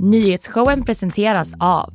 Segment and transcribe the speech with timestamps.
[0.00, 1.94] Nyhetsshowen presenteras av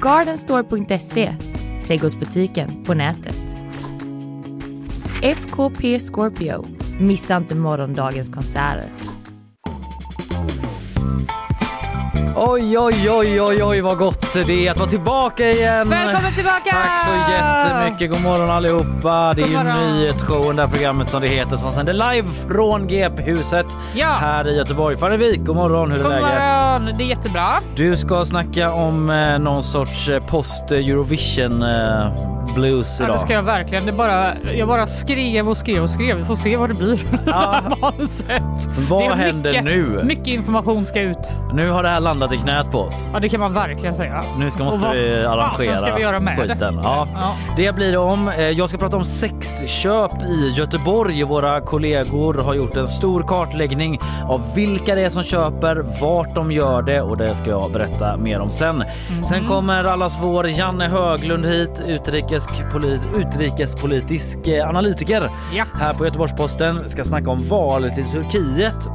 [0.00, 1.34] Gardenstore.se,
[1.86, 3.56] trädgårdsbutiken på nätet.
[5.22, 6.66] FKP Scorpio,
[7.00, 9.09] missa inte morgondagens konserter.
[12.42, 15.88] Oj, oj, oj, oj, oj vad gott det är att vara tillbaka igen.
[15.88, 16.70] Välkommen tillbaka!
[16.70, 18.10] Tack så jättemycket.
[18.10, 19.34] God morgon allihopa.
[19.34, 19.62] Det är ju
[19.92, 24.06] nyhetsshowen, det här programmet som det heter, som sänder live från GP-huset Ja.
[24.06, 24.96] här i Göteborg.
[24.96, 25.90] Farnevik, god morgon.
[25.90, 26.24] Hur är God läget?
[26.24, 27.46] morgon, det är jättebra.
[27.76, 33.16] Du ska snacka om eh, någon sorts eh, post-Eurovision eh, blues Ja, idag.
[33.16, 33.86] det ska jag verkligen.
[33.86, 36.16] Det bara, jag bara skrev och skrev och skrev.
[36.16, 37.00] Vi får se vad det blir.
[37.26, 37.60] Ja.
[38.88, 40.00] Vad Det händer mycket, nu?
[40.04, 41.32] Mycket information ska ut.
[41.54, 43.08] Nu har det här landat i knät på oss.
[43.12, 44.24] Ja, det kan man verkligen säga.
[44.38, 46.42] Nu ska, måste vi arrangera ska vi göra med det?
[46.54, 46.80] skiten.
[46.82, 47.08] Ja.
[47.14, 47.34] Ja.
[47.56, 48.28] Det blir det om.
[48.28, 51.24] Eh, Jag ska prata om sexköp i Göteborg.
[51.24, 56.52] Våra kollegor har gjort en stor kartläggning av vilka det är som köper, vart de
[56.52, 58.76] gör det och det ska jag berätta mer om sen.
[58.76, 59.24] Mhm.
[59.24, 61.82] Sen kommer allas vår Janne Höglund hit,
[62.48, 65.64] utrikespoli- utrikespolitisk eh, analytiker Ja.
[65.74, 66.82] här på Göteborgs-Posten.
[66.82, 68.88] Vi ska snacka om valet i Turkiet.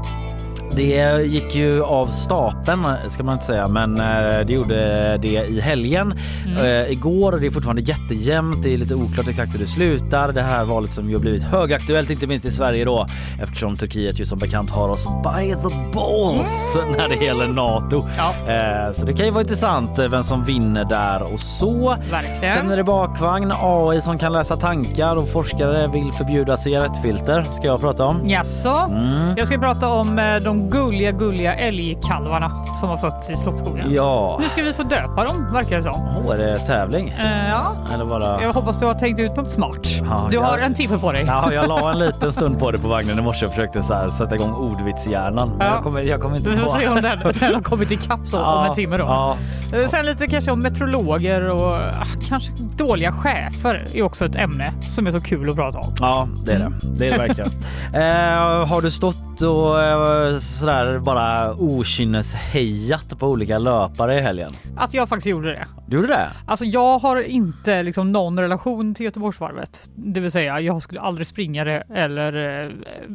[0.76, 5.62] Det gick ju av stapeln ska man inte säga, men eh, det gjorde det i
[5.62, 6.14] helgen
[6.60, 8.64] eh, igår och det är fortfarande jättejämnt.
[8.64, 10.32] Det är lite oklart exakt hur det slutar.
[10.32, 13.08] Det här valet som ju har blivit högaktuellt, inte minst i Sverige då,
[13.42, 18.08] eftersom Turkiet ju som bekant har oss by the balls när det gäller Nato.
[18.18, 18.54] Ja.
[18.54, 21.96] Eh, så det kan ju vara intressant vem som vinner där och så.
[22.12, 22.58] Verkligen.
[22.58, 27.68] Sen är det bakvagn, AI som kan läsa tankar och forskare vill förbjuda cigarettfilter ska
[27.68, 28.22] jag prata om.
[28.30, 28.90] Jaså?
[28.90, 29.38] Mm.
[29.38, 33.94] Jag ska prata om eh, de gulliga, gulliga älgkalvarna som har fötts i Slottsskogen.
[33.94, 35.94] Ja, Nu ska vi få döpa dem, verkar det som.
[36.08, 37.10] oh, är det tävling?
[37.10, 37.76] Eh, ja.
[37.94, 38.42] Eller bara...
[38.42, 39.88] Jag hoppas du har tänkt ut något smart.
[40.10, 41.24] Ja, du jag- har en timme på dig.
[41.28, 43.94] Ja, jag la en liten stund på det på vagnen i morse och försökte så
[43.94, 45.52] här sätta igång ordvitshjärnan.
[45.60, 45.66] Ja.
[45.66, 46.70] Jag, kommer, jag kommer inte Vi på.
[46.70, 49.04] får se om den, den har kommit ikapp så om en timme då.
[49.04, 49.38] Ja,
[49.74, 54.74] Eh, Sen lite kanske om meteorologer och ah, kanske dåliga chefer är också ett ämne
[54.90, 55.94] som är så kul att prata om.
[56.00, 56.72] ja, det är det.
[56.84, 57.52] Det är det verkligen.
[57.94, 64.50] eh, har du stått och eh, sådär bara okynneshejat på olika löpare i helgen?
[64.78, 65.68] Att jag faktiskt gjorde det.
[65.88, 66.30] Du gjorde det?
[66.46, 69.90] Alltså jag har inte liksom någon relation till Göteborgsvarvet.
[69.96, 72.72] Det vill säga jag skulle aldrig springa det eller eh,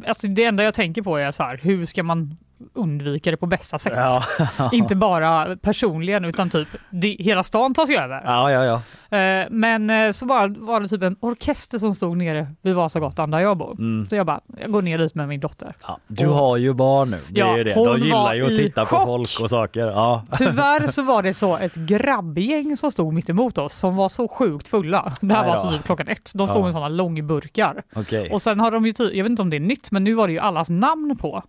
[0.07, 2.37] alltså det enda jag tänker på är så här hur ska man
[2.73, 3.93] undvika det på bästa sätt?
[3.95, 4.23] Ja.
[4.71, 8.21] Inte bara personligen utan typ det, hela stan tas ju över.
[8.25, 8.81] Ja, ja, ja.
[9.17, 13.31] Eh, Men eh, så bara var det typ en orkester som stod nere vid Vasagatan
[13.31, 13.71] där jag bor.
[13.79, 14.07] Mm.
[14.09, 15.73] Så jag bara, jag går ner dit med min dotter.
[15.87, 15.97] ja.
[16.07, 17.17] Du Och- har ju barn nu.
[17.29, 17.73] Det är Ja, ju det.
[17.73, 19.05] De gillar ju att titta på chock.
[19.05, 19.85] folk och saker.
[19.85, 20.23] Ja.
[20.37, 24.27] Tyvärr så var det så ett grabbgäng som stod mitt emot oss som var så
[24.27, 25.13] sjukt fulla.
[25.21, 26.31] Det här var så typ klockan ett.
[26.35, 27.83] De stod med sådana långburkar.
[27.95, 28.29] Okej.
[28.31, 30.27] Och sen har de ju, jag vet inte om det är nytt, men nu var
[30.27, 31.43] det ju allas namn på.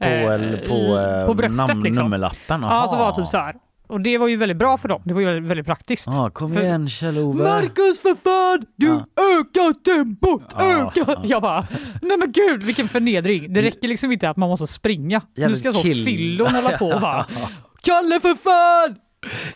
[0.00, 2.04] På, eh, på, eh, på bröstet namn, liksom.
[2.04, 2.62] nummerlappen?
[2.62, 3.10] Ja, så var Aha.
[3.12, 3.54] det typ så här.
[3.88, 5.02] Och det var ju väldigt bra för dem.
[5.04, 6.06] Det var ju väldigt praktiskt.
[6.10, 7.44] Ja, kom För- igen Kjell-Ove.
[7.44, 8.66] Marcus för fan!
[8.76, 9.04] Du Ja.
[9.40, 10.42] ökar tempot!
[10.58, 10.64] Ja.
[10.64, 11.20] Ökar!
[11.24, 11.66] Jag bara,
[12.02, 13.52] nej men gud vilken förnedring.
[13.52, 15.22] Det räcker liksom inte att man måste springa.
[15.34, 16.04] nu Jävligt ska så kill.
[16.04, 17.26] fyllon hålla på och bara,
[17.82, 18.96] Kalle för fan!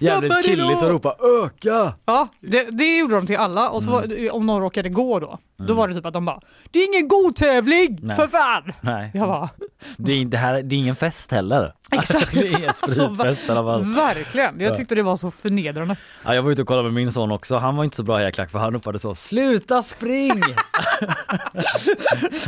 [0.01, 1.93] Jävligt killigt att ropa öka.
[2.05, 4.01] Ja, det, det gjorde de till alla och så Mm.
[4.01, 6.79] var, det- om någon råkade gå då, då var det typ att de bara Det
[6.79, 8.17] är ingen god tävling Nej.
[8.17, 8.73] för fan!
[8.81, 9.51] Nej, Jag bara
[9.97, 11.73] det är, inte här, det är ingen fest heller.
[11.91, 12.31] exakt.
[12.35, 13.85] det är ingen spritfest fall.
[13.95, 15.97] Verkligen, jag tyckte det var så förnedrande.
[16.25, 17.57] Ja, jag var ute och kollade med min son också.
[17.57, 20.43] Han var inte så bra hejaklack för han uppade så Sluta spring!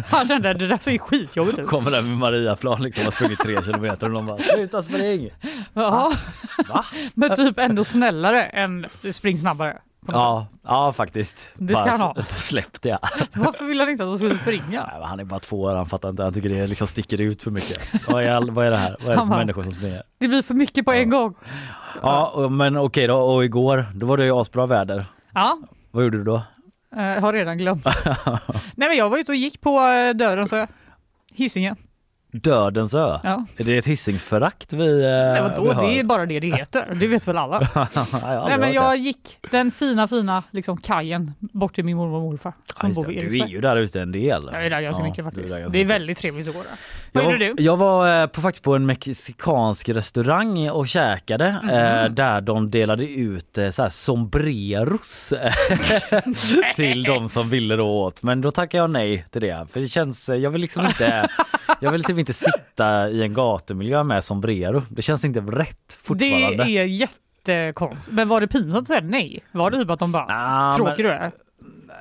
[0.07, 1.67] Han kände det där ser skitjobbigt ut.
[1.67, 5.31] Kommer där med Mariaplan liksom har sprungit tre kilometer och de bara Sluta spring!
[5.73, 6.13] Ja.
[6.69, 6.85] Va?
[7.15, 9.79] Men typ ändå snällare än spring snabbare.
[10.13, 11.53] Ja, ja faktiskt.
[11.55, 12.15] Det ska han ha.
[12.19, 12.99] s- Släpp det.
[13.19, 13.29] sätt.
[13.35, 14.91] Varför vill han inte att de skulle springa?
[14.93, 16.23] Nej, Han är bara två år, han fattar inte.
[16.23, 17.79] Han tycker det liksom sticker ut för mycket.
[18.09, 18.97] Vad är, vad är det här?
[19.01, 20.03] Vad är det för bara- människor som springer?
[20.19, 21.35] Det blir för mycket på en gång.
[22.03, 23.17] Ja, och- men okej då.
[23.19, 25.07] Och igår, då var det ju asbra väder.
[25.35, 25.59] Ja,
[25.91, 26.43] Vad gjorde du då?
[26.97, 27.85] eh, har redan glömt.
[28.75, 30.67] Nej men jag var ute och gick på eh, dörren så
[31.33, 31.77] Hisingen.
[32.43, 33.19] Dödens ö.
[33.25, 33.45] Ja.
[33.57, 35.73] Är det ett hissingsförakt vi, eh, Nej, vi vadå?
[35.73, 35.83] har?
[35.89, 36.95] Det är bara det det heter.
[37.01, 37.69] Det vet väl alla.
[37.75, 37.89] Ja,
[38.35, 42.23] jag Nej men jag gick den fina fina liksom kajen bort till min mormor och
[42.23, 44.49] morfar som bor vid Du är ju där ute en del.
[44.53, 45.49] Jag är där ganska Ja, mycket är faktiskt.
[45.49, 46.71] ganska Det är väldigt trevligt att gå där.
[47.13, 47.63] Vad Jag, gjorde du?
[47.63, 51.71] jag var eh, på, faktiskt på en mexikansk restaurang och käkade Mhm.
[51.71, 55.33] eh, där de delade ut så här sombreros
[56.77, 58.23] till de som ville då åt.
[58.23, 61.29] Men då tackade jag nej till det för det känns, jag vill liksom inte,
[61.81, 64.83] jag vill typ inte sitta i en gatumiljö med sombrero.
[64.91, 66.65] Det känns inte rätt fortfarande.
[66.65, 68.13] Det är jättekonstigt.
[68.15, 69.45] Men var det pinsamt att säga nej?
[69.53, 71.33] Var det typ att de bara Ah, tråkig men- du är?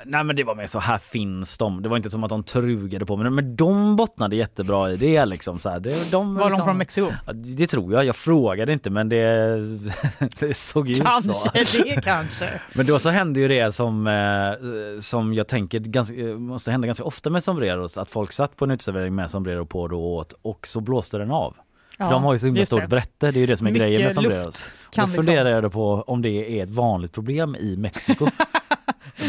[0.06, 1.82] Nej men det var mer så här finns de.
[1.82, 5.26] Det var inte som att de trugade på mig men de bottnade jättebra i det
[5.26, 5.60] liksom.
[5.60, 5.80] Så här.
[5.80, 7.12] Det, de, Var de liksom, från Mexiko?
[7.34, 8.06] Det tror jag.
[8.06, 9.58] Jag frågade inte men det,
[10.40, 11.50] det såg ut så.
[11.50, 12.50] Kanske det kanske.
[12.74, 17.04] Men då så hände ju det som, eh, som jag tänker ganska, måste hända ganska
[17.04, 17.98] ofta med sombreros.
[17.98, 21.18] Att folk satt på en uteservering med sombrero på då och åt och så blåste
[21.18, 21.56] den av.
[21.98, 22.88] Ja, de har ju så himla stort det.
[22.88, 24.74] brätte, det är ju det som är Mycket grejen med luft sombreros.
[24.96, 28.28] Då liksom- funderar jag då på om det är ett vanligt problem i Mexiko.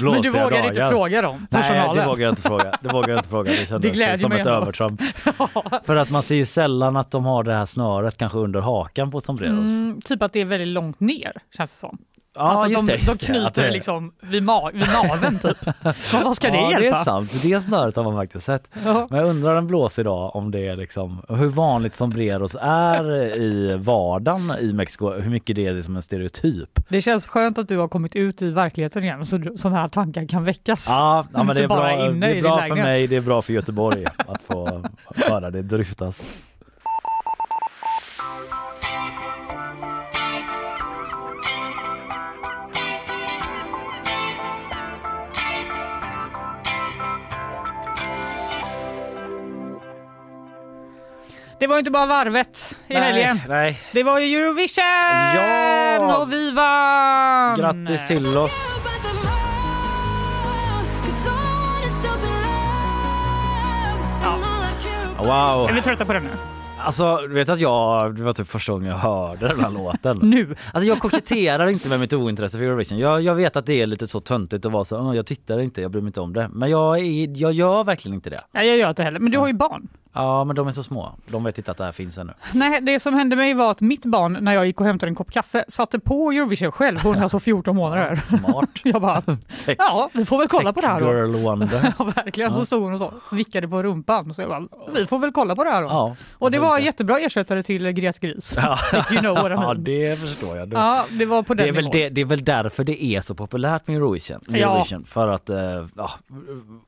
[0.02, 0.90] Men du vågar inte dagar.
[0.90, 1.96] fråga dem, Nej personalen?
[1.96, 2.78] det vågar jag inte fråga.
[2.80, 3.50] Det vågar jag inte fråga.
[3.50, 5.00] Det Det kändes glädjer som ett övertramp.
[5.84, 9.10] För att man ser ju sällan att de har det här snöret kanske under hakan
[9.10, 9.70] på sombreros.
[9.70, 11.98] Mm, typ att det är väldigt långt ner känns det som.
[12.36, 12.98] Ja alltså just de, det.
[12.98, 15.56] Just de knyter det det liksom vid, ma- vid naveln typ.
[16.12, 16.80] Men vad ska det ja, hjälpa?
[16.80, 17.42] det är sant.
[17.42, 18.68] Det snöret har man faktiskt sett.
[18.84, 19.06] Ja.
[19.10, 23.76] Men jag undrar en blås idag om det är liksom hur vanligt sombreros är i
[23.76, 25.10] vardagen i Mexiko.
[25.12, 26.80] Hur mycket det är som en stereotyp.
[26.88, 30.26] Det känns skönt att du har kommit ut i verkligheten igen så sådana här tankar
[30.28, 30.86] kan väckas.
[30.88, 33.52] Ja, ja men det är bra, det är bra för mig, det är bra för
[33.52, 34.82] Göteborg att få
[35.14, 36.22] höra det dryftas.
[51.58, 53.40] Det var ju inte bara varvet i helgen.
[53.48, 53.80] nej.
[53.92, 54.84] Det var ju Eurovision!
[55.34, 56.16] Ja!
[56.16, 57.56] Och vi vann!
[57.58, 58.76] Grattis till oss.
[65.18, 65.68] Wow.
[65.70, 66.28] Är vi trötta på den nu?
[66.78, 70.18] Alltså, du vet att jag, det var typ första gången jag hörde den här låten.
[70.22, 70.56] Nu?
[70.72, 72.98] Alltså jag koketterar inte med mitt ointresse för Eurovision.
[72.98, 75.60] Jag, jag vet att det är lite så töntigt att vara så, "Åh, jag tittar
[75.60, 76.48] inte, jag bryr mig inte om det.
[76.52, 78.40] Men jag, är, jag gör verkligen inte det.
[78.52, 79.20] Nej, jag gör inte heller.
[79.20, 79.88] Men du har ju barn.
[80.16, 82.32] Ja men de är så små, de vet inte att det här finns ännu.
[82.52, 85.14] Nej, det som hände mig var att mitt barn, när jag gick och hämtade en
[85.14, 86.98] kopp kaffe, satte på Eurovision själv.
[87.02, 88.16] Hon är alltså 14 månader.
[88.24, 88.70] Smart.
[88.84, 89.22] Jag bara,
[89.64, 91.06] Tech, ja, vi får väl kolla på det här då.
[91.06, 91.92] girl wonder.
[91.98, 92.54] Ja, verkligen.
[92.54, 94.34] Så stod hon och så, vickade på rumpan.
[94.34, 95.88] Så jag bara, vi får väl kolla på det här då.
[95.88, 98.54] Ja, och det var jättebra ersättare till Gret Gris.
[98.56, 98.78] Ja.
[98.98, 99.84] If you know what I ja mean.
[99.84, 100.72] det förstår jag.
[100.72, 103.20] Ja, det var på den Det är, väl det, det är väl därför det är
[103.20, 104.40] så populärt med Eurovision.
[104.48, 104.56] Ja.
[104.56, 106.10] Eurovision För att, eh, ja,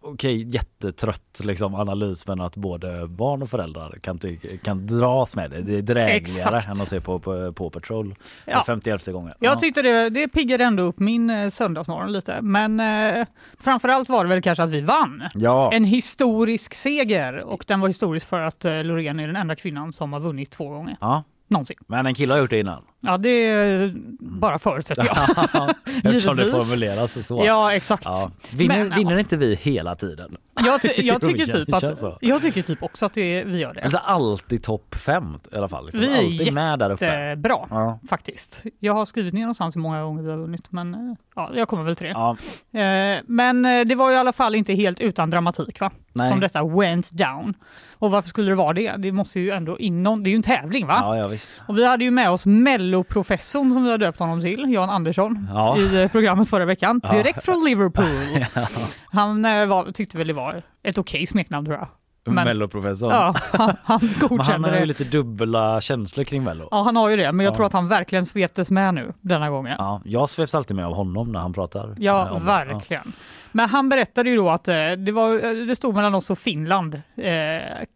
[0.00, 4.18] okej jättetrött liksom analys men att både barn och föräldrar kan,
[4.64, 5.62] kan dras med det.
[5.62, 6.16] Det är drägligare
[6.56, 6.66] Exakt.
[6.66, 8.58] än att se på, på, på Patrol Ja.
[8.58, 9.34] för 51 gången.
[9.38, 12.38] Jag tyckte det, det piggade ändå upp min eh, söndagsmorgon lite.
[12.42, 13.26] Men eh,
[13.60, 15.22] framförallt var det väl kanske att vi vann.
[15.34, 19.56] Ja, En historisk seger och den var historisk för att eh, Loreen är den enda
[19.56, 20.96] kvinnan som har vunnit två gånger.
[21.00, 21.76] ja, Någonsin.
[21.86, 22.82] men en kille har gjort det innan.
[23.00, 25.16] Ja, det bara förutsätter jag.
[26.04, 27.42] Eftersom det formuleras så.
[27.46, 28.04] Ja, exakt.
[28.06, 28.30] Ja.
[28.52, 28.96] Vinner, Men, ja.
[28.96, 30.36] vinner inte vi hela tiden?
[30.66, 33.82] Jag, ty- jag, tycker typ att, jag tycker typ också att det, vi gör det.
[33.82, 35.84] Alltså alltid topp fem i alla fall.
[35.86, 36.00] Liksom.
[36.00, 37.36] Vi är alltid med där uppe.
[37.36, 37.98] Bra Ja.
[38.08, 38.62] faktiskt.
[38.78, 41.68] Jag har skrivit ner någonstans hur många gånger vi har vunnit, men eh, ja, jag
[41.68, 42.12] kommer väl till det.
[42.12, 42.36] Ja,
[42.80, 45.90] Eh, Men eh, det var i alla fall inte helt utan dramatik va?
[46.12, 46.28] Nej.
[46.28, 47.54] Som detta went down.
[47.98, 48.94] Och varför skulle det vara det?
[48.98, 50.98] Det måste ju ändå inom, det är ju en tävling va?
[51.02, 51.60] ja, ja visst.
[51.68, 52.46] Och vi hade ju med oss
[52.92, 55.78] melloprofessorn som vi har döpt honom till, Jan Andersson, Ja.
[55.78, 57.00] i eh, programmet förra veckan.
[57.02, 57.12] Ja.
[57.12, 58.44] Direkt från Liverpool.
[59.12, 61.88] Han eh, var, tyckte väl det var ett okej smeknamn tror jag.
[62.34, 63.10] Men- Melloprofessorn.
[63.10, 64.86] Ja, han, han Men han godkände har ju det.
[64.86, 66.68] lite dubbla känslor kring Mello.
[66.70, 67.56] Ja, han har ju det, men jag Ja.
[67.56, 69.74] tror att han verkligen sveptes med nu denna gången.
[69.78, 71.94] Ja, jag sveps alltid med av honom när han pratar.
[71.98, 72.46] Ja, om det.
[72.46, 73.12] verkligen.
[73.52, 76.94] Men han berättade ju då att eh, det, var, det stod mellan oss och Finland.
[76.94, 77.32] Eh,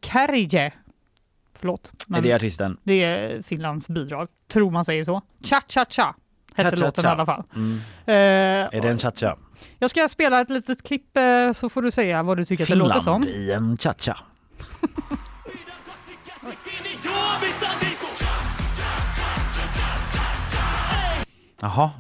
[0.03, 0.73] Kärje.
[1.63, 1.93] Förlåt.
[2.07, 2.77] Men Är det artisten?
[2.83, 4.29] det är Finlands bidrag.
[4.49, 5.23] Tror man säger så.
[5.45, 6.15] Cha-cha-cha
[6.55, 6.85] hette Cha-cha-cha.
[6.87, 7.43] låten i alla fall.
[7.57, 7.77] Mm.
[8.07, 9.37] Eh, Är det en cha-cha?
[9.79, 12.69] Jag ska spela ett litet klipp eh, så får du säga vad du tycker att
[12.69, 13.23] det låter som.
[13.23, 14.17] Finland i en cha-cha.
[21.61, 21.91] Jaha,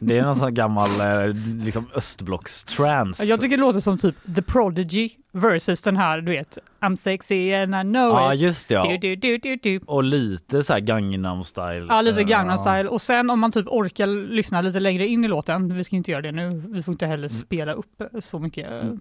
[0.00, 1.34] det är någon sån här gammal eh,
[1.64, 3.24] liksom östblockstrance.
[3.24, 7.54] Jag tycker det låter som typ The Prodigy versus den här, du vet, I'm sexy
[7.54, 8.40] and I know Ja it.
[8.40, 8.98] just det ja.
[9.00, 9.80] Du, du, du.
[9.86, 11.86] Och lite så här Gangnam style.
[11.88, 12.88] Ja, lite Eh, Gangnam style.
[12.88, 16.10] Och sen om man typ orkar lyssna lite längre in i låten, vi ska inte
[16.10, 19.00] göra det nu, vi får inte heller spela upp så mycket Mm.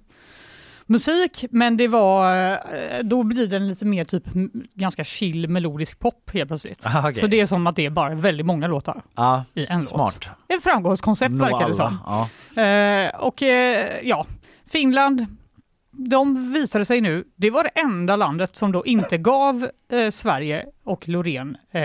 [0.88, 2.36] Musik, men det var,
[2.75, 4.24] eh, då blir den lite mer typ
[4.74, 6.84] ganska chill melodisk pop helt plötsligt.
[6.88, 7.13] Ah, okej.
[7.13, 9.89] Så det är som att det är bara väldigt många låtar Ja, i en låt.
[9.89, 10.25] smart.
[10.48, 11.98] En framgångskoncept Nå verkar det som.
[12.06, 12.30] Ja.
[12.63, 14.25] Eh, och eh, ja,
[14.72, 15.25] Finland,
[15.92, 20.65] de visade sig nu, det var det enda landet som då inte gav eh, Sverige
[20.84, 21.82] och Loreen eh,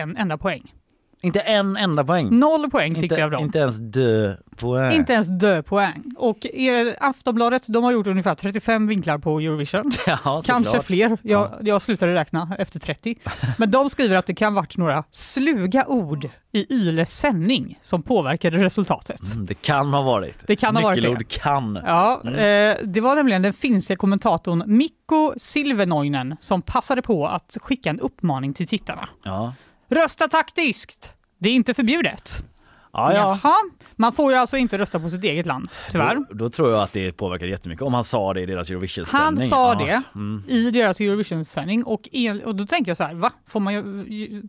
[0.00, 0.72] en enda poäng.
[1.22, 2.38] Inte en enda poäng.
[2.38, 3.44] Noll poäng fick inte, vi av dem.
[3.44, 4.92] inte ens dö poäng.
[4.92, 6.02] Inte ens döpoäng.
[6.16, 9.90] Och eh, Aftonbladet de har gjort ungefär 35 vinklar på Eurovision.
[10.06, 10.84] Ja, Kanske såklart.
[10.84, 11.18] fler.
[11.22, 13.16] Jag, jag slutade räkna efter 30.
[13.58, 18.64] Men de skriver att det kan varit några sluga ord i Yles sändning som påverkade
[18.64, 19.20] resultatet.
[19.34, 20.46] Mm, Det kan ha varit.
[20.46, 21.08] Det kan ha varit det.
[21.08, 21.78] Nyckelord kan.
[21.84, 22.34] Ja, Mm.
[22.34, 28.00] eh, det var nämligen den finska kommentatorn Mikko Silvenoinen som passade på att skicka en
[28.00, 29.08] uppmaning till tittarna.
[29.22, 29.54] Ja.
[29.92, 31.12] Rösta taktiskt!
[31.38, 32.44] Det är inte förbjudet.
[32.92, 33.38] Ja, ja.
[33.42, 33.54] Jaha,
[33.96, 36.14] man får ju alltså inte rösta på sitt eget land, tyvärr.
[36.14, 39.24] Då, då tror jag att det påverkar jättemycket om han sa det i deras Eurovision-sändning.
[39.24, 39.78] Han sa ja.
[39.86, 40.42] det Mm.
[40.48, 43.30] i deras Eurovision-sändning och, el- och då tänker jag så här, va?
[43.48, 43.80] Får man ju,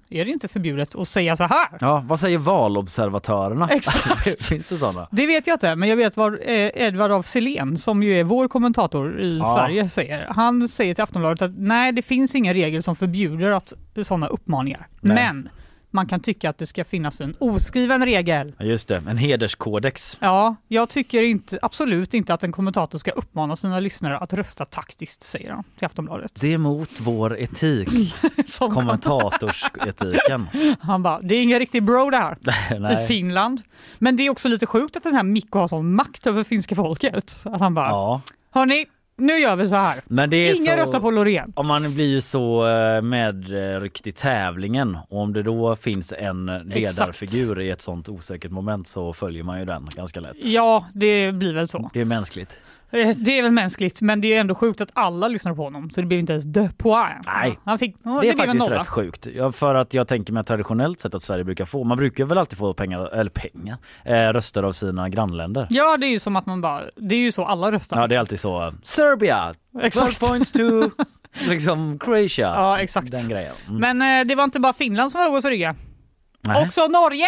[0.09, 1.67] är det inte förbjudet att säga så här?
[1.79, 3.69] Ja, vad säger valobservatörerna?
[3.69, 4.43] Exakt.
[4.49, 5.07] Finns det sådana?
[5.11, 8.23] Det vet jag inte, men jag vet vad eh, Edvard af Sillén, som ju är
[8.23, 9.53] vår kommentator i Ja.
[9.53, 10.27] Sverige, säger.
[10.29, 14.87] Han säger till Aftonbladet att nej, det finns ingen regel som förbjuder att sådana uppmaningar.
[15.01, 15.15] Nej.
[15.15, 15.49] Men
[15.91, 18.53] man kan tycka att det ska finnas en oskriven regel.
[18.57, 20.17] Ja, just det, en hederskodex.
[20.19, 24.65] Ja, jag tycker inte, absolut inte att en kommentator ska uppmana sina lyssnare att rösta
[24.65, 26.41] taktiskt, säger han till Aftonbladet.
[26.41, 27.89] Det är mot vår etik,
[28.59, 30.47] kommentatorsetiken.
[30.81, 32.37] Han bara, det är ingen riktig bro det här.
[33.03, 33.07] i.
[33.07, 33.61] Finland.
[33.99, 36.75] Men det är också lite sjukt att den här Mikko har sån makt över finska
[36.75, 37.43] folket.
[37.45, 38.21] Att han bara, Ja,
[38.51, 38.85] hörni,
[39.21, 40.01] nu gör vi så här.
[40.05, 40.81] men det är Ingen så...
[40.81, 41.53] röstar på Loreen.
[41.55, 46.45] Om man blir ju så eh, medryckt i tävlingen och om det då finns en
[46.45, 50.45] ledarfigur i ett sånt osäkert moment så följer man ju den ganska lätt.
[50.45, 51.89] Ja, det blir väl så.
[51.93, 52.59] Det är mänskligt.
[52.91, 55.89] Eh, Det är väl mänskligt, men det är ändå sjukt att alla lyssnar på honom.
[55.89, 57.17] Så det blev inte ens de poäng.
[57.25, 57.59] Nej.
[57.65, 59.27] Han fick, ja, Det är faktiskt rätt sjukt.
[59.35, 62.37] Ja, för att jag tänker mig traditionellt sett att Sverige brukar få, man brukar väl
[62.37, 65.67] alltid få pengar, eller pengar, eh, röster av sina grannländer.
[65.69, 68.01] Ja, det är ju som att man bara, det är ju så alla röstar.
[68.01, 70.19] Ja det är alltid så, Serbia, 12 Exakt.
[70.29, 70.59] points to
[71.49, 72.47] liksom Croatia.
[72.47, 73.11] Ja, exakt.
[73.11, 73.53] Den grejen.
[73.69, 73.97] Mm.
[73.97, 75.75] Men eh, det var inte bara Finland som var hos rygga.
[76.65, 77.27] Också Norge!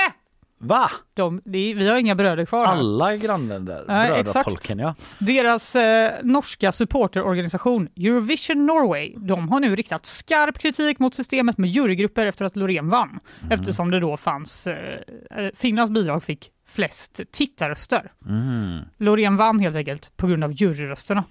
[0.64, 0.92] Va?
[1.14, 2.74] De, det, vi har inga bröder kvar här.
[2.74, 3.86] Alla grannländer?
[3.88, 4.96] Nej, Brödrafolken ja.
[5.20, 11.70] Deras eh, norska supporterorganisation Eurovision Norway, de har nu riktat skarp kritik mot systemet med
[11.70, 13.20] jurygrupper efter att Loreen vann.
[13.50, 15.00] Eftersom det då fanns, eh,
[15.32, 18.12] eh, Finlands bidrag fick flest tittarröster.
[18.26, 18.82] Mm.
[18.98, 21.24] Loreen vann helt enkelt på grund av juryrösterna.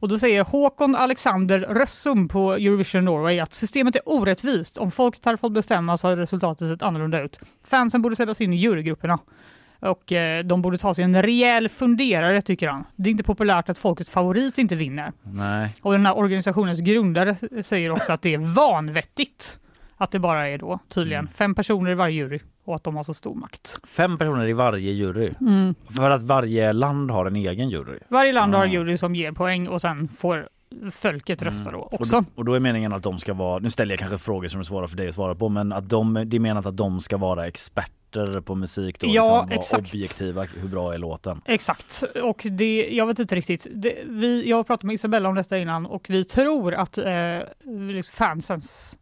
[0.00, 4.78] Och då säger Håkon Alexander Rössum på Eurovision Norway att systemet är orättvist.
[4.78, 7.40] Om folket hade fått bestämma så hade resultatet sett annorlunda ut.
[7.64, 9.18] Fansen borde släppas in i jurygrupperna.
[9.80, 12.84] Och eh, de borde ta sig en rejäl funderare tycker han.
[12.96, 15.12] Det är inte populärt att folkets favorit inte vinner.
[15.22, 15.74] Nej.
[15.82, 19.58] Och den här organisationens grundare säger också att det är vanvettigt
[19.96, 21.32] att det bara är då tydligen Mm.
[21.32, 23.80] fem personer i varje jury och att de har så stor makt.
[23.84, 25.32] Fem personer i varje jury.
[25.40, 25.74] Mm.
[25.96, 27.98] För att varje land har en egen jury.
[28.08, 30.48] Varje land har en jury som ger poäng och sen får
[30.92, 32.20] folket rösta då Och också.
[32.20, 34.60] då, och då är meningen att de ska vara, nu ställer jag kanske frågor som
[34.60, 37.00] är svåra för dig att svara på, men att de, det är menat att de
[37.00, 39.06] ska vara experter på musik då?
[39.10, 39.94] Ja, liksom, exakt.
[39.94, 41.40] objektiva, hur bra är låten?
[41.44, 43.66] Exakt, och det, jag vet inte riktigt.
[43.70, 47.38] Det, vi, jag har pratat med Isabella om detta innan och vi tror att eh,
[47.64, 48.98] liksom fansens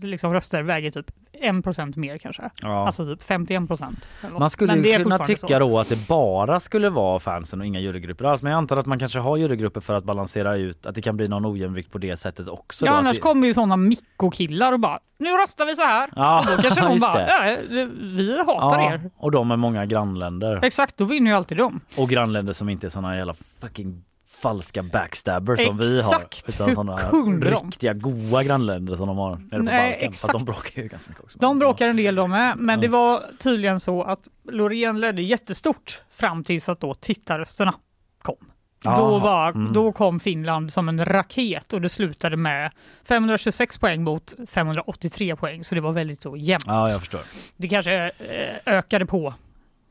[0.00, 1.10] liksom röster väger typ
[1.42, 2.50] 1% mer kanske.
[2.62, 2.86] Ja.
[2.86, 4.10] Alltså typ 51 procent.
[4.38, 5.58] Man skulle Men är ju kunna tycka så.
[5.58, 8.42] då att det bara skulle vara fansen och inga jurygrupper alls.
[8.42, 11.16] Men jag antar att man kanske har jurygrupper för att balansera ut att det kan
[11.16, 12.86] bli någon ojämvikt på det sättet också.
[12.86, 13.20] Ja, då, annars det...
[13.22, 16.10] kommer ju sådana mikrokillar och bara nu röstar vi så här.
[16.16, 17.58] Ja, Och då kanske just bara, det.
[17.70, 19.10] ja, vi hatar Ja, er.
[19.16, 20.64] och de med många grannländer.
[20.64, 21.80] Exakt, då vinner ju alltid de.
[21.96, 24.04] Och grannländer som inte är såna jävla fucking
[24.42, 26.14] falska backstabbers som vi har.
[26.14, 26.60] Exakt.
[26.60, 27.40] Utan de?
[27.40, 30.12] riktiga goa grannländer som de har nere på Nej, Balkan.
[30.12, 30.44] För att de exakt.
[30.44, 31.38] bråkar ju ganska mycket också.
[31.38, 32.80] De bråkar en del de med, men Ja.
[32.80, 37.74] det var tydligen så att Loreen ledde jättestort fram tills att då tittarrösterna
[38.22, 38.36] kom.
[38.82, 39.72] Då, var, mm.
[39.72, 42.72] då kom Finland som en raket och det slutade med
[43.04, 46.64] 526 poäng mot 583 poäng, så det var väldigt så jämnt.
[46.66, 47.20] Ja, jag förstår.
[47.56, 49.34] Det kanske eh, ökade på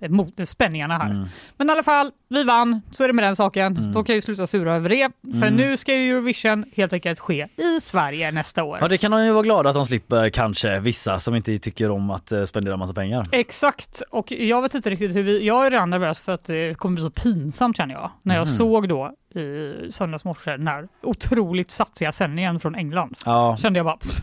[0.09, 1.09] mot spänningarna här.
[1.09, 1.27] Mm.
[1.57, 3.77] Men i alla fall, vi vann, så är det med den saken.
[3.77, 3.91] Mm.
[3.93, 5.11] Då kan jag ju sluta sura över det.
[5.21, 5.55] För Mm.
[5.55, 8.77] nu ska ju Eurovision helt enkelt ske i Sverige nästa år.
[8.81, 11.91] Ja, det kan de ju vara glada att de slipper kanske vissa som inte tycker
[11.91, 13.25] om att eh, spendera massa pengar.
[13.31, 15.45] Exakt, och jag vet inte riktigt hur vi...
[15.47, 18.11] Jag är redan nervös för att det kommer bli så pinsamt känner jag.
[18.21, 18.53] När jag Mhm.
[18.53, 23.15] såg då i söndags morse den här otroligt satsiga sändningen från England.
[23.25, 23.57] Ja.
[23.57, 24.19] Kände jag bara, pff,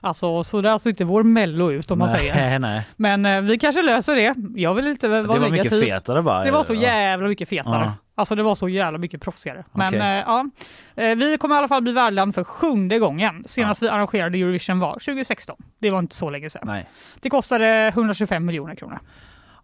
[0.00, 2.58] alltså så där ser inte vår mello ut om man säger.
[2.58, 2.86] Nej.
[2.96, 4.34] Men eh, vi kanske löser det.
[4.60, 5.80] Jag vill inte vara Det var mycket negativ.
[5.80, 6.44] fetare bara.
[6.44, 6.80] Det var så Ja.
[6.80, 7.84] jävla mycket fetare.
[7.84, 7.94] Ja.
[8.18, 9.64] Alltså det var så jävla mycket proffsigare.
[9.72, 10.44] Men eh, ja,
[10.98, 13.44] Eh, vi kommer i alla fall bli värdland för sjunde gången.
[13.46, 15.56] Senast vi arrangerade Eurovision var 2016.
[15.78, 16.62] Det var inte så länge sedan.
[16.66, 16.88] Nej.
[17.20, 18.98] Det kostade 125 miljoner kronor.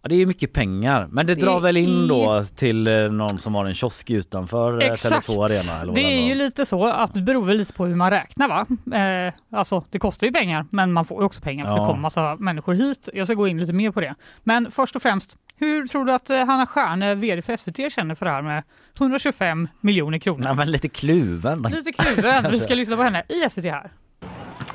[0.05, 2.93] Ja, det är mycket pengar, men det, Det drar väl in är- då till eh,
[2.93, 5.27] någon som har en kiosk utanför eh, Exakt.
[5.29, 5.81] Tele2 Arena?
[5.81, 8.47] Eller Det är ju lite så att det beror väl lite på hur man räknar
[8.47, 8.65] va?
[8.97, 11.79] Eh, alltså det kostar ju pengar men man får ju också pengar för Ja.
[11.79, 13.09] det kommer massa människor hit.
[13.13, 14.15] Jag ska gå in lite mer på det.
[14.43, 18.15] Men först och främst, hur tror du att eh, Hanna Stjärne, vd för SVT, känner
[18.15, 18.63] för det här med
[18.99, 20.43] 125 miljoner kronor?
[20.43, 21.61] Nej, men lite kluven.
[21.61, 22.45] Lite kluven.
[22.51, 23.91] Vi ska lyssna på henne i SVT här.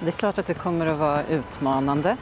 [0.01, 2.17] Det är klart att det kommer att vara utmanande.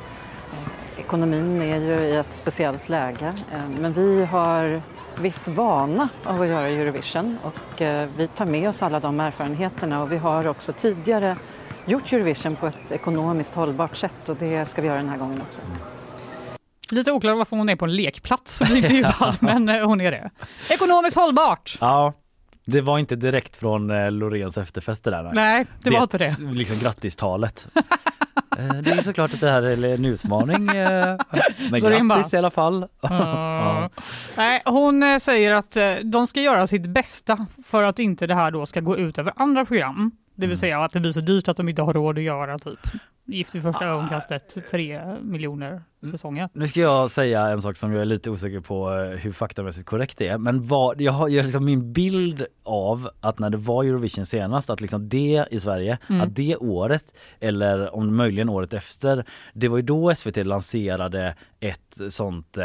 [0.99, 4.83] Ekonomin är ju i ett speciellt läge, eh, men vi har
[5.21, 10.03] viss vana av att göra Eurovision och eh, vi tar med oss alla de erfarenheterna
[10.03, 11.37] och vi har också tidigare
[11.85, 15.41] gjort Eurovision på ett ekonomiskt hållbart sätt och det ska vi göra den här gången
[15.41, 15.61] också.
[16.95, 20.31] Lite oklart varför hon är på en lekplats blir intervjuad, men eh, hon är det.
[20.71, 21.79] Ekonomiskt hållbart!
[21.81, 22.13] Ja,
[22.65, 25.23] det var inte direkt från eh, Loreens efterfest det där.
[25.23, 25.33] nej.
[25.35, 26.37] Nej, det var inte det.
[26.41, 27.69] Liksom grattistalet.
[28.59, 30.69] Eh, det är såklart att det här är en utmaning.
[30.69, 31.17] eh,
[31.71, 32.87] Men grattis i alla fall.
[33.01, 33.91] Ja.
[34.37, 38.51] Nej, hon eh, säger att de ska göra sitt bästa för att inte det här
[38.51, 40.11] då ska gå ut över andra program.
[40.35, 40.57] Det vill Mm.
[40.57, 42.79] säga att det blir så dyrt att de inte har råd att göra typ
[43.29, 46.49] Gift vid första ögonkastet, tre miljoner säsonger.
[46.53, 49.87] Nu ska jag säga en sak som jag är lite osäker på eh, hur faktamässigt
[49.87, 50.39] korrekt det är.
[50.39, 54.71] Men vad, jag har jag liksom min bild av att när det var Eurovision senast,
[54.71, 56.21] att liksom det i Sverige, Mm.
[56.21, 57.05] att det året
[57.41, 62.65] eller om möjligen året efter, det var ju då SVT lanserade ett sånt eh,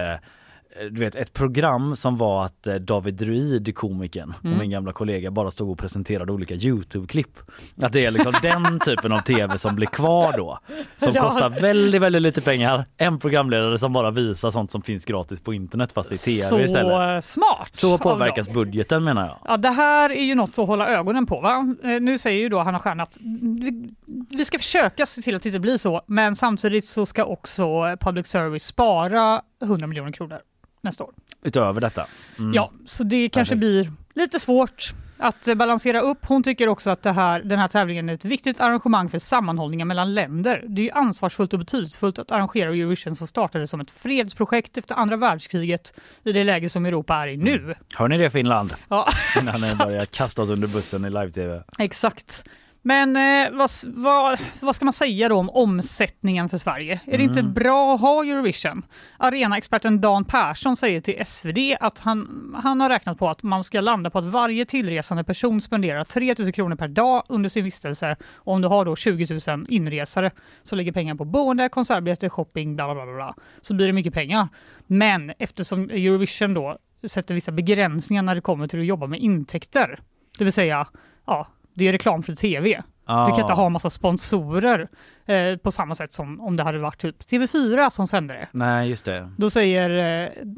[0.92, 4.54] du vet ett program som var att eh, David Druid, komikern Mm.
[4.54, 7.38] och min gamla kollega bara stod och presenterade olika Youtube-klipp.
[7.82, 10.60] Att det är liksom den typen av tv som blir kvar då.
[10.98, 11.22] Som Ja.
[11.22, 12.86] kostar väldigt, väldigt lite pengar.
[12.98, 16.60] En programledare som bara visar sånt som finns gratis på internet fast i tv så
[16.60, 17.24] istället.
[17.24, 17.70] smart!
[17.76, 19.38] Så påverkas budgeten menar jag.
[19.48, 21.42] Ja, det här är ju något att hålla ögonen på.
[21.42, 21.76] Va?
[21.84, 23.94] Eh, Nu säger ju då Hanna Stjärn att vi,
[24.30, 27.66] vi ska försöka se till att det inte blir så, men samtidigt så ska också
[28.00, 30.40] public service spara 100 miljoner kronor
[30.82, 31.14] nästa år.
[31.44, 32.06] Utöver detta.
[32.40, 32.54] Mm.
[32.54, 33.60] Ja, så det kanske Perfekt.
[33.72, 36.26] blir lite svårt att eh, balansera upp.
[36.26, 40.14] Hon tycker också att här, den här tävlingen är ett viktigt arrangemang för sammanhållningen mellan
[40.14, 40.64] länder.
[40.68, 45.18] Det är ansvarsfullt och betydelsefullt att arrangera Eurovision som startade som ett fredsprojekt efter andra
[45.18, 47.76] världskriget i det läge som Europa är i nu.
[47.98, 48.74] Hör ni det Finland?
[48.90, 49.08] Ja,
[49.40, 51.64] Innan ni börjar kasta oss under bussen i live-tv.
[51.78, 52.46] exakt.
[52.84, 57.00] Men eh, vad, vad, vad ska man säga då om omsättningen för Sverige?
[57.06, 57.54] Är det inte Mm.
[57.54, 58.86] bra att ha Eurovision?
[59.18, 63.82] Arenaexperten Dan Persson säger till SvD att han, han har räknat på att man ska
[63.82, 68.16] landa på att varje tillresande person spenderar 3 000 kronor per dag under sin vistelse.
[68.36, 70.32] Och om du har då 20 000 inresare
[70.64, 73.36] så lägger pengar på boende, konsertbiljetter, shopping, bla bla bla, bla.
[73.62, 74.48] Så blir det mycket pengar.
[74.88, 76.78] Men eftersom Eurovision då
[77.08, 80.00] sätter vissa begränsningar när det kommer till att jobba med intäkter,
[80.38, 80.88] det vill säga
[81.26, 82.82] ja, det är reklam för tv.
[83.08, 84.88] Du kan inte ha massa sponsorer
[85.26, 88.48] eh, på samma sätt som om det hade varit typ TV4 som sände det.
[88.52, 89.32] Nej just det.
[89.38, 89.90] Då säger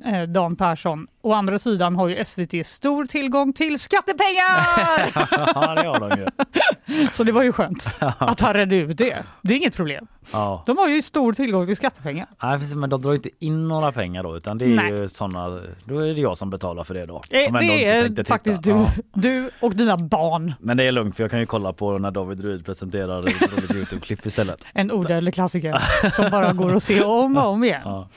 [0.06, 5.12] eh, eh, Dan Persson, å andra sidan har ju SVT stor tillgång till skattepengar!
[5.56, 6.26] ja det har de ju.
[7.12, 9.24] Så det var ju skönt att han redde ut det.
[9.42, 10.08] Det är inget problem.
[10.34, 10.64] Ja.
[10.66, 12.28] De har ju stor tillgång till skattepengar.
[12.44, 14.92] Nej, precis, men de drar inte in några pengar då utan det är Nej.
[14.94, 15.50] ju såna,
[15.86, 17.22] då är det jag som betalar för det då.
[17.30, 18.24] Eh, ändå det är titta.
[18.24, 18.88] faktiskt du, Ja.
[19.14, 20.54] du och dina barn.
[20.60, 23.72] Men det är lugnt för jag kan ju kolla på när David Ruid presenterar roligt
[23.72, 24.63] Youtube-klipp istället.
[24.74, 25.78] En odödlig klassiker
[26.10, 27.82] som bara går att se om och om igen.
[27.86, 28.10] Ja.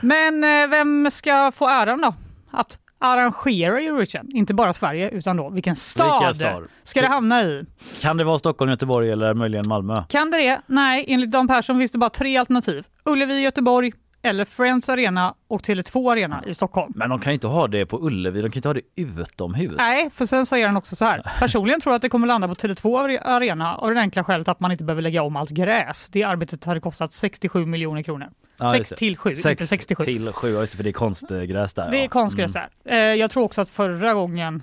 [0.00, 2.14] Men eh, vem ska få äran då?
[2.50, 4.28] Att arrangera Eurovision?
[4.34, 6.68] Inte bara Sverige, utan då vilken stad, Vilken stad?
[6.82, 7.64] ska det hamna i?
[8.02, 10.04] Kan det vara Stockholm, Göteborg eller möjligen Malmö?
[10.08, 10.60] Kan det det?
[10.66, 12.86] Nej, enligt Dan Persson finns det bara tre alternativ.
[13.04, 16.92] Ullevi Göteborg, eller Friends Arena och Tele2 Arena i Stockholm.
[16.96, 19.74] Men de kan ju inte ha det på Ullevi, de kan inte ha det utomhus.
[19.78, 21.22] Nej, för sen säger han också så här.
[21.38, 24.60] Personligen tror jag att det kommer landa på Tele2 Arena och det enkla skälet att
[24.60, 26.08] man inte behöver lägga om allt gräs.
[26.12, 28.28] Det arbetet hade kostat 67 miljoner kronor.
[28.56, 28.96] Ja, 6 just det.
[28.96, 30.04] till 7, inte Sex 67.
[30.04, 31.90] till sju, ja, just det, för det är konstgräs där.
[31.90, 32.08] Det är ja.
[32.08, 32.68] konstgräs där.
[32.84, 34.62] Eh, Jag tror också att förra gången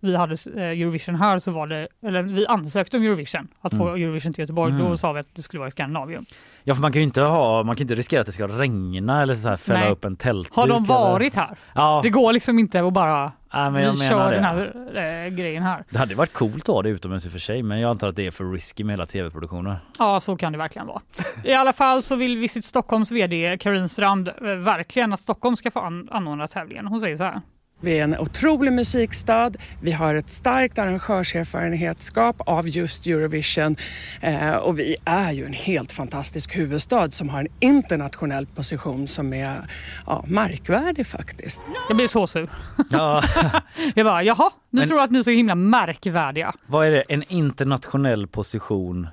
[0.00, 3.88] vi hade eh, Eurovision här så var det, eller vi ansökte om Eurovision, att få
[3.88, 4.02] Mm.
[4.02, 4.72] Eurovision till Göteborg.
[4.72, 4.86] Mm.
[4.88, 6.26] Då sa vi att det skulle vara i Skandinavien.
[6.64, 9.22] Ja för man kan ju inte ha, man kan inte riskera att det ska regna
[9.22, 9.90] eller så här fälla Nej.
[9.90, 10.54] upp en tältduk.
[10.54, 11.58] Har de eller- varit här?
[11.74, 14.34] Ja, Det går liksom inte att bara, ja men jag vi kör det.
[14.34, 15.84] den här eh, grejen här.
[15.90, 18.08] Det hade varit coolt att ha det utomhus i och för sig men jag antar
[18.08, 19.76] att det är för risky med hela tv-produktionen.
[19.98, 21.00] Ja, så kan det verkligen vara.
[21.44, 25.70] I alla fall så vill Visit Stockholms VD Karin Strand eh, verkligen att Stockholm ska
[25.70, 26.86] få an- anordna tävlingen.
[26.86, 27.40] Hon säger så här.
[27.82, 29.50] Vi är en otrolig musikstad.
[29.82, 33.76] Vi har ett starkt arrangörserfarenhetskap av just Eurovision.
[34.20, 39.32] Eh, och vi är ju en helt fantastisk huvudstad som har en internationell position som
[39.32, 39.60] är
[40.06, 41.60] ja, märkvärdig faktiskt.
[41.88, 42.48] Jag blir så sur.
[42.90, 43.22] Ja,
[43.94, 46.54] Jag bara, jaha, nu Men- tror jag att ni är så himla märkvärdiga.
[46.66, 47.02] vad är det?
[47.08, 49.08] En internationell position?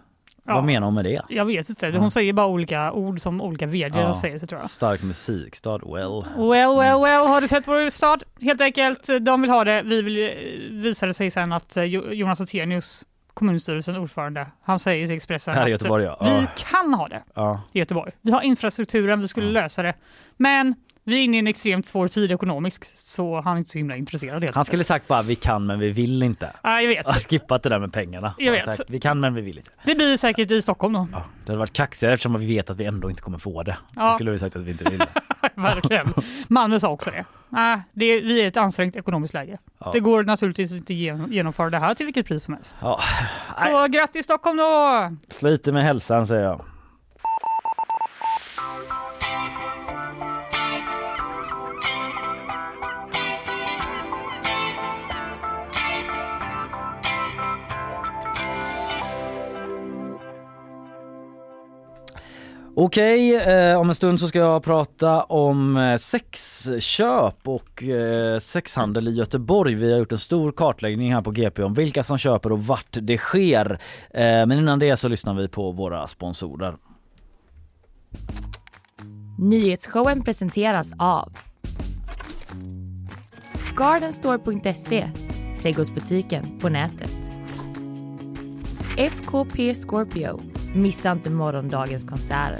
[0.47, 0.53] Ja.
[0.55, 1.21] Vad menar hon med det?
[1.29, 1.91] Jag vet inte.
[1.97, 4.13] Hon säger bara olika ord som olika vd Ja.
[4.13, 4.69] säger tror jag.
[4.69, 6.23] Stark musikstad, well.
[6.37, 7.27] Well, well, well.
[7.27, 8.23] Har du sett vår stad?
[8.41, 9.81] Helt enkelt, de vill ha det.
[9.81, 15.07] Vi vill, eh, visade sig sen att eh, Jo- Jonas Attenius, kommunstyrelsen ordförande, han säger
[15.07, 16.17] till Expressen Här i att Göteborg ja.
[16.21, 17.61] vi kan ha det ja.
[17.73, 18.11] i Göteborg.
[18.21, 19.51] Vi har infrastrukturen, vi skulle Ja.
[19.51, 19.93] lösa det.
[20.37, 20.75] Men
[21.07, 23.95] vi är inne i en extremt svår tid ekonomiskt så han är inte så himla
[23.95, 26.53] intresserad helt Han skulle sagt bara vi kan men vi vill inte.
[26.63, 27.05] Ja, jag vet.
[27.05, 28.33] Jag har skippat det där med pengarna.
[28.37, 28.65] Jag vet.
[28.65, 29.71] Sagt, vi kan men vi vill inte.
[29.83, 31.07] Det blir säkert i Stockholm då.
[31.11, 33.77] Ja, det hade varit kaxigare eftersom vi vet att vi ändå inte kommer få det.
[33.95, 34.03] Ja.
[34.09, 35.03] Då skulle vi sagt att vi inte vill.
[35.55, 36.13] Verkligen.
[36.47, 37.25] Malmö sa också det.
[37.49, 39.57] Nej, det är, vi är i ett ansträngt ekonomiskt läge.
[39.79, 39.89] Ja.
[39.93, 42.77] Det går naturligtvis inte genom- genomföra det här till vilket pris som helst.
[42.81, 42.99] Ja.
[43.57, 45.11] Så grattis Stockholm då!
[45.29, 46.61] Sliter med hälsan säger jag.
[62.79, 69.07] Okej, eh, om en stund så ska jag prata om eh, sexköp och eh, sexhandel
[69.07, 69.75] i Göteborg.
[69.75, 72.97] Vi har gjort en stor kartläggning här på GP om vilka som köper och vart
[73.01, 73.71] det sker.
[74.09, 76.75] Eh, men innan det så lyssnar vi på våra sponsorer.
[79.39, 81.33] Nyhetsshowen presenteras av
[83.77, 85.09] Gardenstore.se,
[85.61, 87.31] trädgårdsbutiken på nätet.
[88.97, 92.59] FKP Scorpio, missa inte morgondagens konserter.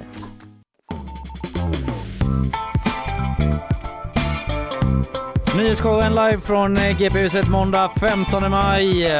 [5.58, 9.12] Nyhetsshowen live från eh, GP-huset måndag 15 maj,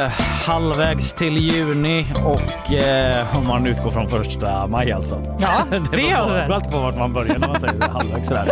[0.46, 5.36] halvvägs till juni och eh, om man utgår från första maj alltså.
[5.40, 8.48] Ja, det gör vi Det alltid på vart man börjar när man säger halvvägs sådär.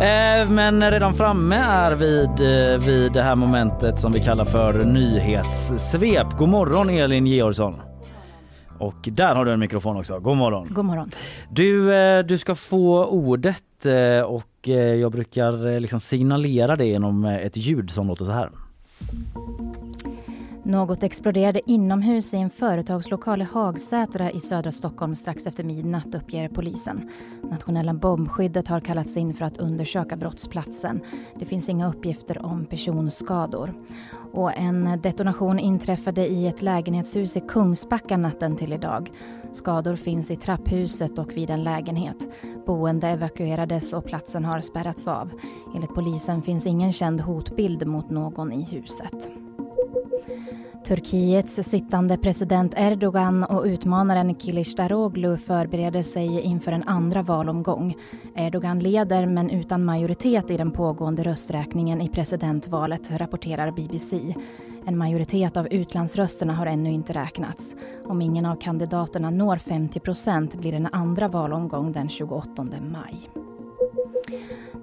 [0.00, 4.72] Eh, men redan framme är vid, eh, vid det här momentet som vi kallar för
[4.72, 6.26] nyhetssvep.
[6.38, 7.74] God morgon Elin Georgsson.
[8.78, 10.20] Och där har du en mikrofon också.
[10.20, 10.68] God morgon.
[10.70, 11.10] God morgon.
[11.50, 17.24] Du, eh, du ska få ordet eh, och eh, jag brukar liksom signalera det genom
[17.24, 18.50] ett ljud som låter så här.
[20.68, 26.48] Något exploderade inomhus i en företagslokal i Hagsätra i södra Stockholm strax efter midnatt uppger
[26.48, 27.10] polisen.
[27.42, 31.00] Nationella bombskyddet har kallats in för att undersöka brottsplatsen.
[31.38, 33.74] Det finns inga uppgifter om personskador.
[34.32, 39.12] Och en detonation inträffade i ett lägenhetshus i Kungsbacka natten till idag.
[39.52, 42.28] Skador finns i trapphuset och vid en lägenhet.
[42.66, 45.30] Boende evakuerades och platsen har spärrats av.
[45.74, 49.47] Enligt polisen finns ingen känd hotbild mot någon i huset.
[50.86, 57.96] Turkiets sittande president Erdogan och utmanaren Kılıçdaroğlu förbereder sig inför en andra valomgång.
[58.34, 64.34] Erdogan leder men utan majoritet i den pågående rösträkningen i presidentvalet, rapporterar BBC.
[64.86, 67.74] En majoritet av utlandsrösterna har ännu inte räknats.
[68.06, 73.30] Om ingen av kandidaterna når 50 procent blir det en andra valomgång den 28 maj.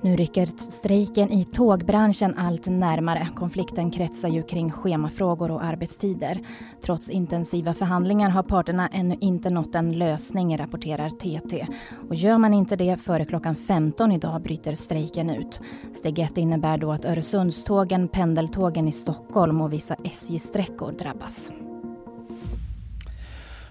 [0.01, 3.27] Nu rycker strejken i tågbranschen allt närmare.
[3.35, 6.39] Konflikten kretsar ju kring schemafrågor och arbetstider.
[6.85, 11.67] Trots intensiva förhandlingar har parterna ännu inte nått en lösning, rapporterar TT.
[12.09, 15.59] Och gör man inte det före klockan 15 idag bryter strejken ut.
[15.93, 21.49] Steg ett innebär då att Öresundstågen, pendeltågen i Stockholm och vissa SJ-sträckor drabbas.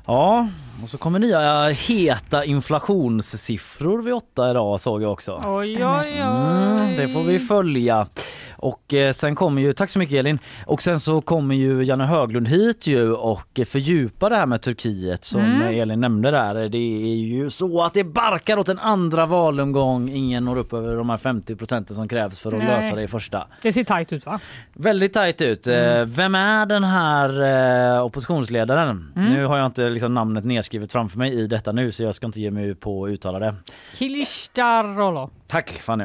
[0.06, 0.48] Ja,
[0.84, 5.40] och så kommer nya heta inflationssiffror vid åtta idag såg jag också.
[5.44, 6.18] Oj, oj, oj.
[6.20, 8.06] Mm, det får vi följa.
[8.56, 12.04] Och eh, sen kommer ju, tack så mycket Elin, och sen så kommer ju Janne
[12.04, 15.80] Höglund hit ju och eh, fördjupa det här med Turkiet som Mm.
[15.80, 16.68] Elin nämnde där.
[16.68, 20.08] Det är ju så att det barkar åt en andra valomgång.
[20.08, 22.66] Ingen når upp över de här 50 procenten som krävs för att Nej.
[22.66, 23.46] lösa det i första.
[23.62, 24.40] Det ser tajt ut va?
[24.72, 25.66] Väldigt tajt ut.
[25.66, 26.00] Mm.
[26.00, 27.42] Eh, Vem är den här
[27.96, 29.12] eh, oppositionsledaren?
[29.16, 29.32] Mm.
[29.32, 32.26] Nu har jag inte liksom namnet nedskrivet framför mig i detta nu så jag ska
[32.26, 33.54] inte ge mig på att uttala det.
[33.94, 35.28] Kılıçdaroğlu?
[35.46, 36.04] Tack Fanny.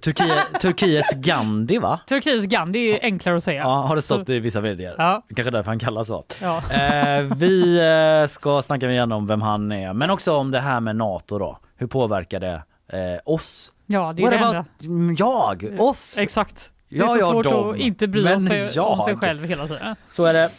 [0.00, 2.00] Turkiet, Turkiets Gandhi va?
[2.08, 3.62] Turkiets Gandhi är enklare att säga.
[3.62, 4.94] Ja, har det stått Så- i vissa medier.
[4.98, 6.24] Ja, Kanske därför han kallas så.
[6.42, 6.62] ja.
[6.70, 7.78] Eh, vi
[8.22, 11.38] eh, ska snacka igen om vem han är, men också om det här med NATO
[11.38, 11.58] då.
[11.76, 13.72] Hur påverkar det eh, oss?
[13.86, 14.32] ja det är What
[14.80, 15.14] det enda.
[15.18, 15.80] Jag?
[15.80, 16.18] Oss?
[16.18, 16.72] Exakt.
[16.88, 17.70] Det är Ja, så svårt dem.
[17.70, 19.04] att inte bry Men sig om jag.
[19.04, 19.96] sig själv hela tiden.
[20.12, 20.50] Så är det.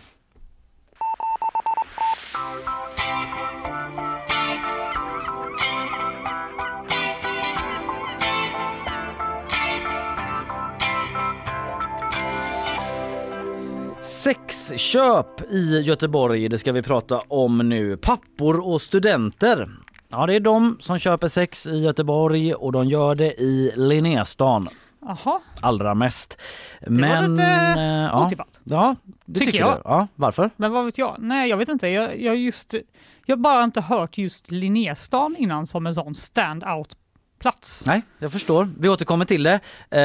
[14.24, 17.98] Sexköp i Göteborg, det ska vi prata om nu.
[17.98, 19.70] Pappor och studenter.
[20.10, 24.68] Ja, det är de som köper sex i Göteborg och de gör det i Linnéstan
[25.02, 26.38] Jaha, allra mest.
[26.82, 28.26] det var lite eh, ja.
[28.26, 28.62] otippat.
[28.64, 29.78] Ja, det Tycker tycker, jag.
[29.78, 29.82] du?
[29.86, 30.50] Ja, varför?
[30.56, 31.16] Men vad vet jag?
[31.20, 31.88] Nej, jag vet inte.
[31.88, 32.76] Jag, jag just
[33.26, 36.98] Jag har bara inte hört just Linnéstan innan som en sån stand-out
[37.44, 37.84] plats.
[37.88, 38.68] Nej, jag förstår.
[38.80, 39.60] Vi återkommer till det.
[39.90, 40.00] Eh,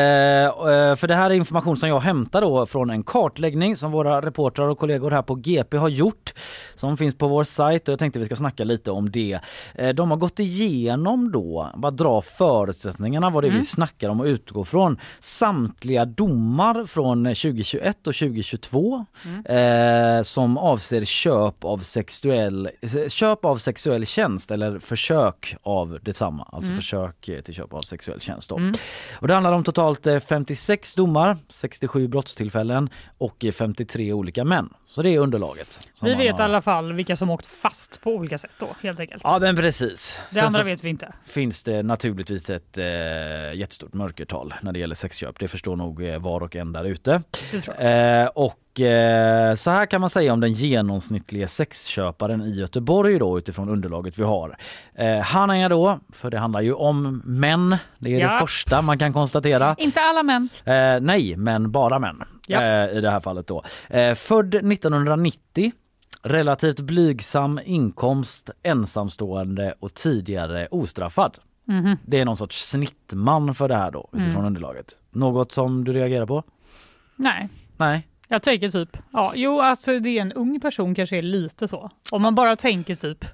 [0.44, 4.20] eh, för det här är information som jag hämtar då från en kartläggning som våra
[4.22, 6.34] reportrar och kollegor här på GP har gjort.
[6.74, 9.38] Som finns på vår sajt och jag tänkte vi ska snacka lite om det.
[9.74, 13.60] Eh, de har gått igenom då, bara dra förutsättningarna vad det är Mm.
[13.60, 14.98] vi snackar om och utgår från.
[15.20, 19.06] Samtliga domar från 2021 och 2022
[19.44, 22.68] eh, som avser köp av sexuell,
[23.08, 26.48] köp av sexuell tjänst eller försök av detsamma.
[26.52, 28.50] Alltså försök eh, till köp av sexuell tjänst.
[28.50, 28.74] Mm.
[29.20, 34.68] Och det handlar om totalt eh, 56 domar, 67 brottstillfällen och eh, 53 olika män.
[34.90, 35.88] Så det är underlaget.
[36.02, 36.40] Vi vet har.
[36.40, 39.22] i alla fall vilka som åkt fast på olika sätt då, helt enkelt.
[39.24, 40.22] Ja men precis.
[40.30, 41.12] det Sen andra vet vi inte.
[41.26, 42.84] finns det naturligtvis ett eh,
[43.54, 45.38] jättestort mörkertal när det gäller sexköp.
[45.38, 47.22] Det förstår nog eh, var och en där ute.
[47.78, 53.38] Eh, och eh, så här kan man säga om den genomsnittliga sexköparen i Göteborg då
[53.38, 54.56] utifrån underlaget vi har.
[54.94, 58.32] Eh, han är då, för det handlar ju om män, det är Ja.
[58.32, 59.74] det första man kan konstatera.
[59.78, 60.48] Inte alla män.
[60.64, 62.62] Eh, nej, men bara män Ja.
[62.62, 63.62] eh, i det här fallet då.
[63.88, 65.72] Eh, född 1990,
[66.22, 71.38] relativt blygsam inkomst, ensamstående och tidigare ostraffad.
[71.64, 71.96] Mhm.
[72.06, 74.44] Det är någon sorts snittman för det här då utifrån Mm.
[74.44, 74.96] underlaget.
[75.10, 76.42] Något som du reagerar på?
[77.16, 78.08] Nej, Nej.
[78.28, 81.90] jag tänker typ, ja, jo alltså det är en ung person kanske är lite så.
[82.10, 83.24] Om man bara tänker typ,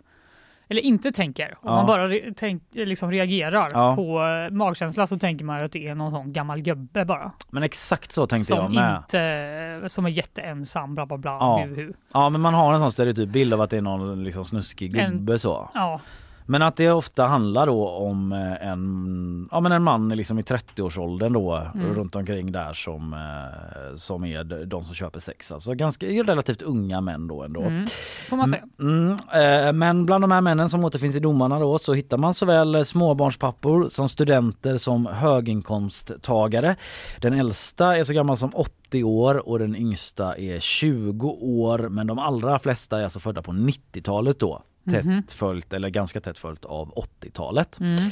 [0.74, 1.74] eller inte tänker, om Ja.
[1.76, 3.96] man bara re- tänk, liksom reagerar Ja.
[3.96, 7.32] på eh, magkänsla så tänker man att det är någon sån gammal gubbe bara.
[7.50, 8.96] Men exakt så tänkte jag Som med.
[8.96, 11.66] inte, som är jätteensam, bla bla bla, Ja.
[12.12, 14.96] Ja men man har en sån stereotyp bild av att det är någon liksom snuskig
[14.96, 15.70] En- gubbe så.
[15.74, 16.00] Ja,
[16.46, 20.42] Men att det ofta handlar då om eh, en, ja, men en man liksom i
[20.42, 21.94] 30-årsåldern då Mm.
[21.94, 25.52] runt omkring där som, eh, som är de- som köper sex.
[25.52, 27.62] Alltså ganska relativt unga män då ändå.
[27.62, 27.86] mm,
[28.28, 28.62] får man säga.
[28.80, 32.34] Mm, eh, men bland de här männen som återfinns i domarna då så hittar man
[32.34, 36.76] såväl småbarnspappor som studenter som höginkomsttagare.
[37.20, 42.06] Den äldsta är så gammal som 80 år och den yngsta är 20 år men
[42.06, 44.62] de allra flesta är alltså födda på 90-talet då.
[44.90, 47.80] Tätt följt eller ganska tätt följt av 80-talet.
[47.80, 48.10] Mm.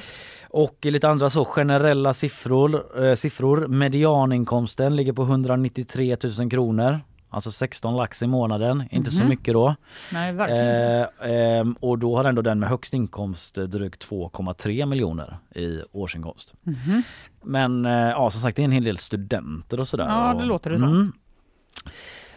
[0.51, 3.05] Och lite andra så generella siffror.
[3.07, 3.67] Eh, siffror.
[3.67, 7.01] Medianinkomsten ligger på 193 000 kronor.
[7.35, 9.29] Alltså 16 lax i månaden, inte så Mhm.
[9.29, 9.75] mycket då.
[10.13, 10.29] Nej.
[10.39, 15.81] Eh, ehm, och då har ändå den med högst inkomst eh, drygt 2,3 miljoner i
[15.93, 16.55] årsinkomst.
[16.63, 17.03] Mhm.
[17.45, 20.05] Men eh, ja, som sagt det är en hel del studenter och sådär.
[20.09, 21.13] Ja, det och, låter det som.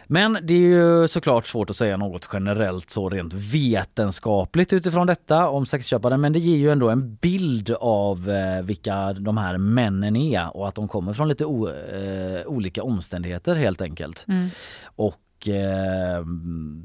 [0.06, 5.48] Men det är ju såklart svårt att säga något generellt så rent vetenskapligt utifrån detta
[5.48, 10.16] om sexköpare men det ger ju ändå en bild av eh, vilka de här männen
[10.16, 14.24] är och att de kommer från lite o, eh, olika omständigheter helt enkelt.
[14.28, 14.48] Mm.
[14.84, 15.14] Och
[15.48, 16.24] eh,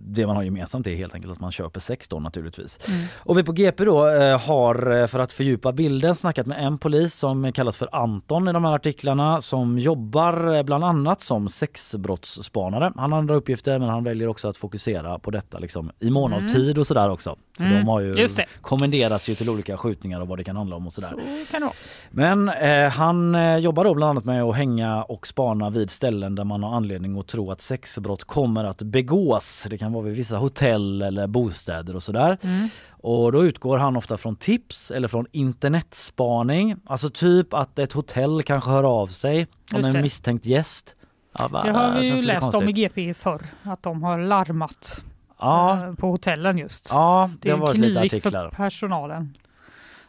[0.06, 2.80] det man har gemensamt är helt enkelt att man köper sex då naturligtvis.
[2.88, 3.06] Mm.
[3.18, 6.78] Och vi på GP då eh, har eh, för att fördjupa bilden snackat med en
[6.78, 11.50] polis som kallas för Anton i de här artiklarna som jobbar eh, bland annat som
[11.50, 12.94] sexbrottsspanare.
[12.96, 16.34] Han har andra uppgifter men han väljer också att fokusera på detta liksom i mån
[16.34, 16.54] av Mm.
[16.54, 17.36] tid och sådär också.
[17.58, 18.28] För Mm, de har ju
[18.62, 21.10] kommenderats ju till olika skjutningar och vad det kan handla om och sådär.
[21.10, 21.76] Så kan det vara.
[22.10, 26.36] Men eh, han eh, jobbar då bland annat med att hänga och spana vid ställen
[26.36, 29.68] där man har anledning att tro att sexbrott kommer att begås.
[29.70, 32.38] Det kan vara vid vissa hotell eller bostäder och sådär.
[32.42, 32.70] Mm.
[32.90, 36.76] Och då utgår han ofta från tips eller från internetspaning.
[36.86, 40.96] Alltså typ att ett hotell kanske hör av sig om en misstänkt gäst.
[41.38, 41.62] Ja?
[41.64, 42.72] Det har vi ju läst om i.
[42.72, 45.04] GP förr, att de har larmat
[45.42, 46.90] Ja, eh, på hotellen just.
[46.94, 48.50] ja det, det är har varit lite knivigt för artiklar.
[48.50, 49.38] personalen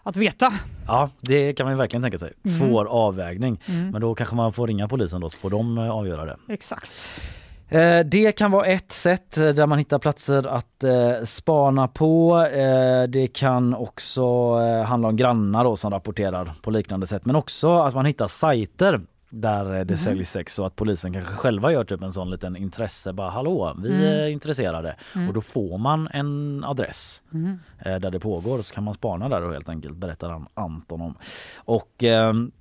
[0.03, 0.53] att veta.
[0.87, 2.33] Ja, det kan man verkligen tänka sig.
[2.45, 2.59] Mm.
[2.59, 3.61] Svår avvägning.
[3.69, 3.91] Mm.
[3.91, 6.37] Men då kanske man får ringa polisen då så får de eh, avgöra det.
[6.49, 6.93] Exakt.
[7.69, 10.85] Eh, Det kan vara ett sätt där man hittar platser att
[11.29, 12.47] spana på.
[13.09, 17.95] Det kan också handla om grannar då som rapporterar på liknande sätt men också att
[17.95, 19.01] man hittar sajter
[19.35, 19.97] där eh, det Mhm.
[19.97, 23.77] säljs sex och att polisen kanske själva gör typ en sån liten intresse bara hallå
[23.83, 24.03] vi Mm.
[24.05, 25.29] är intresserade Mm.
[25.29, 27.59] och då får man en adress Mm.
[27.79, 31.01] eh, där det pågår så kan man spana där och helt enkelt berättar han Anton
[31.01, 31.15] om.
[31.57, 32.53] Och ehm,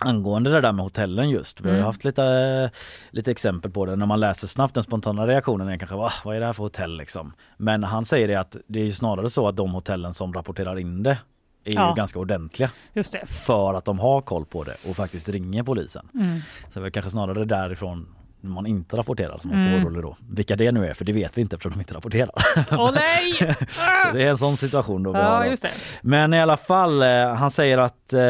[0.00, 1.86] Angående det där med hotellen just, vi har Mm.
[1.86, 2.70] haft lite,
[3.10, 3.96] lite exempel på det.
[3.96, 6.62] När man läser snabbt den spontana reaktionen är kanske Va, vad är det här för
[6.62, 7.32] hotell liksom?
[7.56, 10.78] Men han säger det att det är ju snarare så att de hotellen som rapporterar
[10.78, 11.18] in det
[11.66, 11.88] är Ja.
[11.90, 13.26] ju ganska ordentliga Just det.
[13.26, 16.08] för att de har koll på det och faktiskt ringer polisen.
[16.14, 16.40] Mm.
[16.68, 18.06] Så det är kanske snarare därifrån
[18.40, 19.86] man inte rapporterar som man ska vara Mm.
[19.86, 20.16] orolig då.
[20.30, 22.30] Vilka det nu är för det vet vi inte eftersom de inte rapporterar.
[22.70, 23.56] Åh nej!
[24.16, 25.24] Det är en sån situation då vi har.
[25.38, 25.50] ja, då.
[25.50, 25.68] just det.
[26.02, 28.20] Men i alla fall, eh, han säger att eh,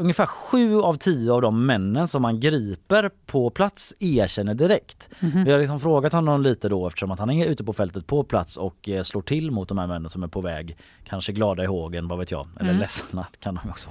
[0.00, 5.08] ungefär sju av tio av de männen som man griper på plats erkänner direkt.
[5.20, 5.44] Mhm.
[5.44, 8.24] Vi har liksom frågat honom lite då eftersom att han är ute på fältet på
[8.24, 10.76] plats och eh, slår till mot de här männen som är på väg,
[11.08, 12.80] kanske glada i hågen, vad vet jag, eller Mm.
[12.80, 13.90] ledsna kan de också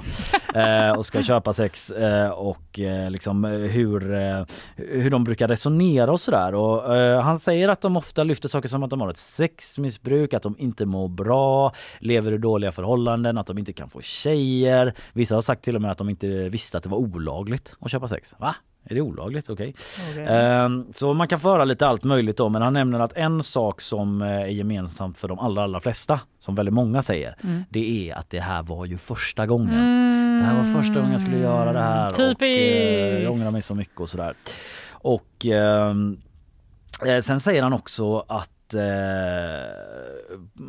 [0.60, 4.00] eh, och ska köpa sex eh, och eh, liksom hur,
[4.76, 6.56] hur de brukar resonera och sådär.
[6.56, 10.44] Och, han säger att de ofta lyfter saker som att de har ett sexmissbruk, att
[10.46, 14.94] de inte mår bra, lever i dåliga förhållanden, att de inte kan få tjejer.
[15.14, 17.92] Vissa har sagt till och med att de inte visste att det var olagligt att
[17.92, 18.36] köpa sex.
[18.38, 18.56] Va?
[18.90, 19.50] Är det olagligt?
[19.50, 19.76] Okej.
[20.12, 20.26] Okej.
[20.30, 23.82] Ehm, Så man kan föra lite allt möjligt då men han nämner att en sak
[23.82, 27.64] som eh, är gemensamt för de allra, allra flesta, som väldigt många säger, Mm.
[27.70, 29.76] det är att det här var ju första gången.
[30.40, 33.24] Det här var första gången jag skulle göra det här och eh, Typiskt.
[33.24, 34.34] jag ångrar mig så mycket och sådär.
[34.92, 35.94] Och eh,
[37.22, 38.82] sen säger han också att eh,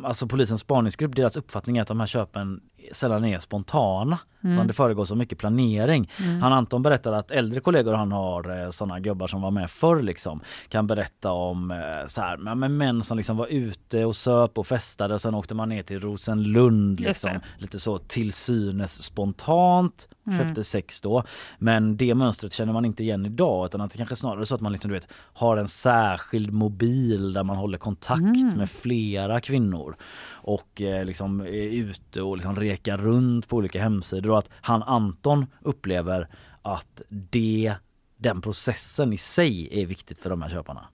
[0.03, 4.19] alltså polisens spaningsgrupp, deras uppfattning är att de här köpen sällan är spontana.
[4.41, 6.11] Utan det föregår så mycket planering.
[6.41, 10.01] Han Anton berättar att äldre kollegor han har, eh, sådana gubbar som var med förr
[10.01, 14.57] liksom, kan berätta om eh, så här, men, män som liksom var ute och söp
[14.57, 20.07] och festade och sen åkte man ner till Rosenlund liksom, lite så till synes spontant,
[20.37, 21.23] köpte sex då.
[21.57, 24.55] Men det mönstret känner man inte igen idag utan att det kanske snarare är så
[24.55, 29.41] att man liksom, du vet, har en särskild mobil där man håller kontakt med flera
[29.41, 29.95] kvinnor
[30.29, 34.83] och eh, liksom är ute och liksom rekar runt på olika hemsidor och att han
[34.83, 36.27] Anton upplever
[36.61, 37.73] att det
[38.17, 40.87] den processen i sig är viktigt för de här köparna.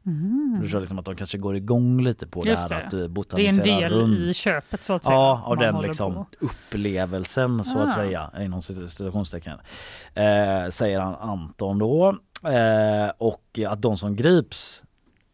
[0.55, 2.81] Du förstår liksom att de kanske går igång lite på Just det det.
[2.81, 4.17] här att eh, Det är en botanisera del runt.
[4.17, 5.15] i köpet så att säga.
[5.15, 6.25] Ja, av den liksom på.
[6.39, 7.83] upplevelsen så Ah.
[7.83, 9.59] att säga inom situationstecken.
[10.13, 12.17] Eh, säger han Anton då.
[12.43, 14.83] Eh, och att de som grips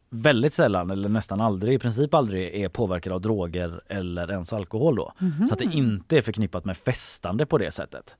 [0.09, 4.95] väldigt sällan eller nästan aldrig, i princip aldrig är påverkade av droger eller ens alkohol
[4.95, 5.11] då.
[5.47, 8.15] Så att det inte är förknippat med festande på det sättet.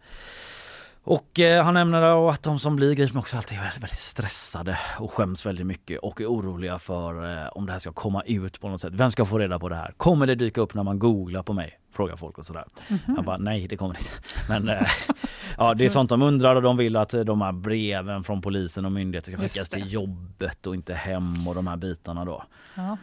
[1.04, 4.78] Och eh, han nämner att de som blir gripna också alltid är väldigt, väldigt stressade
[5.00, 8.60] och skäms väldigt mycket och är oroliga för eh, om det här ska komma ut
[8.62, 8.94] på något sätt.
[8.94, 9.94] Vem ska få reda på det här?
[9.98, 11.80] Kommer det dyka upp när man googlar på mig?
[11.94, 12.66] Frågar folk och sådär.
[13.08, 14.12] Jag bara nej det kommer inte.
[14.50, 14.88] Men eh,
[15.58, 18.86] ja det är sånt de undrar och de vill att de här breven från polisen
[18.86, 22.44] och myndigheter ska skickas till jobbet och inte hem och de här bitarna då.
[22.76, 22.98] Ja.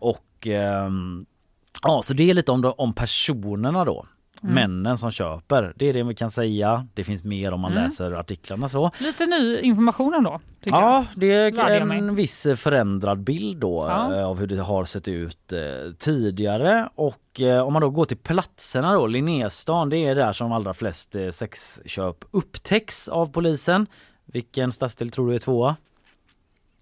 [0.00, 1.26] Och ehm,
[1.82, 4.06] ja, så det är lite om, de- om personerna då.
[4.44, 4.54] Mm.
[4.54, 5.72] Männen som köper.
[5.76, 6.86] Det är det vi kan säga.
[6.94, 7.84] Det finns mer om man Mm.
[7.84, 8.90] läser artiklarna så.
[8.98, 10.40] Lite ny information ändå.
[10.60, 10.88] tycker jag.
[10.92, 14.14] Ja, det är en viss förändrad bild då Ja.
[14.14, 16.88] eh, av hur det har sett ut eh, tidigare.
[16.94, 20.74] Och eh, om man då går till platserna då, Linnéstan, det är där som allra
[20.74, 23.86] flest sexköp upptäcks av polisen.
[24.26, 25.76] Vilken stadsdel tror du är tvåa?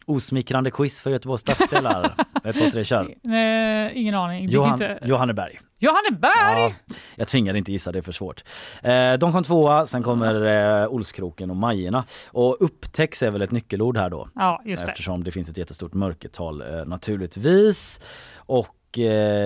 [0.06, 2.14] Osmickrande quiz för Göteborgs stadsdel här.
[2.44, 3.14] 1, 2, 3, kör.
[3.22, 4.48] Nej, ingen aning.
[4.48, 4.98] Johan, inte...
[5.02, 5.60] Johanneberg.
[5.78, 6.76] Johanneberg!
[6.86, 8.44] Ja, jag tvingade inte gissa, det är för svårt.
[8.82, 10.44] Eh, de kom tvåa, sen kommer
[10.82, 12.04] eh, Olskroken och Majerna.
[12.26, 14.28] Och upptäcks är väl ett nyckelord här då.
[14.34, 14.90] Ja, just det.
[14.90, 18.00] Eftersom det finns ett jättestort mörkertal eh, naturligtvis.
[18.36, 18.68] Och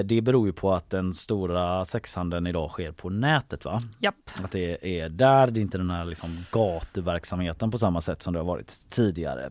[0.05, 3.81] det beror ju på att den stora sexhandeln idag sker på nätet va?
[3.99, 4.15] Japp.
[4.43, 8.33] Att det är där, det är inte den här liksom gatuverksamheten på samma sätt som
[8.33, 9.51] det har varit tidigare.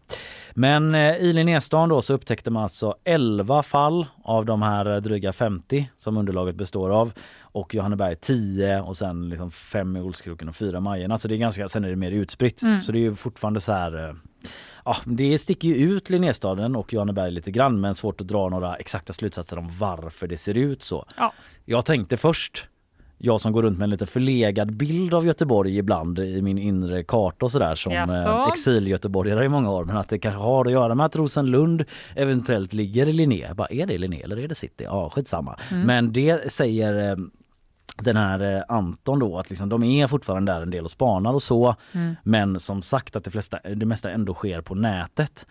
[0.54, 5.02] Men eh, i Linnéstan då så upptäckte man alltså 11 fall av de här eh,
[5.02, 7.14] dryga 50 som underlaget består av.
[7.40, 11.18] Och Johanneberg 10 och sen liksom 5 i Olskroken och 4 i Majerna.
[11.18, 12.62] Så det är ganska, sen är det mer utspritt.
[12.62, 12.80] Mm.
[12.80, 14.16] Så det är ju fortfarande så här eh,
[14.86, 18.76] Ja, det sticker ju ut Linnéstaden och Johanneberg lite grann men svårt att dra några
[18.76, 21.06] exakta slutsatser om varför det ser ut så.
[21.18, 21.34] Ja.
[21.66, 22.68] Jag tänkte först,
[23.18, 27.04] jag som går runt med en lite förlegad bild av Göteborg ibland i min inre
[27.04, 28.14] karta och sådär som Jaså?
[28.14, 31.86] eh, exilgöteborgare i många år men att det kanske har att göra med att Rosenlund
[32.16, 33.54] eventuellt ligger i Linné.
[33.54, 34.84] Bara, är det Linné eller är det city?
[34.84, 35.60] Ja skitsamma.
[35.72, 37.18] Men det säger eh,
[37.96, 41.34] den här eh, Anton då att liksom, de är fortfarande där en del och spanar
[41.34, 41.76] och så
[42.24, 45.48] men som sagt att det, flesta, det mesta ändå sker på nätet.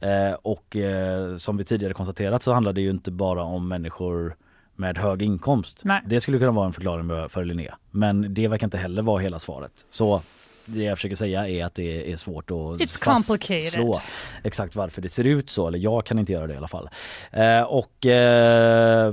[0.00, 4.36] Eh, och eh, som vi tidigare konstaterat så handlar det ju inte bara om människor
[4.76, 5.80] med hög inkomst.
[5.82, 6.02] Nej.
[6.06, 9.38] Det skulle kunna vara en förklaring för Linné men det verkar inte heller vara hela
[9.38, 9.72] svaret.
[9.90, 10.22] Så
[10.68, 14.00] det jag försöker säga är att det är svårt att It's fastslå
[14.42, 16.88] exakt varför det ser ut så, eller jag kan inte göra det i alla fall.
[17.30, 19.12] Eh, och eh,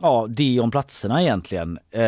[0.00, 1.78] ja, det om platserna egentligen.
[1.90, 2.00] Eh,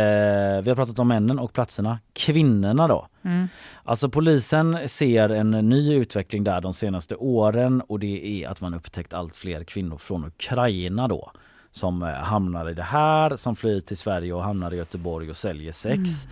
[0.62, 1.98] vi har pratat om männen och platserna.
[2.12, 3.08] Kvinnorna då?
[3.24, 3.48] Mm.
[3.84, 8.74] Alltså polisen ser en ny utveckling där de senaste åren och det är att man
[8.74, 11.32] upptäckt allt fler kvinnor från Ukraina då
[11.70, 15.36] som eh, hamnar i det här, som flyr till Sverige och hamnar i Göteborg och
[15.36, 16.00] säljer sex.
[16.26, 16.28] Och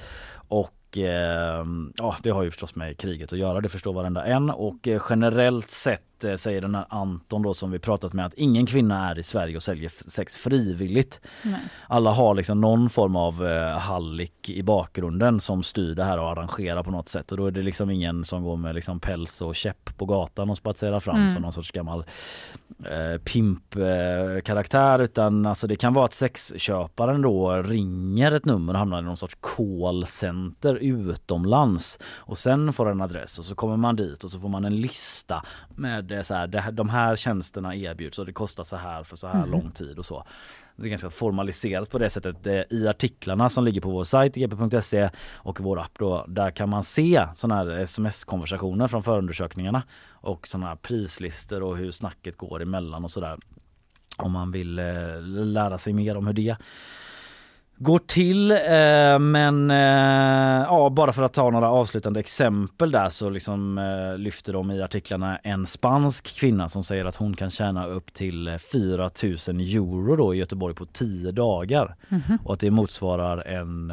[0.49, 1.64] och Eh,
[1.96, 4.50] ja, det har ju förstås med kriget att göra, det förstår varenda en.
[4.50, 8.66] Och eh, generellt sett säger den här Anton då som vi pratat med att ingen
[8.66, 11.20] kvinna är i Sverige och säljer sex frivilligt.
[11.42, 11.61] Nej.
[11.88, 16.31] Alla har liksom någon form av eh, hallick i bakgrunden som styr det här och
[16.31, 19.42] arrangerar på något sätt och då är det liksom ingen som går med liksom päls
[19.42, 21.31] och käpp på gatan och spatserar fram Mm.
[21.31, 22.05] som någon sorts gammal
[22.84, 28.72] eh, pimp eh, karaktär utan alltså det kan vara att sexköparen då ringer ett nummer
[28.72, 33.76] och hamnar i någon sorts callcenter utomlands och sen får en adress och så kommer
[33.76, 37.16] man dit och så får man en lista med eh, så här, det de här
[37.16, 40.24] tjänsterna erbjuds och det kostar så här för så här lång tid och så.
[40.76, 42.46] Det är ganska formaliserat på det sättet.
[42.70, 46.84] I artiklarna som ligger på vår sajt gp.se och vår app då, där kan man
[46.84, 53.04] se sådana här sms-konversationer från förundersökningarna och sådana här prislistor och hur snacket går emellan
[53.04, 53.38] och sådär.
[54.18, 56.57] Om man vill eh, lära sig mer om hur det
[57.79, 58.51] går till.
[58.51, 64.18] Eh, men eh, ja, bara för att ta några avslutande exempel där så liksom eh,
[64.18, 68.49] lyfter de i artiklarna en spansk kvinna som säger att hon kan tjäna upp till
[68.49, 71.97] eh, 4 000 euro då i Göteborg på 10 dagar.
[72.45, 73.93] Och att det motsvarar en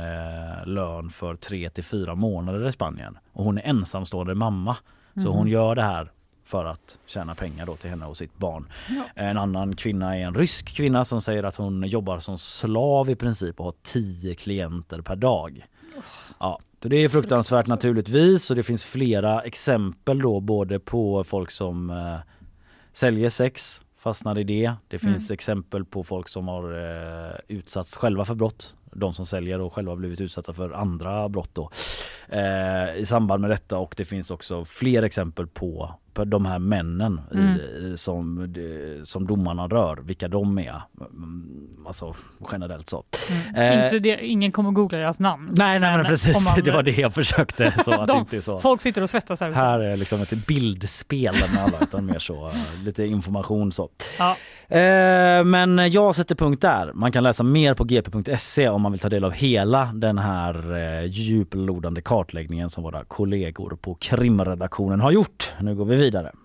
[0.66, 3.18] lön för 3 till 4 månader i Spanien.
[3.34, 4.78] Och hon är ensamstående mamma.
[5.24, 6.12] Så hon gör det här
[6.44, 8.68] för att tjäna pengar då till henne och sitt barn.
[9.16, 13.16] En annan kvinna är en rysk kvinna som säger att hon jobbar som slav i
[13.16, 15.68] princip och har 10 klienter per dag.
[16.40, 21.52] Ja, så det är fruktansvärt naturligtvis och det finns flera exempel då både på folk
[21.52, 22.18] som eh,
[22.92, 24.74] säljer sex, fastnar i det.
[24.88, 28.76] Det finns exempel på folk som har eh, utsatts själva för brott.
[28.96, 31.70] De som säljer och själva blivit utsatta för andra brott då.
[32.30, 37.22] Eh, I samband med detta och det finns också fler exempel på de här männen
[37.32, 38.54] i, som,
[39.04, 40.82] som domarna rör, vilka de är.
[41.02, 42.16] Mm, Alltså
[42.52, 43.04] generellt så.
[43.56, 45.50] Eh, Inte det, ingen kommer googla deras namn.
[45.58, 47.74] Nej, nej men precis, man- det var det jag försökte.
[47.84, 48.58] Så att De- inte så.
[48.60, 49.60] Folk sitter och svettas här ute.
[49.60, 52.54] Här är liksom ett bildspel med alla utan mer så eh,
[52.86, 53.90] lite information så.
[54.20, 54.36] Ja.
[54.78, 56.92] Eh, men jag sätter punkt där.
[56.94, 60.76] Man kan läsa mer på gp.se om man vill ta del av hela den här
[60.78, 65.52] eh, djuplodande kartläggningen som våra kollegor på krimredaktionen har gjort.
[65.62, 66.43] Nu går vi vidare.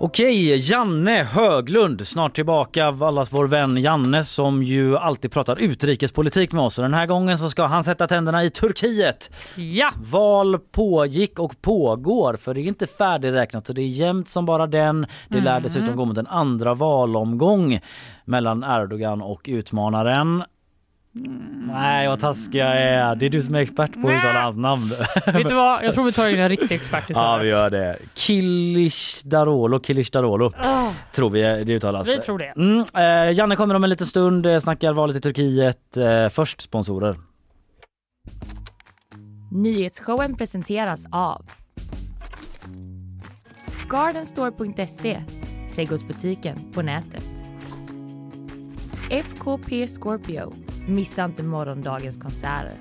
[0.00, 6.62] Okej, Janne Höglund, snart tillbaka, allas vår vän Janne som ju alltid pratar utrikespolitik med
[6.62, 9.30] oss och den här gången så ska han sätta tänderna i Turkiet.
[9.56, 14.46] Ja, Val pågick och pågår för det är inte färdigräknat så det är jämnt som
[14.46, 15.06] bara den.
[15.28, 17.80] Det lär dessutom gå mot en andra valomgång
[18.24, 20.42] mellan Erdogan och utmanaren.
[21.12, 23.14] Nej vad taskig jag är.
[23.14, 24.82] Det är du som är expert på att uttala hans namn.
[25.26, 25.84] vet du vad?
[25.84, 27.28] Jag tror vi tar in en riktig expert istället.
[27.28, 27.98] Ja vi gör det.
[28.14, 32.08] Kilisdarolo, Kilisdarolo Ah, tror vi det uttalas.
[32.08, 32.52] vi tror det.
[32.56, 35.96] Mm, eh, Janne kommer om en liten stund, eh, snackar valet i Turkiet.
[35.96, 37.16] Eh, först sponsorer.
[39.52, 41.46] Nyhetsshowen presenteras av
[43.88, 45.20] Gardenstore.se,
[45.74, 47.24] trädgårdsbutiken på nätet.
[49.10, 50.52] FKP Scorpio,
[50.88, 52.72] missa inte morgondagens konserter.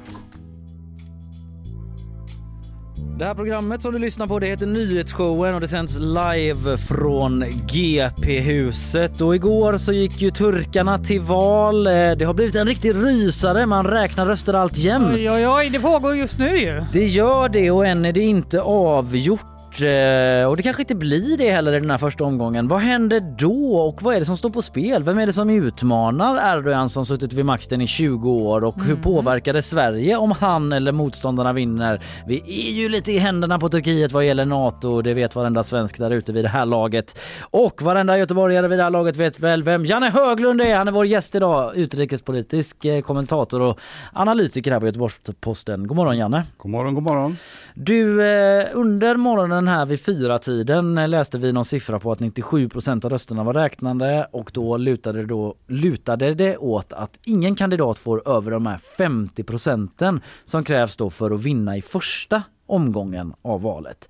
[3.20, 7.46] Det här programmet som du lyssnar på det heter Nyhetsshowen och det sänds live från
[7.68, 9.22] GP-huset.
[9.22, 11.88] Och igår så gick ju turkarna till val.
[11.88, 15.08] Eh, Det har blivit en riktig rysare, man räknar röster allt jämt.
[15.14, 16.84] Oj, oj, oj, det pågår just nu ju.
[16.94, 19.46] Det gör det och än är det inte avgjort.
[19.82, 22.68] Eh, Och det kanske inte blir det heller i den här första omgången.
[22.68, 25.04] Vad händer då och vad är det som står på spel?
[25.04, 28.96] Vem är det som utmanar Erdogan som suttit vid makten i 20 år och hur
[28.96, 32.02] påverkar det Sverige om han eller motståndarna vinner?
[32.28, 32.38] Vi
[32.70, 36.12] är ju lite i händerna på Turkiet vad gäller NATO, det vet varenda svensk där
[36.12, 37.20] ute vid det här laget.
[37.42, 40.76] Och varenda göteborgare vid det här laget vet väl vem Janne Höglund är.
[40.76, 43.80] Han är vår gäst idag, utrikespolitisk eh, kommentator och
[44.14, 45.88] analytiker här på Göteborgs-Posten.
[45.88, 46.44] God morgon Janne!
[46.58, 47.38] God morgon, god morgon.
[47.74, 53.06] Du, eh, under morgonen här vid fyra tiden läste vi någon siffra på att 97%
[53.06, 58.00] av rösterna var räknande och då lutade, det då lutade det åt att ingen kandidat
[58.00, 63.34] får över de här 50 procenten som krävs då för att vinna i första omgången
[63.42, 64.10] av valet.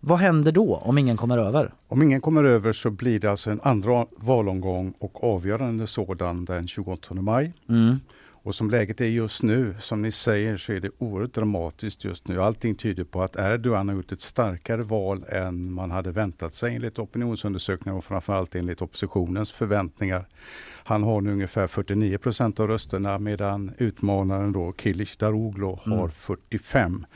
[0.00, 1.74] Vad händer då om ingen kommer över?
[1.88, 6.68] Om ingen kommer över så blir det alltså en andra valomgång och avgörande sådan den
[6.68, 7.52] 28 maj.
[7.68, 8.00] Mm.
[8.44, 12.28] Och som läget är just nu, som ni säger, så är det oerhört dramatiskt just
[12.28, 12.42] nu.
[12.42, 16.74] Allting tyder på att Erdogan har gjort ett starkare val än man hade väntat sig
[16.74, 20.26] enligt opinionsundersökningar och framförallt enligt oppositionens förväntningar.
[20.84, 26.10] Han har nu ungefär 49 procent av rösterna medan utmanaren då Kilic Daroglu har Mm.
[26.10, 27.06] 45.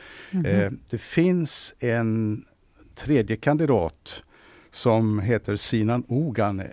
[0.44, 2.44] Eh, det finns en
[2.94, 4.22] tredje kandidat
[4.70, 6.66] som heter Sinan Ogan eh,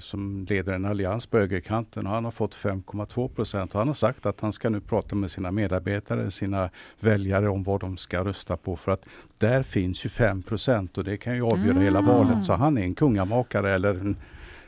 [0.00, 2.06] som leder en allians på högerkanten.
[2.06, 3.72] Han har fått 5,2 procent.
[3.72, 6.70] Han har sagt att han ska nu prata med sina medarbetare, sina
[7.00, 8.76] väljare om vad de ska rösta på.
[8.76, 9.04] För att
[9.38, 12.10] där finns ju 5 procent och det kan ju avgöra hela Mm.
[12.14, 12.44] valet.
[12.44, 14.16] Så han är en kungamakare eller en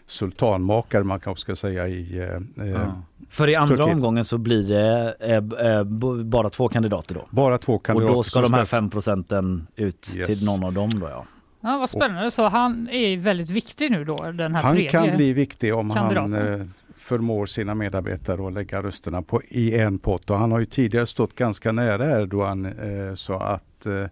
[0.07, 3.03] sultanmakare man kanske ska säga i eh, eh, Ja.
[3.31, 3.95] För i andra Turkiet.
[3.95, 5.85] omgången så blir det eh, eh,
[6.25, 7.27] bara två kandidater då.
[7.31, 8.15] bara två Och kandidater.
[8.15, 8.71] då ska de här ställs.
[8.71, 10.27] fem procenten ut Yes.
[10.39, 11.25] till någon av dem då ja.
[11.67, 12.31] Ja, vad spännande.
[12.31, 14.91] Så han är väldigt viktig nu då, den här Han tredje.
[14.91, 16.61] kan bli viktig om han kandidaten.
[16.61, 20.31] eh, förmår sina medarbetare att lägga rösterna på, i en pott.
[20.31, 24.05] Och han har ju tidigare stått ganska nära Erdogan eh, så att eh,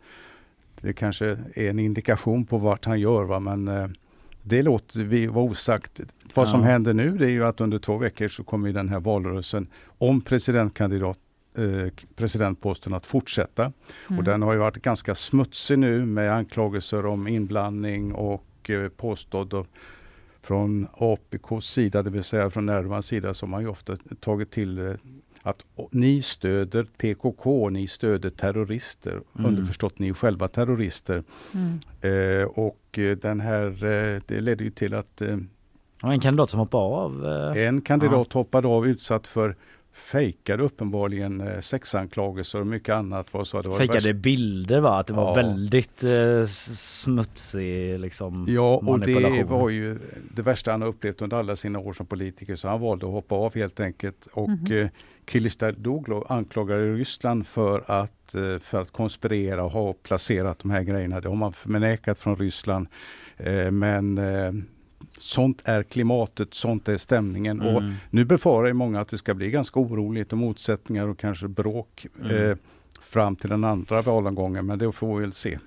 [0.81, 3.25] det kanske är en indikation på vart han gör.
[3.25, 3.41] Va?
[3.41, 3.87] Men eh,
[4.43, 6.01] det låter vi vara osagt.
[6.35, 6.67] Vad som Ja.
[6.67, 9.67] händer nu det är ju att under två veckor så kommer den här valrörelsen
[9.99, 11.19] om presidentkandidat
[11.55, 13.73] eh, presidentposten att fortsätta.
[14.09, 14.19] Mm.
[14.19, 19.67] Och den har ju varit ganska smutsig nu med anklagelser om inblandning och eh, påstådd
[20.43, 24.79] från APKs sida, det vill säga från Erdogans sida, som har ju ofta tagit till
[24.79, 24.95] eh,
[25.43, 29.21] att ni stöder PKK, ni stöder terrorister.
[29.39, 29.51] Mm.
[29.51, 31.25] Underförstått, ni är själva terrorister.
[31.55, 31.81] Mm.
[32.01, 35.37] Eh, och eh, den här, eh, det ledde ju till att eh,
[36.03, 37.27] en kandidat som hoppade av.
[37.57, 39.57] eh, en kandidat hoppade av utsatt för
[39.95, 43.35] fejkade uppenbarligen eh, sexanklagelser och mycket annat.
[43.35, 44.99] Vad så, det var det Fejkade bilder va?
[44.99, 45.35] Att det var Ja.
[45.35, 46.45] väldigt eh,
[46.77, 49.99] smutsig liksom Ja, och det var ju
[50.35, 52.57] det värsta han har upplevt under alla sina år som politiker.
[52.57, 54.27] Så han valde att hoppa av helt enkelt.
[54.33, 54.89] Och mm
[55.27, 61.21] Kilistadoglu anklagade Ryssland för att, eh, för att konspirera och ha placerat de här grejerna.
[61.21, 62.87] Det har man förnekat från Ryssland.
[63.37, 64.53] Eh, Men eh,
[65.19, 67.61] sånt är klimatet, sånt är stämningen.
[67.61, 67.95] Och Mm.
[68.11, 72.07] nu befarar ju många att det ska bli ganska oroligt och motsättningar och kanske bråk
[72.21, 72.51] Mm.
[72.51, 72.57] eh,
[73.03, 74.67] fram till den andra valomgången.
[74.67, 75.59] Men det får vi väl se.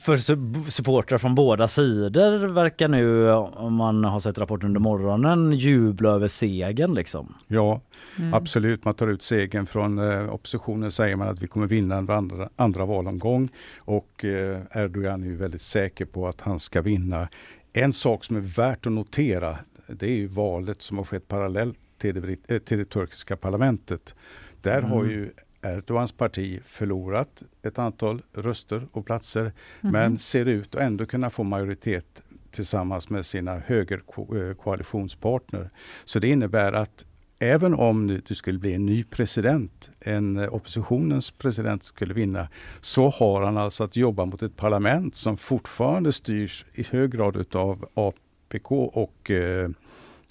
[0.00, 5.52] För sup- supportrar från båda sidor verkar nu, om man har sett rapporten under morgonen,
[5.52, 7.34] jubla över segern liksom.
[7.48, 7.80] Ja,
[8.18, 8.34] Mm.
[8.34, 12.10] Absolut, man tar ut segern från eh, oppositionen säger man att vi kommer vinna en
[12.10, 17.28] andra, andra valomgång och eh, Erdogan är ju väldigt säker på att han ska vinna.
[17.72, 21.78] En sak som är värt att notera det är ju valet som har skett parallellt
[21.98, 22.14] till
[22.46, 24.14] det, eh, till det turkiska parlamentet.
[24.62, 25.10] Där har Mm.
[25.10, 25.30] ju
[25.62, 29.92] Erdogans parti förlorat ett antal röster och platser Mhm.
[29.92, 35.70] men ser ut att ändå kunna få majoritet tillsammans med sina högerkoalitionspartner.
[36.04, 37.04] Så det innebär att
[37.38, 42.48] även om det skulle bli en ny president, en eh, oppositionens president skulle vinna,
[42.80, 47.36] så har han alltså att jobba mot ett parlament som fortfarande styrs i hög grad
[47.36, 49.70] utav APK och eh,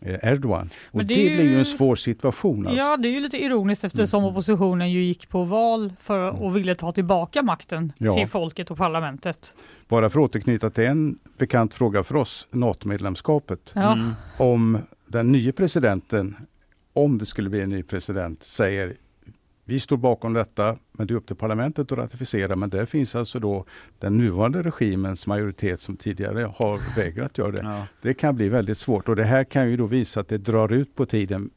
[0.01, 0.69] eh, Erdogan.
[0.91, 2.67] Och Men det, det ju- blir ju en svår situation.
[2.67, 2.83] Alltså.
[2.85, 4.31] Ja, det är ju lite ironiskt eftersom Mm.
[4.31, 8.13] oppositionen ju gick på val för och ville ta tillbaka makten Ja.
[8.13, 9.55] till folket och parlamentet.
[9.87, 13.71] Bara för att återknyta till en bekant fråga för oss, NATO-medlemskapet.
[13.75, 13.93] Ja.
[13.93, 14.11] Mm.
[14.37, 14.77] Om
[15.07, 16.35] den nya presidenten,
[16.97, 18.97] om det skulle bli en ny president, säger
[19.65, 22.55] vi står bakom detta, men det är upp till parlamentet att ratificera.
[22.55, 23.65] Men där finns alltså då
[23.99, 27.61] den nuvarande regimens majoritet som tidigare har vägrat göra det.
[27.63, 27.87] Ja.
[28.01, 30.73] Det kan bli väldigt svårt och det här kan ju då visa att det drar
[30.73, 31.49] ut på tiden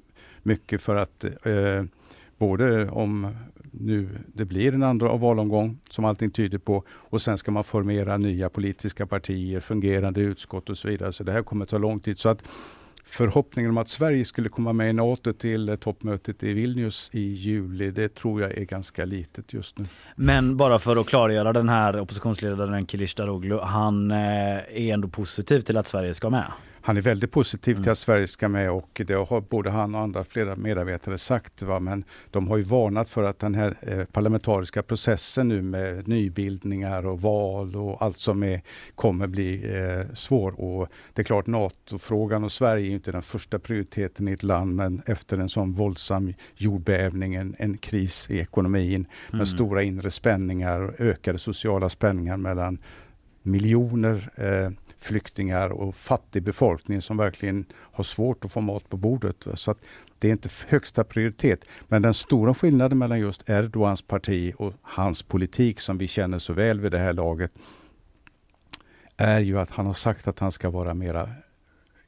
[0.42, 1.84] mycket för att eh,
[2.38, 3.36] både om
[3.70, 8.16] nu det blir en andra valomgång som allting tyder på och sen ska man formera
[8.16, 11.12] nya politiska partier, fungerande utskott och så vidare.
[11.12, 12.18] Så det här kommer ta lång tid.
[12.18, 12.42] Så att
[13.10, 17.20] förhoppningen om att Sverige skulle komma med i NATO till eh, toppmötet i Vilnius i
[17.20, 19.84] juli, det tror jag är ganska litet just nu.
[20.16, 25.60] Men bara för att klargöra den här oppositionsledaren Kilic Daroglu, han eh, är ändå positiv
[25.60, 26.46] till att Sverige ska med.
[26.82, 27.92] Han är väldigt positiv till Mm.
[27.92, 31.62] att Sverige ska med och det har både han och andra flera medarbetare sagt.
[31.62, 31.80] Va?
[31.80, 37.06] Men de har ju varnat för att den här eh, parlamentariska processen nu med nybildningar
[37.06, 38.62] och val och allt som är,
[38.94, 40.60] kommer bli eh, svår.
[40.60, 44.74] Och det är klart NATO-frågan och Sverige är inte den första prioriteten i ett land
[44.74, 49.46] men efter en sån våldsam jordbävning, en, en kris i ekonomin med Mm.
[49.46, 52.78] stora inre spänningar och ökade sociala spänningar mellan
[53.42, 54.70] miljoner eh,
[55.00, 59.46] flyktingar och fattig befolkning som verkligen har svårt att få mat på bordet.
[59.54, 59.74] Så
[60.18, 61.64] det är inte högsta prioritet.
[61.88, 66.52] Men den stora skillnaden mellan just Erdogans parti och hans politik som vi känner så
[66.52, 67.52] väl vid det här laget
[69.16, 71.30] är ju att han har sagt att han ska vara mera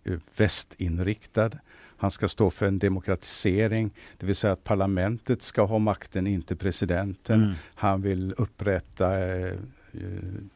[0.05, 1.51] eh, västinriktad.
[1.97, 6.57] Han ska stå för en demokratisering, det vill säga att parlamentet ska ha makten, inte
[6.57, 7.43] presidenten.
[7.43, 7.55] Mm.
[7.75, 9.57] Han vill upprätta eh,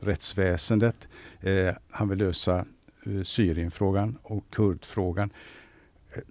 [0.00, 1.08] rättsväsendet.
[1.40, 2.64] Eh, han vill lösa
[3.06, 5.30] eh, Syrienfrågan och kurdfrågan.
[6.14, 6.22] Eh,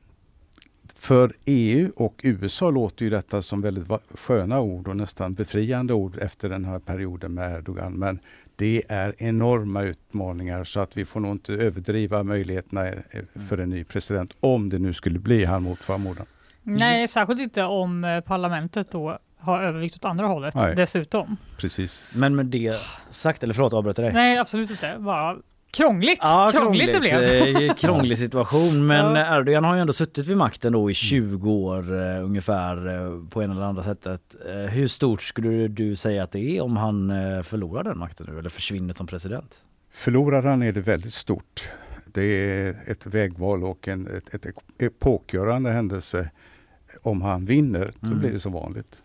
[0.95, 6.18] För EU och USA låter ju detta som väldigt sköna ord och nästan befriande ord
[6.18, 7.93] efter den här perioden med Erdogan.
[7.93, 8.20] Men
[8.56, 13.70] det är enorma utmaningar så att vi får nog inte överdriva möjligheterna eh, för en
[13.70, 16.26] ny president om det nu skulle bli han mot förmodan.
[16.64, 20.76] Nej, särskilt inte om eh, parlamentet då har övervikt åt andra hållet Nej.
[20.76, 21.38] dessutom.
[21.58, 22.04] Precis.
[22.14, 22.76] Men med det
[23.10, 24.14] sagt, eller förlåt avbröt dig.
[24.14, 24.96] Nej, absolut inte.
[25.00, 25.38] Bara
[25.74, 26.20] krångligt.
[26.22, 27.22] Ja, krångligt, det blev.
[27.24, 28.88] Eh, krånglig situation.
[28.88, 29.38] Men Ja.
[29.38, 33.41] Erdogan har ju ändå suttit vid makten då i 20 år eh, ungefär eh, på
[33.41, 34.36] en eller andra sättet.
[34.50, 38.28] Eh, hur stort skulle du säga att det är om han eh, förlorar den makten
[38.30, 39.56] nu eller försvinner som president?
[39.93, 41.70] Förlorar han är det väldigt stort.
[42.06, 44.46] Det är ett vägval och en ett, ett
[44.80, 46.30] epokgörande händelse.
[47.02, 48.20] Om han vinner, då Mm.
[48.20, 49.04] blir det som vanligt.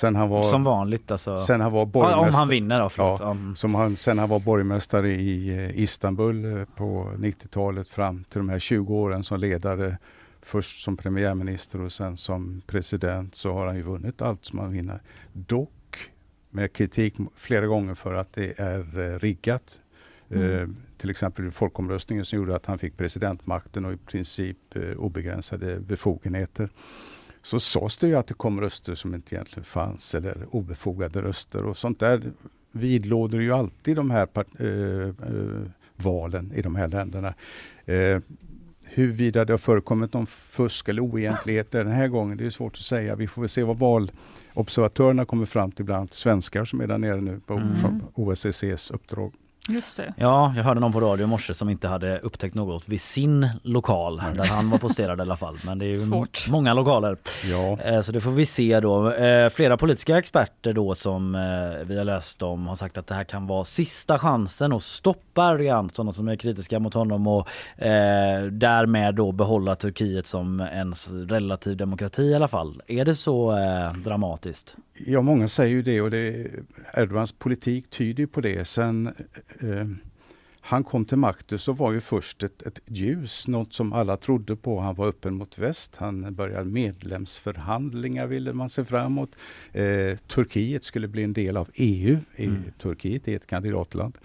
[0.00, 1.38] Sen han var, Som vanligt alltså.
[1.38, 3.20] sen han var Ja, om borgmästare, han vinner då, förlåt.
[3.20, 3.30] Ja.
[3.30, 3.56] mm.
[3.56, 8.48] som han, sen han var borgmästare i eh, Istanbul eh, på 90-talet fram till de
[8.48, 9.98] här 20 åren som ledare.
[10.42, 14.72] Först som premiärminister och sen som president så har han ju vunnit allt som han
[14.72, 15.02] vinner.
[15.32, 16.10] Dock
[16.50, 19.80] med kritik flera gånger för att det är eh, riggat.
[20.28, 25.80] Eh, till exempel folkomröstningen som gjorde att han fick presidentmakten och i princip eh, obegränsade
[25.80, 26.70] befogenheter.
[27.42, 31.64] Så sades det ju att det kom röster som inte egentligen fanns eller obefogade röster
[31.64, 32.22] och sånt där
[32.72, 34.28] vidlåder ju alltid de här
[34.58, 35.62] eh, eh,
[35.96, 37.34] valen i de här länderna.
[37.86, 38.18] Eh,
[38.84, 42.78] huruvida det har förekommit någon fusk eller oegentligheter den här gången, det är svårt att
[42.82, 43.16] säga.
[43.16, 46.98] Vi får väl se vad valobservatörerna kommer fram till, bland annat svenskar som är där
[46.98, 48.02] nere nu på Mm.
[48.14, 49.32] OSSEs uppdrag.
[49.72, 50.14] Just det.
[50.16, 53.48] Ja, jag hörde någon på radio i morse som inte hade upptäckt något vid sin
[53.62, 55.56] lokal där han var posterad i alla fall.
[55.66, 56.46] Men det är ju Svårt.
[56.48, 57.16] många lokaler.
[57.50, 59.12] Ja, Eh, Så det får vi se då.
[59.12, 61.40] Eh, Flera politiska experter då som eh,
[61.86, 65.50] vi har läst om har sagt att det här kan vara sista chansen att stoppa
[65.52, 67.48] Erdogan, sådana som är kritiska mot honom och
[68.50, 72.82] därmed då behålla Turkiet som en s- relativ demokrati i alla fall.
[72.86, 73.56] Är det så
[74.04, 74.76] dramatiskt?
[75.06, 76.50] Ja många säger ju det och det,
[76.94, 78.64] Erdogans politik tyder på det.
[78.64, 79.06] Sen
[79.60, 79.86] eh,
[80.60, 84.56] han kom till makten så var ju först ett, ett ljus, något som alla trodde
[84.56, 84.80] på.
[84.80, 89.30] Han var öppen mot väst, han började medlemsförhandlingar ville man se framåt.
[89.72, 92.62] Eh, Turkiet skulle bli en del av EU, EU Mm.
[92.78, 94.18] Turkiet är ett kandidatland.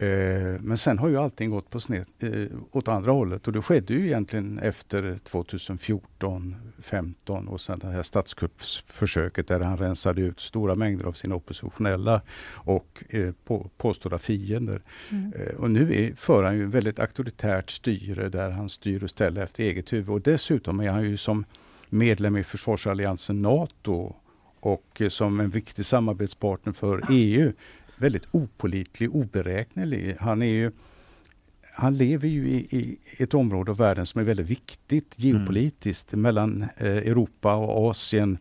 [0.00, 3.62] Eh, men sen har ju allting gått på sned, eh, åt andra hållet och det
[3.62, 10.40] skedde ju egentligen efter 2014, 15 och sen det här statskuppsförsöket där han rensade ut
[10.40, 12.20] stora mängder av sina oppositionella
[12.52, 14.82] och eh, på, påstådda fiender.
[15.10, 15.32] Mm.
[15.58, 19.42] Och nu är, för han ju ett väldigt auktoritärt styre där han styr och ställer
[19.42, 21.44] efter eget huvud och dessutom är han ju som
[21.90, 24.14] medlem i försvarsalliansen NATO
[24.60, 27.52] och som en viktig samarbetspartner för EU
[27.98, 30.16] väldigt opolitlig, oberäknelig.
[30.20, 30.72] Han är ju
[31.72, 36.62] han lever ju i, i ett område av världen som är väldigt viktigt geopolitiskt mellan
[36.76, 38.38] eh, Europa och Asien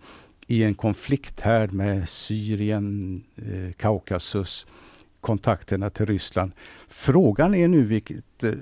[0.48, 4.66] i en konflikthärd med Syrien, eh, Kaukasus,
[5.22, 6.52] kontakterna till Ryssland.
[6.88, 8.54] Frågan är nu vilket, eh,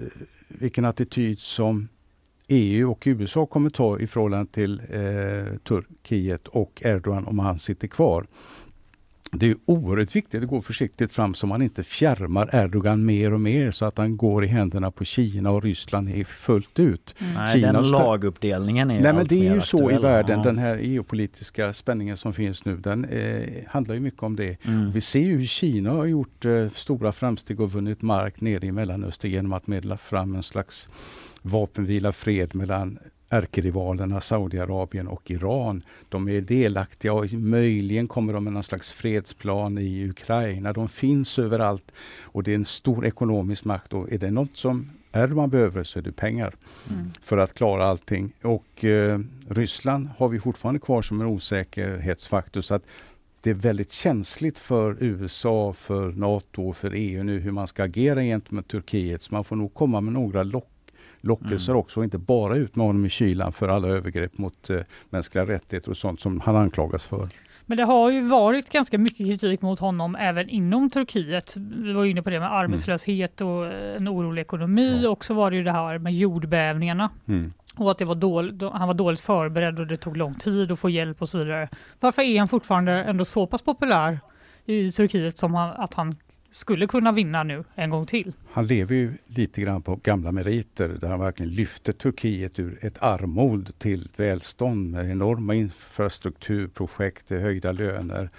[0.48, 1.88] vilken attityd som
[2.48, 7.88] EU och USA kommer ta i förhållande till eh, Turkiet och Erdogan om han sitter
[7.88, 8.28] kvar.
[9.40, 13.42] Det är oerhört viktigt att gå försiktigt fram så man inte fjärmar Erdogan mer och
[13.42, 17.16] mer så att han går i händerna på Kina och Ryssland fullt ut.
[17.36, 20.44] Nej, Kina den laguppdelningen är Nej men det är ju så i världen, Ja.
[20.44, 24.66] den här geopolitiska spänningen som finns nu, den eh, handlar ju mycket om det.
[24.66, 24.92] Mm.
[24.92, 28.72] Vi ser ju hur Kina har gjort eh, stora framsteg och vunnit mark nere i
[28.72, 30.90] Mellanöstern genom att medla fram en slags
[31.42, 33.00] vapenvila, fred mellan
[33.38, 35.84] ärkerivalerna Saudiarabien och Iran.
[36.10, 40.74] De är delaktiga och möjligen kommer de med någon slags fredsplan i Ukraina.
[40.74, 44.92] De finns överallt och det är en stor ekonomisk makt och är det något som
[45.14, 46.54] Erdogan behöver så är det pengar
[46.90, 47.12] Mm.
[47.22, 48.34] för att klara allting.
[48.42, 49.20] Och eh,
[49.50, 52.84] Ryssland har vi fortfarande kvar som en osäkerhetsfaktor så att
[53.42, 57.84] det är väldigt känsligt för USA, för NATO och för EU nu hur man ska
[57.84, 59.24] agera gentemot Turkiet.
[59.24, 60.70] Så man får nog komma med några lock
[61.26, 61.80] lockelser Mm.
[61.80, 65.90] också inte bara ut med honom i kylan för alla övergrepp mot eh, mänskliga rättigheter
[65.90, 67.28] och sånt som han anklagas för.
[67.68, 71.54] Men det har ju varit ganska mycket kritik mot honom även inom Turkiet.
[71.58, 75.10] Vi var inne på det med arbetslöshet och en orolig ekonomi Ja.
[75.10, 77.54] och så var det ju det här med jordbävningarna Mm.
[77.76, 80.80] och att det var dåligt, han var dåligt förberedd och det tog lång tid att
[80.80, 81.70] få hjälp och så vidare.
[82.00, 84.20] Varför är han fortfarande ändå så pass populär
[84.66, 86.16] i Turkiet som han, att han
[86.56, 88.34] skulle kunna vinna nu en gång till.
[88.52, 92.98] Han lever ju lite grann på gamla meriter där han verkligen lyfte Turkiet ur ett
[93.04, 98.30] armod till välstånd med enorma infrastrukturprojekt, höjda löner.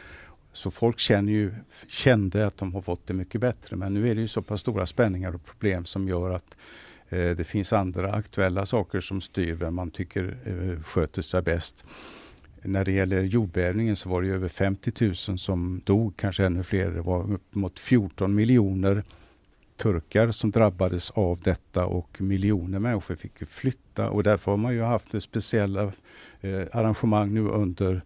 [0.52, 1.54] Så folk känner ju,
[1.88, 3.76] kände att de har fått det mycket bättre.
[3.76, 6.56] Men nu är det ju så pass stora spänningar och problem som gör att
[7.08, 11.84] eh, det finns andra aktuella saker som styr vem man tycker eh, sköter sig bäst.
[12.66, 16.90] När det gäller jordbävningen så var det över 50 000 som dog, kanske ännu fler.
[16.90, 19.04] Det var upp mot 14 miljoner
[19.76, 24.82] turkar som drabbades av detta och miljoner människor fick flytta och därför har man ju
[24.82, 25.92] haft speciella
[26.40, 28.02] eh, arrangemang nu under,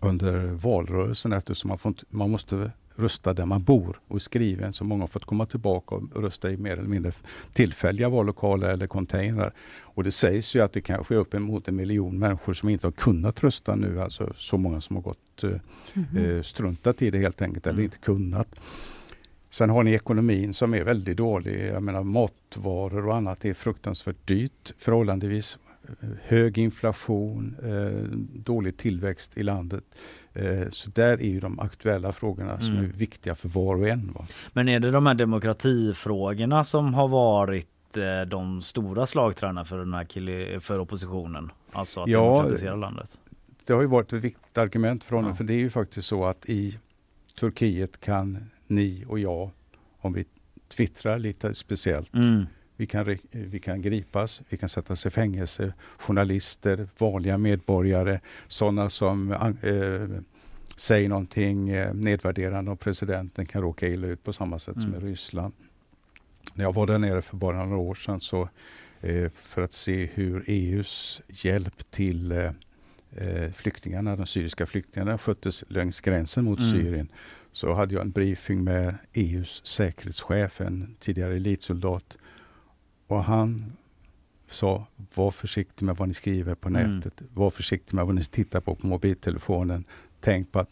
[0.00, 4.72] under valrörelsen eftersom man, får, man måste rösta där man bor och skriven.
[4.72, 7.12] Så många har fått komma tillbaka och rösta i mer eller mindre
[7.52, 9.52] tillfälliga vallokaler eller containrar.
[9.80, 12.92] Och det sägs ju att det kanske är uppemot en miljon människor som inte har
[12.92, 14.02] kunnat rösta nu.
[14.02, 15.60] Alltså så många som har gått mm
[15.94, 16.42] -hmm.
[16.42, 17.84] struntat i det helt enkelt eller mm.
[17.84, 18.60] inte kunnat.
[19.50, 21.68] Sen har ni ekonomin som är väldigt dålig.
[21.68, 25.58] Jag menar matvaror och annat är fruktansvärt dyrt förhållandevis
[26.22, 29.84] hög inflation, eh, dålig tillväxt i landet.
[30.38, 32.66] Eh, så där är ju de aktuella frågorna mm.
[32.66, 34.12] som är viktiga för var och en.
[34.12, 34.26] Va?
[34.52, 39.94] Men är det de här demokratifrågorna som har varit eh, de stora slagträna för, den
[39.94, 41.50] här för oppositionen?
[41.72, 43.18] Alltså att ja, demokratisera landet?
[43.64, 45.30] Det har ju varit ett viktigt argument för honom.
[45.30, 45.36] Ja.
[45.36, 46.78] För det är ju faktiskt så att i
[47.40, 49.50] Turkiet kan ni och jag,
[50.00, 50.24] om vi
[50.68, 52.46] twittrar lite speciellt, mm
[52.78, 55.72] vi kan, vi kan gripas, vi kan sättas i fängelse.
[55.98, 60.22] Journalister, vanliga medborgare, sådana som eh,
[60.76, 64.92] säger någonting eh, nedvärderande om presidenten kan råka illa ut på samma sätt mm.
[64.92, 65.54] som i Ryssland.
[66.54, 68.48] När jag var där nere för bara några år sedan så
[69.00, 72.50] eh, för att se hur EUs hjälp till eh,
[73.10, 76.70] eh, flyktingarna, de syriska flyktingarna sköttes längs gränsen mot mm.
[76.70, 77.08] Syrien
[77.52, 82.18] så hade jag en briefing med EUs säkerhetschef, en tidigare elitsoldat
[83.08, 83.72] och han
[84.50, 86.90] sa, var försiktig med vad ni skriver på mm.
[86.90, 87.22] nätet.
[87.34, 89.84] Var försiktig med vad ni tittar på på mobiltelefonen.
[90.20, 90.70] Tänk på att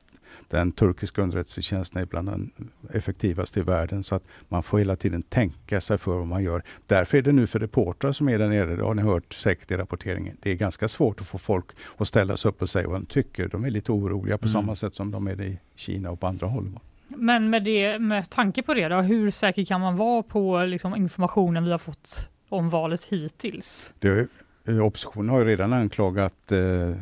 [0.48, 2.50] den turkiska underrättelsetjänsten är bland de
[2.92, 4.02] effektivaste i världen.
[4.02, 6.62] Så att man får hela tiden tänka sig för vad man gör.
[6.86, 9.70] Därför är det nu för reportrar som är där nere, det har ni hört säkert
[9.70, 10.36] i rapporteringen.
[10.42, 11.66] Det är ganska svårt att få folk
[11.96, 13.48] att ställa sig upp och säga vad de tycker.
[13.48, 14.52] De är lite oroliga på mm.
[14.52, 16.78] samma sätt som de är i Kina och på andra håll.
[17.08, 20.96] Men med, det, med tanke på det, då, hur säker kan man vara på liksom,
[20.96, 23.94] informationen vi har fått om valet hittills?
[23.98, 24.28] Det,
[24.68, 26.94] eh, oppositionen har ju redan anklagat eh,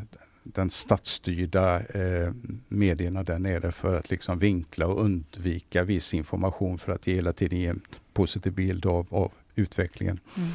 [0.42, 2.32] den statsstyrda eh,
[2.68, 7.58] medierna där nere för att liksom vinkla och undvika viss information för att hela tiden
[7.58, 7.80] ge en
[8.12, 10.20] positiv bild av, av utvecklingen.
[10.36, 10.50] Mm.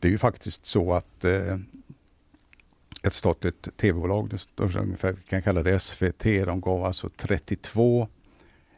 [0.00, 1.58] Det är ju faktiskt så att eh,
[3.02, 8.08] ett statligt tv-bolag, vi kan kalla det SVT, de gav alltså 32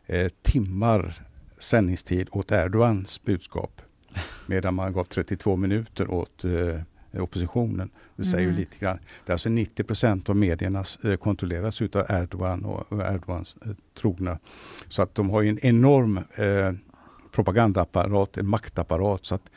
[0.07, 1.26] eh, timmar
[1.59, 3.82] sändningstid åt Erdogans budskap.
[4.46, 6.80] Medan man gav 32 minuter åt eh,
[7.22, 7.90] oppositionen.
[8.16, 8.54] Det säger mm.
[8.54, 8.98] ju lite grann.
[9.24, 13.72] Det är alltså 90 procent av medierna eh, kontrolleras utav Erdogan och, och Erdogans eh,
[13.94, 14.38] trogna.
[14.88, 16.72] Så att de har en enorm eh,
[17.32, 19.24] propagandaapparat, en maktapparat.
[19.24, 19.50] Så att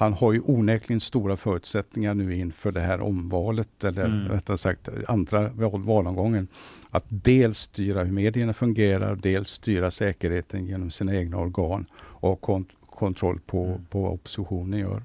[0.00, 4.28] han har ju onekligen stora förutsättningar nu inför det här omvalet, eller mm.
[4.28, 6.48] rättare sagt andra val, valomgången.
[6.90, 12.68] Att dels styra hur medierna fungerar, dels styra säkerheten genom sina egna organ och kont
[12.86, 13.84] kontroll på, mm.
[13.90, 15.02] på vad oppositionen gör.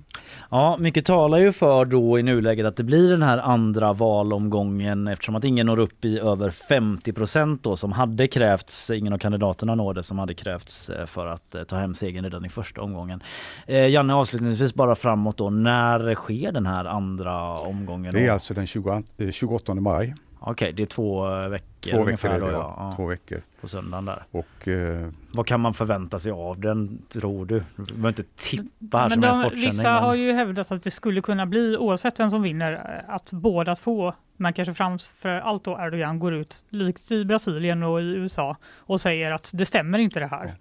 [0.51, 5.07] Ja, mycket talar ju för då i nuläget att det blir den här andra valomgången
[5.07, 9.17] eftersom att ingen når upp i över 50 procent då som hade krävts, ingen av
[9.17, 12.49] kandidaterna når det som hade krävts eh, för att eh, ta hem segern redan i
[12.49, 13.23] första omgången.
[13.67, 18.13] Eh, Janne avslutningsvis bara framåt då, när sker den här andra omgången?
[18.13, 20.15] Det är alltså den 20, 28 maj.
[20.39, 22.75] Okej, det är två veckor Två veckor är det, då, ja.
[22.77, 22.93] ja.
[22.95, 23.41] Två veckor.
[23.61, 24.23] På söndagen där.
[24.31, 27.63] Och, eh, Vad kan man förvänta sig av den, tror du?
[27.75, 30.91] Du behöver inte tippa här men som de, en Vissa har ju hävdat att det
[30.91, 35.77] skulle kunna bli, oavsett vem som vinner, att båda två, men kanske framför allt då
[35.81, 40.19] Erdogan, går ut, likt i Brasilien och i USA, och säger att det stämmer inte
[40.19, 40.55] det här.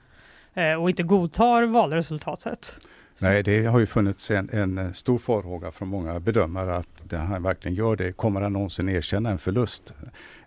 [0.55, 2.79] Eh, och inte godtar valresultatet.
[3.19, 7.43] Nej, det har ju funnits en, en eh, stor farhåga från många bedömare att han
[7.43, 8.13] verkligen gör det.
[8.13, 9.95] Kommer han någonsin erkänna en förlust?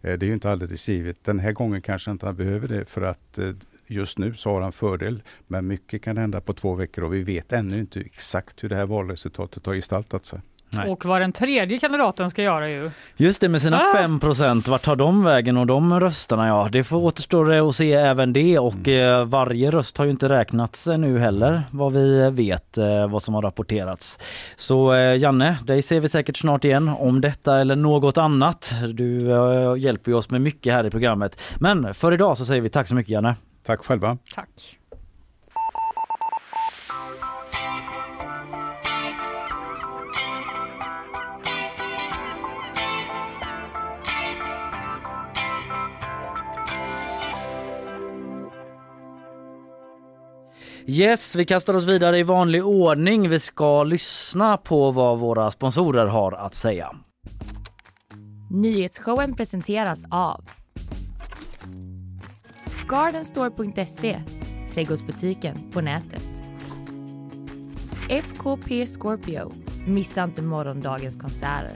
[0.01, 1.23] Eh, det är ju inte alldeles givet.
[1.23, 3.51] Den här gången kanske inte han behöver det för att eh,
[3.87, 5.23] just nu så har han fördel.
[5.47, 8.75] Men mycket kan hända på två veckor och vi vet ännu inte exakt hur det
[8.75, 10.39] här valresultatet har gestaltat sig.
[10.69, 10.89] Nej.
[10.89, 12.91] Och vad den tredje kandidaten ska göra ju.
[13.17, 13.93] Just det med sina ah.
[13.93, 17.93] 5 procent, vart tar de vägen och de rösterna ja, det får återstår att se
[17.93, 19.19] även det och mm.
[19.19, 23.33] eh, varje röst har ju inte räknats nu heller vad vi vet eh, vad som
[23.33, 24.19] har rapporterats.
[24.55, 28.73] Så eh, Janne, dig ser vi säkert snart igen om detta eller något annat.
[28.93, 31.41] Du eh, hjälper ju oss med mycket här i programmet.
[31.59, 33.35] Men för idag så säger vi tack så mycket Janne.
[33.63, 34.17] Tack själva.
[34.35, 34.76] Tack.
[50.89, 53.29] Yes, vi kastar oss vidare i vanlig ordning.
[53.29, 56.95] Vi ska lyssna på vad våra sponsorer har att säga.
[58.51, 60.45] Nyhetsshowen presenteras av
[62.87, 64.21] Gardenstore.se,
[64.73, 66.43] trädgårdsbutiken på nätet.
[68.09, 69.53] FKP Scorpio,
[69.87, 71.71] missa inte morgondagens konserter.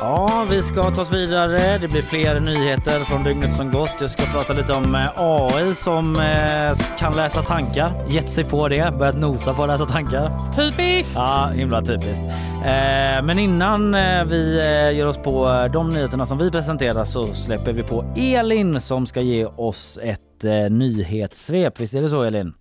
[0.00, 1.78] Ja, vi ska ta oss vidare.
[1.78, 3.94] Det blir fler nyheter från dygnet som gått.
[4.00, 8.06] Jag ska prata lite om eh, AI som eh, kan läsa tankar.
[8.08, 10.52] Gett sig på det, börjat nosa på att läsa tankar.
[10.56, 11.14] Typiskt!
[11.16, 12.24] Ja, himla typiskt.
[12.64, 13.92] Eh, men innan
[14.28, 14.54] vi
[14.94, 19.20] ger oss på de nyheterna som vi presenterar så släpper vi på Elin som ska
[19.20, 20.20] ge oss ett
[20.70, 21.80] nyhetssvep.
[21.80, 22.52] Visst är det så Elin?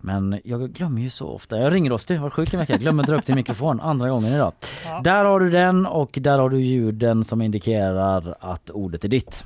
[0.00, 1.58] Men jag glömmer ju så ofta.
[1.58, 2.72] Jag ringer oss du var sjuk en vecka.
[2.72, 4.52] Jag glömmer dra upp din mikrofon andra gången idag.
[4.84, 5.00] Ja.
[5.04, 9.44] Där har du den och där har du ljuden som indikerar att ordet är ditt.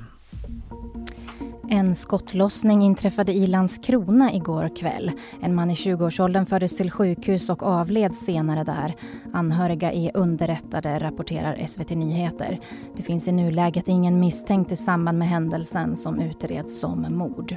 [1.69, 5.11] En skottlossning inträffade i Landskrona igår kväll.
[5.41, 8.95] En man i 20-årsåldern fördes till sjukhus och avled senare där.
[9.33, 12.59] Anhöriga är underrättade, rapporterar SVT Nyheter.
[12.97, 17.55] Det finns i nuläget ingen misstänkt i samband med händelsen som utreds som mord.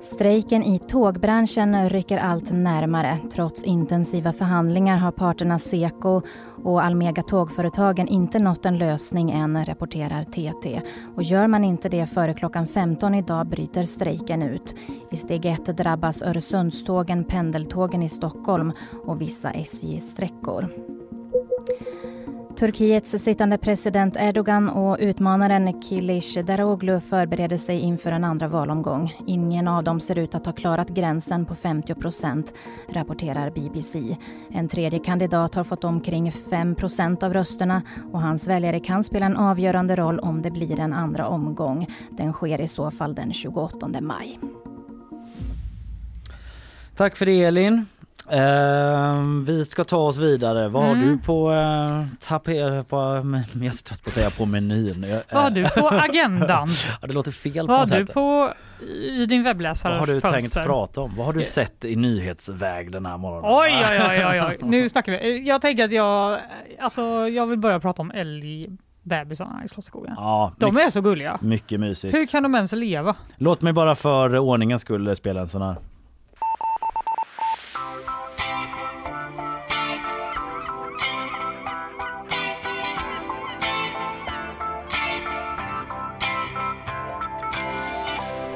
[0.00, 3.18] Strejken i tågbranschen rycker allt närmare.
[3.32, 6.22] Trots intensiva förhandlingar har parterna Seko
[6.64, 10.80] och Almega Tågföretagen inte nått en lösning än, rapporterar TT.
[11.14, 14.74] Och gör man inte det före klockan 15 idag bryter strejken ut.
[15.10, 18.72] I steg 1 drabbas Öresundstågen, pendeltågen i Stockholm
[19.06, 20.68] och vissa SJ-sträckor.
[22.58, 29.14] Turkiets sittande president Erdogan och utmanaren Kilic Daroglu förbereder sig inför en andra valomgång.
[29.26, 32.54] Ingen av dem ser ut att ha klarat gränsen på 50 procent,
[32.88, 34.16] rapporterar BBC.
[34.50, 37.82] En tredje kandidat har fått omkring 5 procent av rösterna
[38.12, 41.86] och hans väljare kan spela en avgörande roll om det blir en andra omgång.
[42.10, 44.40] Den sker i så fall den 28 maj.
[46.96, 47.86] Tack för det Elin.
[48.30, 50.68] Eh, vi ska ta oss vidare.
[50.68, 51.08] Vad har Mm.
[51.08, 52.96] du på uh, taper på,
[53.54, 55.02] jag är trött på att säga på menyn.
[55.08, 56.68] Jag, Vad har eh, du på agendan?
[57.00, 58.14] ja, det låter fel på Vad har du sätt.
[58.14, 58.52] på
[58.94, 60.64] i din webbläsare Vad har du tänkt fönster?
[60.64, 61.12] prata om?
[61.16, 63.50] Vad har du sett i nyhetsväg den här morgonen?
[63.54, 64.58] Oj, oj, oj, oj, oj.
[64.62, 65.48] Nu snackar vi.
[65.48, 66.38] Jag tänker att jag,
[66.80, 70.14] alltså, jag vill börja prata om älgbebisarna i Slottsskogen.
[70.16, 71.38] Ja, De mycket, är så gulliga.
[71.40, 72.14] mycket mysigt.
[72.14, 73.14] Hur kan de ens leva?
[73.36, 75.76] Låt mig bara för ordningens skull spela en sån här.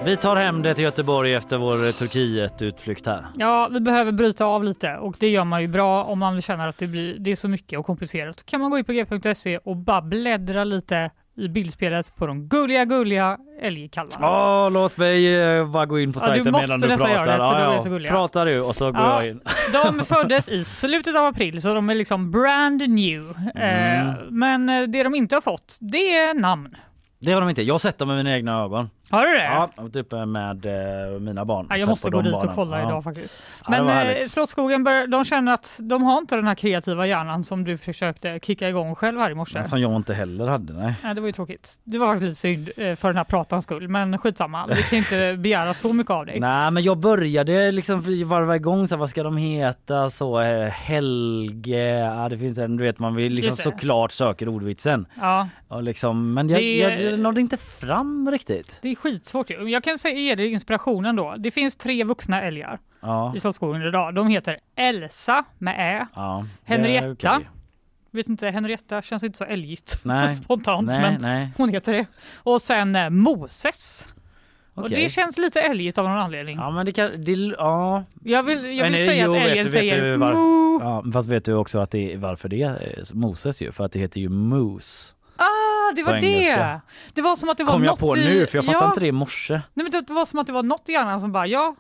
[0.04, 3.26] Vi tar hem det till Göteborg efter vår Turkiet-utflykt här.
[3.36, 6.68] Ja, vi behöver bryta av lite och det gör man ju bra om man känner
[6.68, 8.36] att det, blir, det är så mycket och komplicerat.
[8.36, 12.48] Då kan man gå in på g.se och bara bläddra lite i bildspelet på de
[12.48, 14.26] gulliga, gulliga älgkalvarna.
[14.26, 17.10] Ja, låt mig eh, bara gå in på Ja, sajten måste medan du pratar.
[17.10, 17.82] göra det, för ja, de är ja.
[17.82, 18.12] så gulliga.
[18.12, 19.22] Pratar du och så går Ja.
[19.22, 19.40] jag in.
[19.98, 23.22] De föddes i slutet av april så de är liksom brand new.
[23.54, 24.08] Mm.
[24.08, 26.76] Eh, men eh, det de inte har fått, det är namn.
[27.18, 27.62] Det har de inte.
[27.62, 28.90] Jag har sett dem med mina egna ögon.
[29.12, 29.44] Har du det?
[29.44, 31.66] Ja, uppe med eh, mina barn.
[31.70, 32.54] Ja, jag måste gå dit och barnen.
[32.54, 32.86] kolla Ja.
[32.88, 33.42] idag faktiskt.
[33.64, 34.26] Ja, Men var eh.
[34.26, 38.38] Slottsskogen, bör, de känner att de har inte den här kreativa hjärnan som du försökte
[38.42, 39.64] kicka igång själv här i morse.
[39.64, 40.72] Som jag inte heller hade.
[40.72, 40.94] Nej.
[41.02, 41.80] Nej, det var ju tråkigt.
[41.84, 44.66] Det var faktiskt lite synd eh, för den här pratans skull, men skitsamma.
[44.66, 46.40] Vi kan inte begära så mycket av dig.
[46.40, 50.68] Nej men jag började liksom varva igång så här, vad ska de heta så eh,
[50.68, 55.06] Helge, ja det finns en, du vet man vill liksom såklart söker ordvitsen.
[55.20, 58.78] Ja, Och liksom, men jag, Det- jag, jag nådde inte fram riktigt.
[59.02, 59.68] Skitsvårt ju.
[59.70, 61.34] Jag kan säga, ge dig inspirationen då.
[61.38, 64.14] Det finns tre vuxna älgar Ja, i Slottsskogen idag.
[64.14, 66.06] De heter Elsa med Ä.
[66.14, 67.36] ja Henrietta.
[67.36, 67.48] okej.
[68.10, 70.34] Vet inte, Henrietta känns inte så älgigt Nej.
[70.34, 71.48] spontant, Nej, men nej.
[71.56, 72.06] hon heter det.
[72.36, 74.08] Och sen eh, Moses.
[74.74, 75.02] Och Okej.
[75.04, 76.56] det känns lite älgigt av någon anledning.
[76.56, 78.04] Ja men det kan, det, ja.
[78.24, 80.80] Jag vill, jag vill eh, säga jo, att älgen säger var- moo.
[80.82, 81.04] ja.
[81.12, 83.72] Fast vet du också att det är varför det är Moses ju?
[83.72, 85.14] För att det heter ju Moose.
[85.36, 85.44] Ah,
[85.96, 86.80] det På var det!
[87.14, 88.24] Det var som att det var Kom jag något på i...
[88.24, 88.88] nu för jag fattade ja.
[88.88, 89.54] inte det i morse.
[89.74, 91.74] Nej, men det var som att det var något i hjärnan som bara, ja,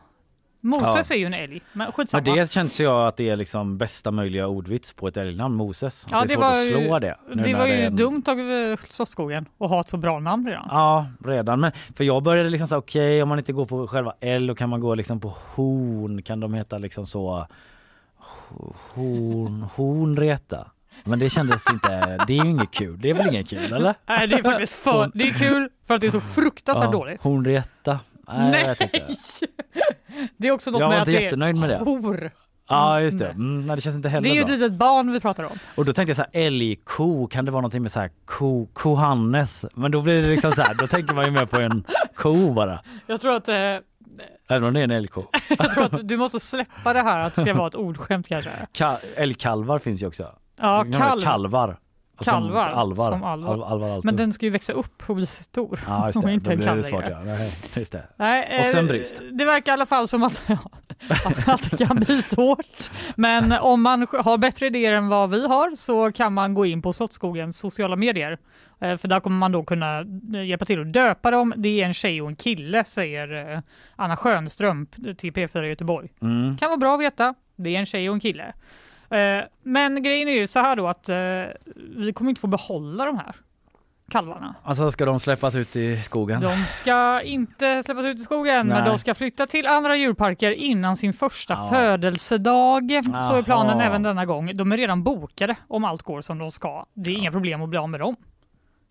[0.64, 1.62] Moses är ju en älg.
[1.72, 2.22] Men skitsamma.
[2.26, 6.06] Men det känns jag att det är liksom bästa möjliga ordvits på ett älgnamn, Moses.
[6.10, 7.16] Ja, det är det svårt var att ju- slå det.
[7.34, 9.96] nu det när var ju är en- dumt av eh, Slottsskogen att ha ett så
[9.96, 10.66] bra namn redan.
[10.70, 11.60] Ja, redan.
[11.60, 14.54] Men för jag började liksom säga okej om man inte går på själva L då
[14.54, 16.22] kan man gå liksom på horn.
[16.22, 17.46] Kan de heta liksom så
[18.94, 20.66] horn, hornreta?
[21.04, 21.88] Men det kändes inte,
[22.26, 23.00] det är ju inget kul.
[23.00, 23.94] Det är väl inget kul eller?
[24.06, 25.10] Nej, det är faktiskt för...
[25.14, 27.22] Det är kul för att det är så fruktansvärt Ja, dåligt.
[27.24, 27.98] Hornreta.
[28.28, 29.06] Nej, jag vet inte.
[30.36, 31.74] Det är också något Jag med att det jättenöjd med det.
[31.74, 32.30] är hor.
[32.68, 33.28] Ja just det.
[33.28, 35.58] Mm, nej, det känns inte heller Det är ju ett litet barn vi pratar om.
[35.74, 38.66] Och då tänkte jag så här älgko, kan det vara någonting med så här ko,
[38.72, 39.64] kohannes?
[39.74, 41.84] Men då blir det liksom så här, då tänker man ju mer på en
[42.14, 42.82] ko bara.
[43.06, 43.54] Jag tror att, eh,
[44.48, 45.24] Även om det är en älgko.
[45.58, 48.50] jag tror att du måste släppa det här att det ska vara ett ordskämt kanske.
[48.74, 50.26] Ka- älgkalvar finns ju också.
[50.62, 51.22] Ja, kalv.
[51.22, 51.76] Kalvar.
[52.24, 53.10] Kalvar, Som alvar.
[53.10, 53.52] som alvar.
[53.52, 55.80] Al- alvar Men den ska ju växa upp och bli stor.
[55.86, 57.20] Ja just och det, inte då blir det svårt ja.
[57.24, 58.02] Nej, just det.
[58.16, 59.22] Nej, Också eh, en brist.
[59.32, 60.42] Det verkar i alla fall som att,
[61.46, 62.90] att det kan bli svårt.
[63.16, 66.82] Men om man har bättre idéer än vad vi har så kan man gå in
[66.82, 68.38] på Slottsskogens sociala medier.
[68.80, 70.00] Eh, För där kommer man då kunna
[70.34, 71.54] eh, hjälpa till att döpa dem.
[71.56, 73.60] Det är en tjej och en kille, säger eh,
[73.96, 74.86] Anna Schönström
[75.16, 76.08] till P4 Göteborg.
[76.22, 76.56] Mm.
[76.56, 77.34] Kan vara bra att veta.
[77.56, 78.52] Det är en tjej och en kille.
[79.12, 81.16] Eh, Men grejen är ju så här då att eh,
[81.96, 83.34] vi kommer inte få behålla de här
[84.10, 84.54] kalvarna.
[84.62, 86.40] Alltså ska de släppas ut i skogen?
[86.40, 88.88] De ska inte släppas ut i skogen, men Nej.
[88.88, 91.68] de ska flytta till andra djurparker innan sin första Ja.
[91.70, 92.90] födelsedag.
[93.28, 94.56] Så är planen även denna gång.
[94.56, 96.86] De är redan bokade om allt går som de ska.
[96.94, 98.16] Det är inga problem att bli av med dem.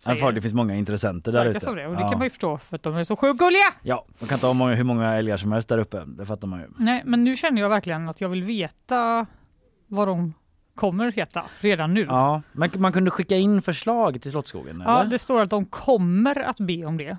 [0.06, 1.58] Ja, för det finns många intressenter där ute.
[1.74, 2.08] det, och det ja.
[2.08, 3.64] kan man ju förstå för att de är så sjukt gulliga.
[3.82, 6.02] ja, de kan inte ha många, hur många älgar som helst där uppe.
[6.06, 6.66] Det fattar man ju.
[6.78, 9.26] Nej, men nu känner jag verkligen att jag vill veta
[9.92, 10.34] vad de
[10.74, 12.00] kommer heta redan nu.
[12.00, 15.04] Ja, Ja, men man kunde skicka in förslag till Slottsskogen eller?
[15.04, 17.16] det står att de kommer att be om det.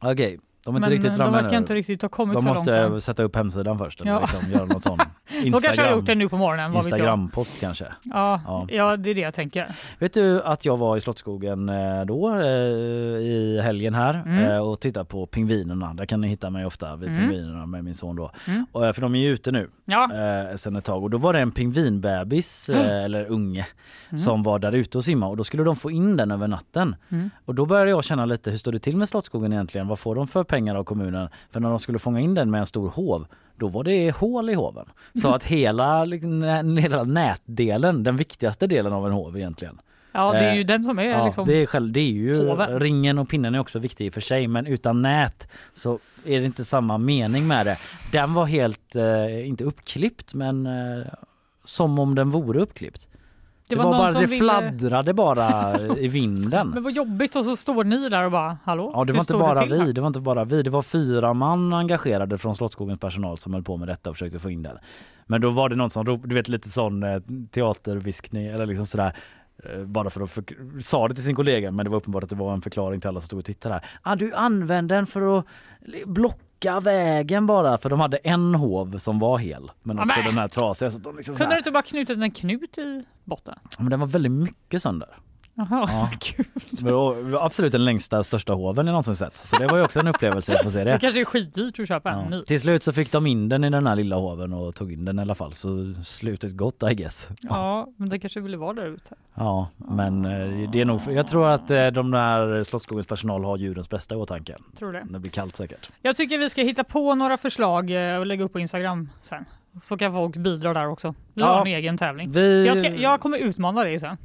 [0.00, 1.56] Okej, de är inte men riktigt de framme verkar nu.
[1.56, 3.00] inte riktigt ha kommit de så måste långt än.
[3.00, 4.20] sätta upp hemsidan först eller Ja.
[4.20, 5.02] liksom göra något sånt.
[5.44, 6.74] De kanske har gjort det nu på morgonen.
[6.74, 7.84] Instagrampost kanske.
[8.02, 8.66] Ja, Ja.
[8.70, 9.66] ja, det är det jag tänker.
[9.98, 12.46] Vet du att jag var i Slottsskogen eh, då eh,
[13.20, 14.50] i helgen här Mm.
[14.50, 15.94] eh, och tittade på pingvinerna.
[15.94, 17.20] Där kan ni hitta mig ofta vid Mm.
[17.20, 18.30] pingvinerna med min son då.
[18.46, 18.66] Mm.
[18.74, 20.04] Eh, för de är ju ute nu Ja,
[20.50, 23.66] eh, sen ett tag och då var det en pingvinbebis eh, eller unge
[24.08, 24.18] Mm.
[24.18, 26.96] som var där ute och simma och då skulle de få in den över natten.
[27.08, 27.30] Mm.
[27.44, 29.88] Och då började jag känna lite hur står det till med Slottsskogen egentligen?
[29.88, 31.28] Vad får de för pengar av kommunen?
[31.50, 33.26] För när de skulle fånga in den med en stor hov
[33.56, 34.86] då var det hål i hoven.
[35.22, 36.42] Så att hela, liksom,
[36.78, 39.80] hela nätdelen, den viktigaste delen av en hov egentligen.
[40.12, 41.46] ja det är ju Eh, den som är Ja, liksom...
[41.46, 42.80] det, är själv, det är ju hoven.
[42.80, 46.40] ringen och pinnen är också viktig i och för sig men utan nät så är
[46.40, 47.78] det inte samma mening med det.
[48.12, 51.06] Den var helt, eh, inte uppklippt men eh,
[51.64, 53.08] som om den vore uppklippt.
[53.68, 56.68] Det, var, någon bara, det ville- fladdrade bara i vinden.
[56.74, 58.90] Men vad jobbigt och så står ni där och bara hallå?
[58.94, 60.62] Ja det var inte bara till här?" vi, det var inte bara vi.
[60.62, 64.38] Det var fyra man engagerade från Slottsskogens personal som höll på med detta och försökte
[64.38, 64.78] få in den.
[65.26, 68.86] Men då var det någon som ropade, du vet lite sån eh, teaterviskning eller liksom
[68.86, 69.16] sådär
[69.64, 70.44] eh, bara för att för,
[70.80, 73.08] sa det till sin kollega men det var uppenbart att det var en förklaring till
[73.08, 73.84] alla som stod och tittade här.
[74.02, 75.44] Ah, du använde den för att
[76.06, 76.38] blocka
[76.80, 80.48] vägen bara för de hade en hov som var hel men också men- den här
[80.48, 80.90] trasiga.
[80.90, 83.54] Så de liksom så Kunde du här, inte bara knutit en knut i botten?
[83.78, 85.08] men den var väldigt mycket sönder.
[85.58, 86.10] Jaha, Ja.
[86.20, 86.44] kul.
[86.70, 89.36] Det var absolut den längsta största hoven jag någonsin sett.
[89.36, 90.92] Så det var ju också en upplevelse att få se det.
[90.92, 92.28] Det kanske är skitdyrt att köpa en Ja.
[92.28, 92.42] ny.
[92.44, 95.04] Till slut så fick de in den i den här lilla hoven och tog in
[95.04, 97.28] den i alla fall så slutet gott I guess.
[97.40, 99.14] Ja, Ja, men det kanske ville vara där ute.
[99.34, 103.56] ja men eh, det är nog, jag tror att eh, de där Slottsskogens personal har
[103.58, 104.56] djurens bästa i åtanke.
[104.78, 105.06] Tror det.
[105.10, 105.90] Det blir kallt säkert.
[106.02, 109.44] Jag tycker vi ska hitta på några förslag eh, och lägga upp på Instagram sen.
[109.82, 111.14] Så kan folk bidra där också.
[111.34, 111.46] Vi Ja.
[111.46, 112.32] har en egen tävling.
[112.32, 112.66] Vi...
[112.66, 114.16] Jag, ska, jag kommer utmana dig sen.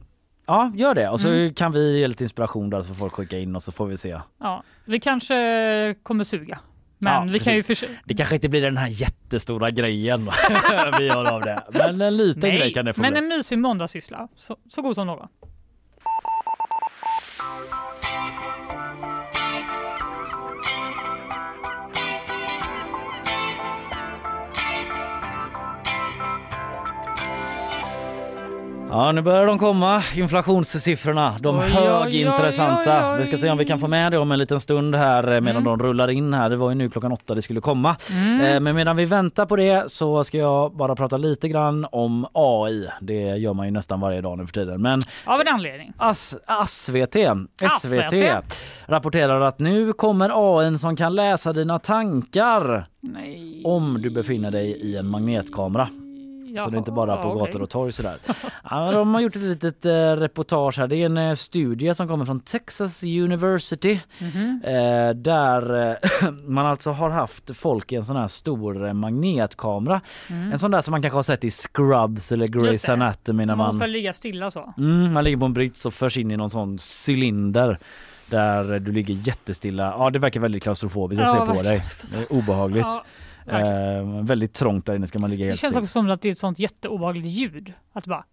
[0.45, 1.53] Ja gör det och så Mm.
[1.53, 3.97] kan vi ge lite inspiration där så får folk skicka in och så får vi
[3.97, 4.19] se.
[4.39, 6.59] Ja, vi kanske kommer suga.
[6.97, 7.93] Men Ja, vi kan ju försöka...
[8.05, 10.25] Det kanske inte blir den här jättestora grejen
[10.99, 11.63] vi gör av det.
[11.73, 13.19] Men en liten grej kan det få men bli.
[13.21, 14.27] en mysig måndagssyssla.
[14.37, 15.27] Så, så god som någon.
[28.93, 31.35] Ja nu börjar de komma, inflationssiffrorna.
[31.39, 33.07] De Oj, oj, oj, högintressanta.
[33.09, 33.19] oj, oj.
[33.19, 35.41] Vi ska se om vi kan få med det om en liten stund här eh,
[35.41, 35.77] medan Mm.
[35.77, 36.49] de rullar in här.
[36.49, 37.95] Det var ju nu klockan åtta det skulle komma.
[38.11, 38.41] Mm.
[38.41, 42.27] Eh, Men medan vi väntar på det så ska jag bara prata lite grann om
[42.33, 42.87] AI.
[43.01, 44.81] Det gör man ju nästan varje dag nu för tiden.
[44.81, 45.93] Men Av en anledning.
[45.97, 46.35] As,
[46.67, 47.15] SVT,
[47.81, 48.43] SVT SVT.
[48.85, 53.61] rapporterar att nu kommer AI som kan läsa dina tankar Nej.
[53.65, 55.87] om du befinner dig i en magnetkamera.
[56.59, 57.39] Så det är inte bara på okej.
[57.39, 58.15] gator och torg sådär.
[58.69, 60.87] Ja, de har gjort ett litet eh, reportage här.
[60.87, 63.99] Det är en eh, studie som kommer från Texas University.
[64.19, 64.61] Mhm.
[64.65, 65.97] Eh, där
[66.49, 70.01] man alltså har haft folk i en sån här stor magnetkamera.
[70.27, 72.59] En sån där som man kanske har sett i Scrubs eller Mm.
[72.59, 72.91] Grey's.
[72.93, 74.73] Anatomy när Man man, måste ligga stilla så.
[74.77, 76.77] mm, man ligger på en brits och förs in i någon sån
[77.07, 77.79] cylinder.
[78.29, 79.83] Där du ligger jättestilla.
[79.97, 81.19] Ja det verkar väldigt klaustrofobiskt.
[81.19, 81.65] Jag Ja, ser på verkligen.
[81.77, 81.83] dig.
[82.11, 82.85] Det är obehagligt.
[82.89, 83.03] Ja.
[83.47, 85.81] Eh, väldigt trångt där inne ska man ligga det helt känns still.
[85.83, 87.73] också som att det är ett sånt jätteobehagligt ljud.
[87.93, 88.23] Att bara...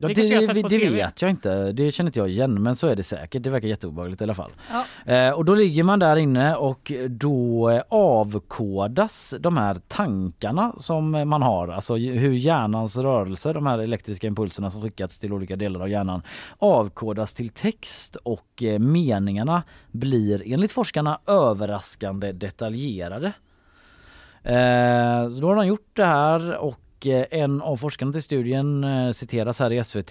[0.00, 1.72] Ja, Det det, sett det, vet jag inte.
[1.72, 2.62] Det känner inte jag igen.
[2.62, 3.42] Men så är det säkert.
[3.42, 4.50] Det verkar jätteobehagligt i alla fall.
[4.70, 5.12] Ja.
[5.14, 11.10] Eh, och då ligger man där inne och då eh, avkodas de här tankarna som
[11.10, 11.68] man har.
[11.68, 16.22] Alltså hur hjärnans rörelser, de här elektriska impulserna som skickats till olika delar av hjärnan
[16.58, 23.32] avkodas till text och eh, meningarna blir enligt forskarna överraskande detaljerade.
[24.42, 29.10] Eh, så då har de gjort det här och en av forskarna till studien eh,
[29.12, 30.10] citeras här i SVT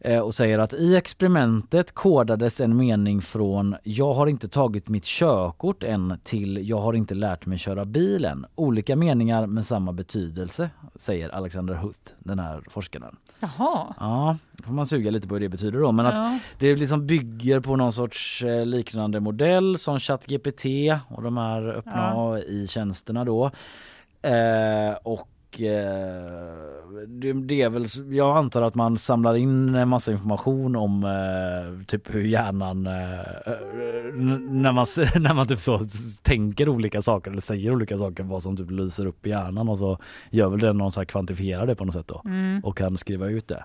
[0.00, 5.04] eh, och säger att i experimentet kodades en mening från “Jag har inte tagit mitt
[5.04, 8.46] körkort än” till “Jag har inte lärt mig köra bilen”.
[8.54, 13.16] Olika meningar med samma betydelse, säger Alexander Huth, den här forskaren.
[13.40, 13.94] Jaha.
[14.00, 15.92] Ja, då får man suga lite på vad det betyder då.
[15.92, 16.38] Men att Ja.
[16.58, 20.64] det liksom bygger på någon sorts eh, liknande modell som ChatGPT
[21.08, 22.34] och de här öppna Ja.
[22.34, 23.50] AI-tjänsterna då.
[24.22, 25.28] Eh, och
[25.60, 27.86] eh, det, det är väl,
[28.16, 33.20] jag antar att man samlar in en massa information om eh, typ hur hjärnan, eh,
[33.20, 34.14] eh,
[34.50, 34.86] när man,
[35.22, 35.80] när man typ så
[36.22, 39.78] tänker olika saker eller säger olika saker, vad som typ lyser upp i hjärnan och
[39.78, 39.98] så
[40.30, 42.60] gör väl den någon så här kvantifierar det på något sätt då Mm.
[42.64, 43.64] och kan skriva ut det.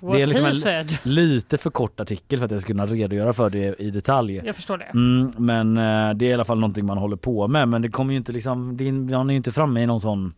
[0.00, 0.86] What det är liksom en-.
[1.02, 4.42] Lite för kort artikel för att jag ska kunna redogöra för det i detalj.
[4.44, 4.84] Jag förstår det.
[4.84, 7.68] Mm, men eh, det är i alla fall någonting man håller på med.
[7.68, 10.00] Men det kommer ju inte liksom, det är, man är ju inte framme i någon
[10.00, 10.32] sån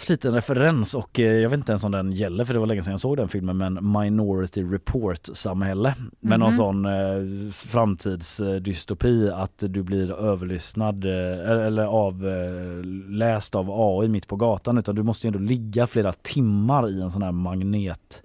[0.00, 2.82] sliten referens och eh, jag vet inte ens om den gäller för det var länge
[2.82, 6.56] sedan jag såg den filmen men Minority Report samhälle med någon Mhm.
[6.56, 14.78] sån eh, framtidsdystopi att du blir överlyssnad eh, eller avläst av AI mitt på gatan
[14.78, 18.22] utan du måste ju ändå ligga flera timmar i en sån här magnet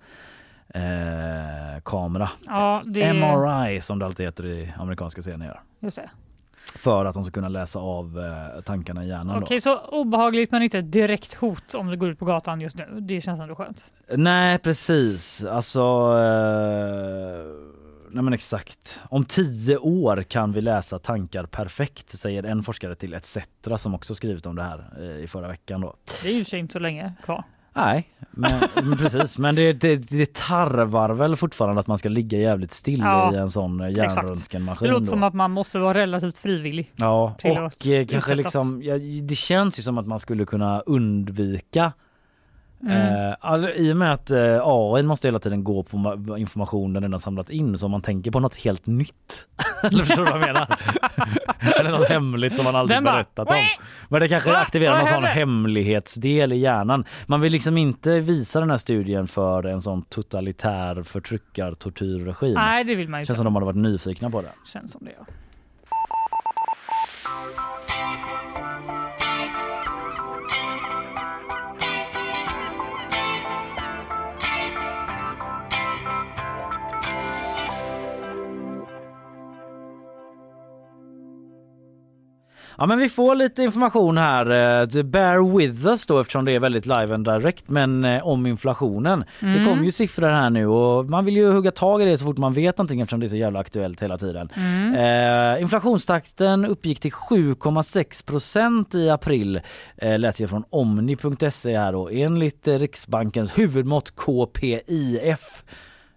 [0.73, 2.29] eh, kamera.
[2.45, 5.59] Ja, det MRI som det alltid heter i amerikanska serier.
[5.79, 6.09] Just det.
[6.75, 8.19] För att de ska kunna läsa av
[8.55, 9.43] eh, tankarna i hjärnan.
[9.43, 12.85] Okej, så obehagligt men inte direkt hot om du går ut på gatan just nu.
[12.99, 13.85] Det känns ändå skönt.
[14.15, 15.81] Nej precis, alltså
[16.19, 17.75] eh,
[18.15, 18.99] Nej men exakt.
[19.09, 23.37] Om tio år kan vi läsa tankar perfekt säger en forskare till ETC
[23.77, 25.95] som också skrivit om det här eh, i förra veckan då.
[26.23, 27.43] Det är ju inte så länge kvar.
[27.75, 28.51] Nej, men,
[28.83, 29.37] men precis.
[29.37, 33.37] Men det, det, det tarvar väl fortfarande att man ska ligga jävligt still Ja, i
[33.37, 34.85] en sån eh, hjärnröntgenmaskin.
[34.87, 35.09] Det låter då.
[35.09, 36.91] som att man måste vara relativt frivillig.
[36.95, 38.37] Ja, och eh, kanske utsättas.
[38.37, 41.91] liksom, ja, det känns ju som att man skulle kunna undvika
[42.83, 43.27] Mm.
[43.29, 47.01] Eh, all- I och med att eh, AI måste hela tiden gå på ma- informationen
[47.01, 49.47] den har samlat in så om man tänker på något helt nytt.
[49.93, 50.77] Eller förstår du vad jag menar?
[51.79, 53.67] Eller något hemligt som man aldrig Den bara, berättat om.
[54.09, 57.05] Men det kanske aktiverar någon sån hemlighetsdel i hjärnan.
[57.25, 62.53] Man vill liksom inte visa den här studien för en sån totalitär förtryckar tortyrregim.
[62.53, 63.37] Nej, det vill man ju Känns inte.
[63.37, 64.51] som de hade varit nyfikna på det.
[64.73, 65.25] Känns som det, ja.
[82.77, 84.45] Ja men vi får lite information här.
[84.97, 88.45] eh, Bear with us då eftersom det är väldigt live and direct men eh, om
[88.45, 89.23] inflationen.
[89.39, 89.65] Det Mm.
[89.65, 92.37] kommer ju siffror här nu och man vill ju hugga tag i det så fort
[92.37, 94.49] man vet någonting eftersom det är så jävla aktuellt hela tiden.
[94.55, 95.55] Mm.
[95.55, 99.61] Eh, inflationstakten uppgick till 7,6 procent i april
[99.97, 105.63] eh, läser jag från omni.se här då enligt eh, Riksbankens huvudmått KPIF.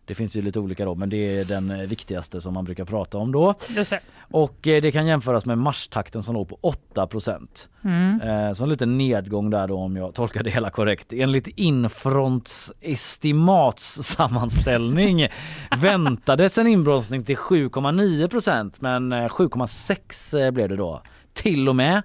[0.09, 2.85] Det finns ju lite olika då men det är den eh, viktigaste som man brukar
[2.85, 3.55] prata om då.
[3.69, 4.01] Det.
[4.21, 7.69] Och eh, det kan jämföras med marstakten som låg på 8 procent.
[7.85, 8.21] Mm.
[8.21, 11.13] Eh, så en liten nedgång där då om jag tolkar det hela korrekt.
[11.13, 15.29] Enligt Infronts estimats sammanställning
[15.77, 21.03] väntades en inbromsning till 7,9 procent men eh, 7,6 eh, blev det då.
[21.33, 22.03] Till och med.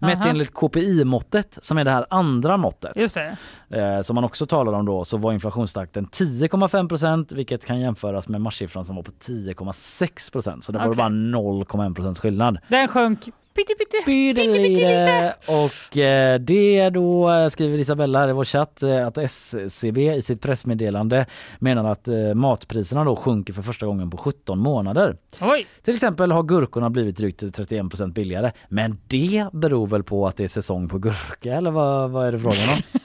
[0.00, 0.28] Mätt Aha.
[0.28, 4.86] enligt KPI-måttet som är det här andra måttet Just eh, som man också talar om
[4.86, 10.32] då så var inflationstakten 10,5 procent vilket kan jämföras med marssiffran som var på 10,6
[10.32, 10.64] procent.
[10.64, 10.96] Så det var Okej.
[10.96, 12.58] bara 0,1 procents skillnad.
[12.68, 13.28] Den sjönk.
[13.54, 15.34] Pyttelite.
[15.48, 20.22] Och eh, det då eh, skriver Isabella här i vår chatt eh, att SCB i
[20.22, 21.26] sitt pressmeddelande
[21.58, 25.16] menar att eh, matpriserna då sjunker för första gången på 17 månader.
[25.40, 28.52] Oj, Till exempel har gurkorna blivit drygt 31% billigare.
[28.68, 32.32] Men det beror väl på att det är säsong på gurka eller vad, vad är
[32.32, 33.00] det frågan om?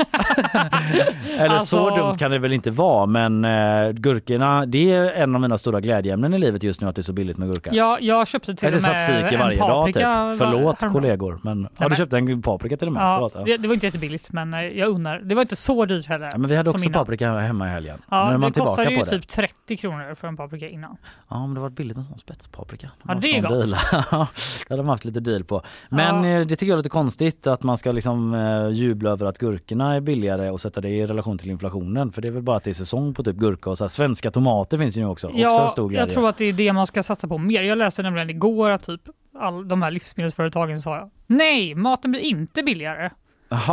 [1.38, 5.36] eller så Alltså- dumt kan det väl inte vara men eh, gurkorna det är en
[5.36, 7.70] av mina stora glädjeämnen i livet just nu att det är så billigt med gurka.
[7.74, 9.96] jag, jag köpte till Äter och med en varje dag, typ.
[10.38, 10.92] Förlåt häromdagen.
[10.94, 13.04] kollegor men har men- du köpt en paprika till och med?
[13.04, 13.44] Ja, Förlåt, ja.
[13.54, 15.20] det, det var inte jättebilligt men eh, jag undrar.
[15.20, 16.30] Det var inte så dyrt heller.
[16.32, 16.94] Ja, men vi hade också innan.
[16.94, 18.02] paprika hemma i helgen.
[18.10, 19.06] Ja, nu är man det kostade ju det.
[19.06, 20.98] typ 30 kronor för en paprika innan.
[21.30, 22.90] Ja men det var billigt med sån spetspaprika.
[23.04, 23.66] De Ja, det är gott.
[24.12, 24.28] Ja,
[24.68, 25.62] det hade de haft lite deal på.
[25.90, 26.40] Men Ja.
[26.40, 29.38] eh, det tycker jag är lite konstigt att man ska liksom eh, jubla över att
[29.38, 32.12] gurkorna är billigare och sätta det i relation till inflationen.
[32.12, 33.90] För det är väl bara att det är säsong på typ gurka och så här.
[33.90, 35.28] Svenska tomater finns ju nu också.
[35.28, 36.00] också Ja, grej.
[36.00, 37.64] jag tror att det är det man ska satsa på mer.
[37.64, 39.02] Jag läste nämligen igår att typ
[39.40, 43.10] all, de här livsmedelsföretagen sa nej, maten blir inte billigare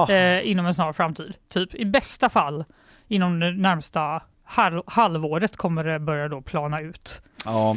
[0.08, 1.34] eh, inom en snar framtid.
[1.48, 2.64] Typ i bästa fall
[3.08, 4.22] inom det närmsta
[4.52, 7.22] halv, halvåret kommer det börja då plana ut.
[7.44, 7.76] Ja.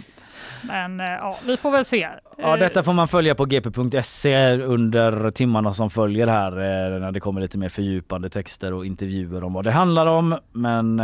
[0.61, 1.97] Men eh, ja, vi får väl se.
[2.37, 7.11] Ja, Eh, detta får man följa på gp.se under timmarna som följer här eh, när
[7.11, 10.37] det kommer lite mer fördjupande texter och intervjuer om vad det handlar om.
[10.51, 10.97] Men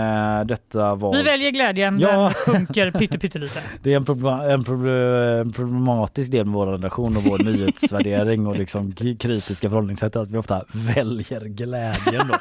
[0.48, 1.14] detta var...
[1.14, 2.10] Vi väljer glädjen, Ja.
[2.22, 3.60] den sjunker pytte, pyttelite.
[3.84, 8.48] Det är en, proble- en, proble- en problematisk del med vår redaktion och vår nyhetsvärdering
[8.48, 12.36] och liksom kritiska förhållningssätt att vi ofta väljer glädjen då.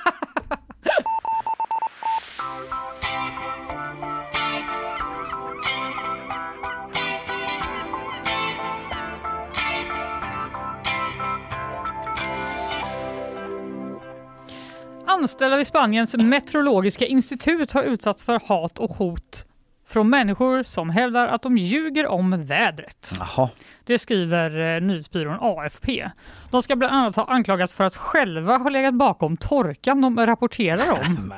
[15.21, 19.47] Anställda vid Spaniens meteorologiska institut har utsatts för hat och hot
[19.89, 23.13] från människor som hävdar att de ljuger om vädret.
[23.19, 23.51] Jaha.
[23.85, 26.11] Det skriver eh, nyhetsbyrån AFP.
[26.51, 30.91] De ska bland annat ha anklagats för att själva ha legat bakom torkan de rapporterar
[30.91, 31.35] om.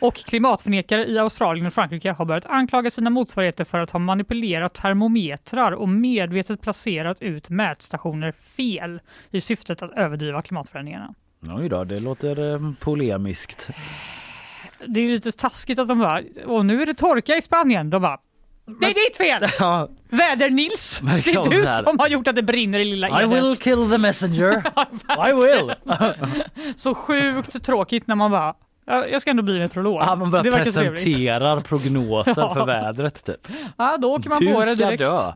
[0.00, 4.74] Och klimatförnekare i Australien och Frankrike har börjat anklaga sina motsvarigheter för att ha manipulerat
[4.74, 9.00] termometrar och medvetet placerat ut mätstationer fel
[9.30, 11.14] i syftet att överdriva klimatförändringarna.
[11.48, 13.70] Oj då, det låter eh, polemiskt.
[14.86, 17.90] Det är ju lite taskigt att de bara, och nu är det torka i Spanien.
[17.90, 18.18] De bara,
[18.80, 19.42] det är ditt fel!
[19.58, 21.00] Ja, Väder-Nils!
[21.24, 23.30] Det är du som har gjort att det brinner i lilla I Eden.
[23.30, 24.62] will kill the messenger.
[25.30, 25.74] I will.
[26.76, 28.54] Så sjukt tråkigt när man bara,
[28.86, 30.00] "Ja, jag ska ändå bli meteorolog.
[30.02, 31.04] Ja, man det börjar verkar trevligt.
[31.04, 33.48] presenterar prognoser för vädret typ.
[33.78, 35.04] Ja, då åker man Du på det ska direkt.
[35.04, 35.32] dö.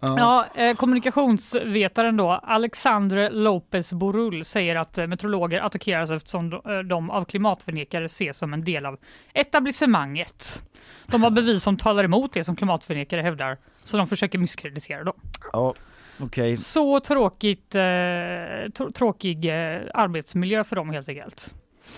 [0.00, 6.78] Ja, eh, kommunikationsvetaren då, Alexandre Lopez Borull säger att eh, meteorologer attackeras eftersom de, eh,
[6.78, 8.98] de av klimatförnekare ses som en del av
[9.34, 10.62] etablissemanget.
[11.06, 15.14] De har bevis som talar emot det som klimatförnekare hävdar, så de försöker misskreditera dem.
[15.52, 15.74] Ja,
[16.20, 16.56] okej.
[16.56, 21.54] Så tråkigt, eh, tr- tråkig eh, arbetsmiljö för dem helt enkelt,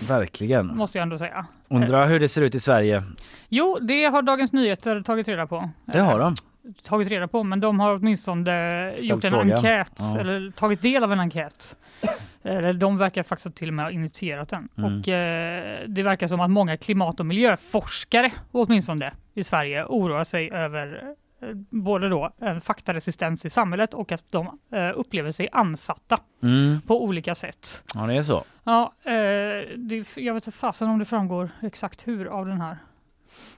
[0.08, 0.66] Verkligen.
[0.66, 1.46] måste jag ändå säga.
[1.70, 3.02] Undrar hur det ser ut i Sverige.
[3.48, 5.70] Jo, det har Dagens Nyheter tagit reda på.
[5.84, 6.36] Det har de.
[6.84, 9.52] Tagit reda på, men de har åtminstone Ställt gjort en frågan.
[9.52, 10.20] enkät, Ja.
[10.20, 11.76] eller tagit del av en enkät.
[12.44, 14.68] Eller de verkar faktiskt till och med ha initierat den.
[14.78, 15.00] Mm.
[15.00, 20.50] Och eh, det verkar som att många klimat och miljöforskare, åtminstone i Sverige, oroar sig
[20.52, 21.02] över
[21.42, 26.80] eh, både då en faktaresistens i samhället och att de eh, upplever sig ansatta Mm.
[26.86, 27.82] på olika sätt.
[27.94, 28.44] Ja, det är så.
[28.64, 29.12] Ja, eh,
[29.76, 32.76] det, jag vet inte fasen om det framgår exakt hur av den här.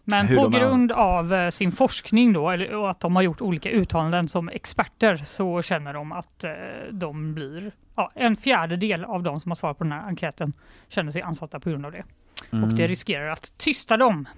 [0.05, 3.17] Men Hur på de är- grund av eh, sin forskning då, eller, och att de
[3.17, 6.51] har gjort olika uttalanden som experter, så känner de att eh,
[6.93, 10.53] de blir, ja, en fjärdedel av de som har svarat på den här enkäten
[10.89, 12.05] känner sig ansatta på grund av det.
[12.49, 12.75] Och Mm.
[12.75, 14.29] det riskerar att tysta dem.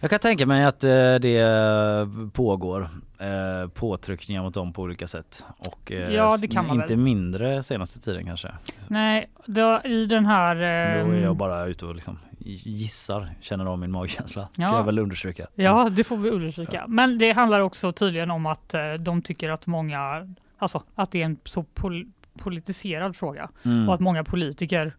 [0.00, 2.88] Jag kan tänka mig att eh, det pågår
[3.18, 5.44] eh, påtryckningar mot dem på olika sätt.
[5.58, 6.96] Och eh, Ja, inte väl.
[6.96, 8.52] mindre senaste tiden kanske.
[8.88, 10.54] Nej, då, i den här...
[10.56, 10.62] Då
[11.12, 14.48] är Eh, jag bara ute och liksom gissar, känner av min magkänsla.
[14.56, 14.68] Ja.
[14.68, 15.46] Kan jag väl understryka.
[15.54, 16.84] Ja, det får vi understryka.
[16.88, 20.28] Men det handlar också tydligen om att eh, de tycker att många,
[20.58, 23.88] alltså att det är en så pol- politiserad fråga Mm.
[23.88, 24.96] och att många politiker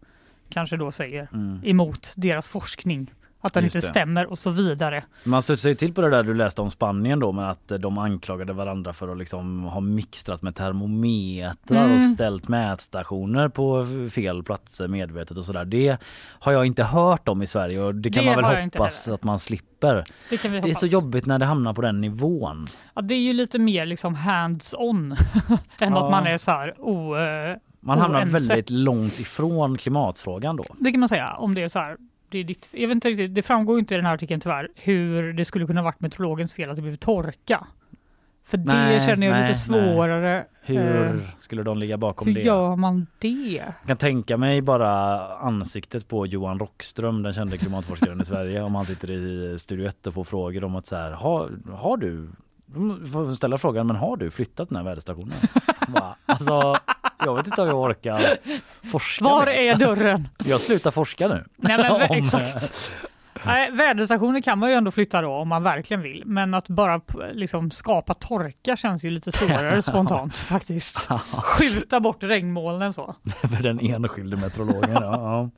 [0.48, 1.60] kanske då säger Mm.
[1.64, 3.10] emot deras forskning.
[3.44, 3.90] Att den Just inte det.
[3.90, 5.04] stämmer och så vidare.
[5.24, 7.78] Man studsar ju till på det där du läste om Spanien då med att eh,
[7.78, 11.94] de anklagade varandra för att liksom ha mixtrat med termometrar Mm.
[11.96, 15.64] och ställt mätstationer på fel platser medvetet och sådär.
[15.64, 15.96] Det
[16.40, 19.24] har jag inte hört om i Sverige och det kan Det man väl hoppas att
[19.24, 20.04] man slipper.
[20.30, 22.66] Det kan vi Det är så jobbigt när det hamnar på den nivån.
[22.94, 25.12] Ja, det är ju lite mer liksom hands-on
[25.80, 26.04] än Ja.
[26.04, 28.32] att man är så här o, eh, Man hamnar oense.
[28.54, 30.64] väldigt långt ifrån klimatfrågan då.
[30.78, 31.96] Det kan man säga om det är så här.
[32.32, 34.68] Det, är ditt, jag vet inte riktigt, det framgår inte i den här artikeln tyvärr
[34.74, 37.66] hur det skulle kunna varit meteorologens fel att det blev torka.
[38.44, 40.44] För det Nej, känner jag nej, lite svårare.
[40.62, 42.40] Hur Eh, skulle de ligga bakom hur det?
[42.40, 43.62] gör man det?
[43.80, 48.74] Jag kan tänka mig bara ansiktet på Johan Rockström, den kände klimatforskaren i Sverige, om
[48.74, 52.28] han sitter i Studio 1 och får frågor om att så här, har, har du,
[53.12, 55.34] får ställa frågan, men har du flyttat den här väderstationen?
[55.88, 56.76] Bara, alltså,
[57.24, 58.20] jag vet inte om jag orkar
[58.90, 60.28] forska Var är dörren?
[60.44, 61.44] Jag slutar forska nu.
[61.56, 62.92] Nej, men, Om- exakt.
[63.46, 66.22] Nej, väderstationer kan man ju ändå flytta då om man verkligen vill.
[66.26, 67.00] Men att bara
[67.32, 71.08] liksom skapa torka känns ju lite svårare spontant faktiskt.
[71.42, 73.14] Skjuta bort regnmolnen så.
[73.40, 74.92] För den enskilde meteorologen.
[75.02, 75.50] Ja,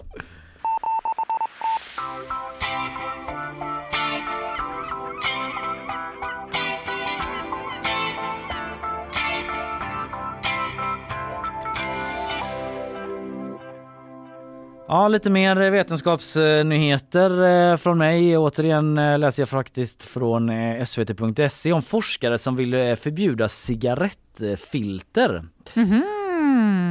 [14.89, 15.09] ja.
[15.09, 18.39] Lite mer vetenskapsnyheter eh, från mig.
[18.39, 25.45] Återigen eh, läser jag faktiskt från eh, svt.se om forskare som vill förbjuda cigarettfilter.
[25.75, 26.05] Mhm.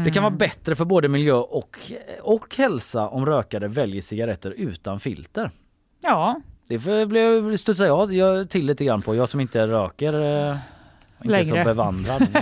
[0.05, 1.77] Det kan vara bättre för både miljö och,
[2.21, 5.51] och hälsa om rökare väljer cigaretter utan filter.
[6.01, 9.15] Ja, Det blev- studsar jag, jag till lite grann på.
[9.15, 10.13] Jag som inte röker.
[10.13, 11.45] Inte Längre.
[11.45, 12.27] så bevandrad.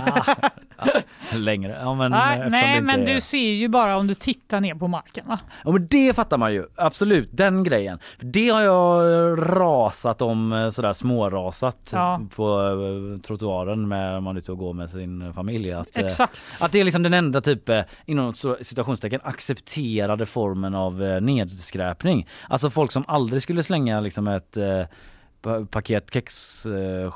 [0.84, 1.00] Ja,
[1.38, 1.78] längre.
[1.82, 4.74] Ja, men, nej, eftersom nej men är- du ser ju bara om du tittar ner
[4.74, 5.38] på marken va?
[5.64, 7.98] Ja men det fattar man ju, absolut den grejen.
[8.18, 12.20] För Det har jag rasat om eh, sådär smårasat Ja.
[12.36, 15.72] på eh, trottoaren med, man är ute och går med sin familj.
[15.72, 16.46] Att, eh, Exakt.
[16.60, 22.28] att det är liksom den enda typ eh, inom citationstecken accepterade formen av eh, nedskräpning.
[22.48, 24.82] Alltså folk som aldrig skulle slänga liksom ett eh,
[25.70, 27.10] paket kex eh,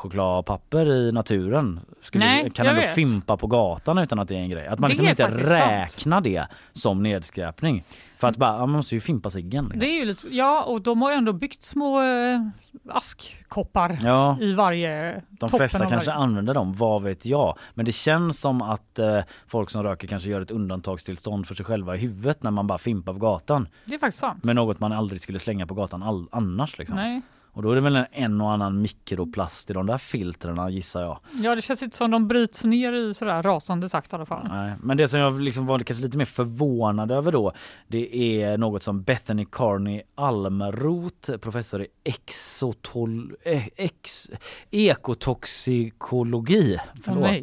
[0.87, 2.95] i naturen skulle, Nej, kan ändå vet.
[2.95, 4.67] fimpa på gatan utan att det är en grej.
[4.67, 5.63] Att man Det liksom inte faktiskt sant.
[5.71, 7.83] räknar det som nedskräpning.
[8.19, 9.65] För att bara, man måste ju fimpa ciggen.
[9.65, 9.81] Liksom.
[9.81, 12.41] Det är ju lite, ja, och de har ju ändå byggt små eh,
[12.89, 16.23] askkoppar Ja, i varje de flesta kanske varje.
[16.23, 17.59] använder dem, vad vet jag.
[17.75, 21.65] Men det känns som att eh, folk som röker kanske gör ett undantagstillstånd för sig
[21.67, 23.69] själva i huvudet när man bara fimpar på gatan.
[23.85, 24.45] Det är faktiskt sant.
[24.45, 26.97] Med något man aldrig skulle slänga på gatan all, annars liksom.
[26.97, 27.23] Nej.
[27.57, 31.03] Och då är det väl en, en och annan mikroplast i de där filtrerna gissar
[31.03, 31.19] jag.
[31.33, 34.47] Ja, det känns inte som de bryts ner i sådär rasande takt i alla fall.
[34.49, 34.75] Nej.
[34.83, 37.53] Men det som jag liksom var kanske lite mer förvånad över då
[37.89, 44.31] det är något som Bethany Carney Almroth, professor i exotol, eh, ex,
[44.71, 46.79] ekotoxikologi.
[47.07, 47.43] Åh, nej.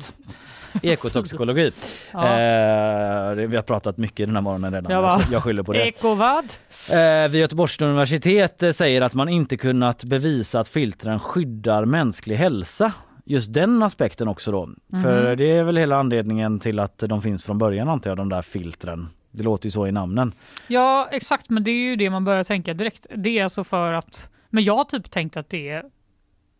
[0.81, 1.71] Ekotoxikologi.
[2.13, 2.39] Ja.
[2.39, 4.91] Eh, vi har pratat mycket den här morgonen redan.
[4.91, 5.87] Jag bara, jag skyller på det.
[5.87, 6.45] Ekovad.
[6.91, 12.35] Eh, vid Göteborgs universitet eh, säger att man inte kunnat bevisa att filtren skyddar mänsklig
[12.35, 12.93] hälsa.
[13.25, 14.69] Just den aspekten också då.
[15.01, 18.29] För det är väl hela anledningen till att de finns från början antar jag, de
[18.29, 19.09] där filtren.
[19.31, 20.33] Det låter ju så i namnen.
[20.67, 23.07] Ja, exakt, men det är ju det man börjar tänka direkt.
[23.15, 25.83] Det är alltså för att, men jag har typ tänkt att det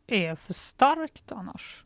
[0.08, 1.84] är för starkt annars.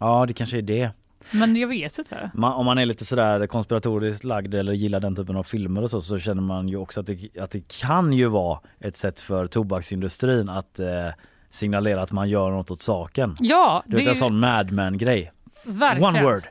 [0.00, 0.90] Ja, det kanske är det.
[1.30, 2.30] Men jag vet inte.
[2.34, 5.90] Man, om man är lite sådär konspiratoriskt lagd eller gillar den typen av filmer och
[5.90, 9.20] så, så känner man ju också att det, att det kan ju vara ett sätt
[9.20, 10.86] för tobaksindustrin att eh,
[11.50, 13.36] signalera att man gör något åt saken.
[13.40, 15.32] Ja, Du det vet är en sån Mad Men-grej.
[16.00, 16.42] One word.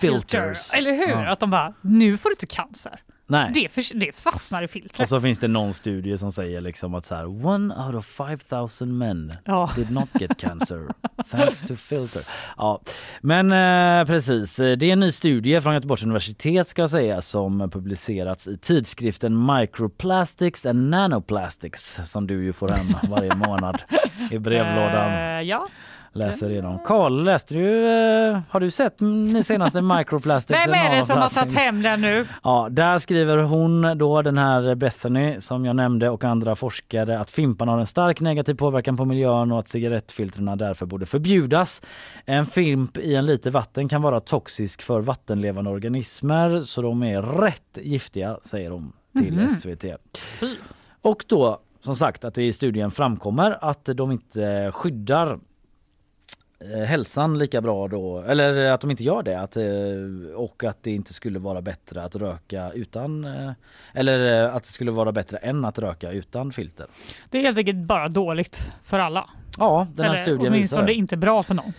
[0.00, 0.74] Filters.
[0.74, 1.08] Eller hur?
[1.08, 1.28] Ja.
[1.32, 3.00] Att de bara, nu får du inte cancer.
[3.32, 3.50] Nej.
[3.54, 5.00] Det, för, det fastnar i filtret.
[5.00, 8.06] Och så finns det någon studie som säger liksom att så här, one out of
[8.06, 9.70] 5000 men Ja.
[9.76, 10.88] did not get cancer
[11.30, 12.22] thanks to filter.
[12.56, 12.80] Ja,
[13.20, 14.56] men eh, precis.
[14.56, 19.46] Det är en ny studie från Göteborgs universitet ska jag säga som publicerats i tidskriften
[19.56, 23.82] Microplastics and Nanoplastics som du ju får hem varje månad
[24.30, 25.12] i brevlådan.
[25.22, 25.68] Eh, ja.
[26.14, 26.78] Läser igenom.
[26.78, 31.28] Karl, läste du, eh, har du sett den senaste Microplastics Vem är det som har
[31.28, 32.26] tagit hem den nu?
[32.42, 37.30] Ja, där skriver hon då den här Bethany som jag nämnde och andra forskare att
[37.30, 41.82] fimpan har en stark negativ påverkan på miljön och att cigarettfiltrerna därför borde förbjudas.
[42.24, 47.22] En fimp i en liter vatten kan vara toxisk för vattenlevande organismer så de är
[47.22, 49.48] rätt giftiga säger de till Mhm.
[49.50, 49.84] SVT.
[51.02, 55.38] Och då som sagt att det i studien framkommer att de inte skyddar
[56.86, 60.90] hälsan lika bra då eller att de inte gör det att, eh, och att det
[60.90, 63.50] inte skulle vara bättre att röka utan eh,
[63.94, 66.86] eller eh, att det skulle vara bättre än att röka utan filter.
[67.30, 69.30] Det är helt enkelt bara dåligt för alla.
[69.58, 70.94] Ja, den här Eller studien visar åtminstone det.
[70.94, 71.72] inte bra för någon.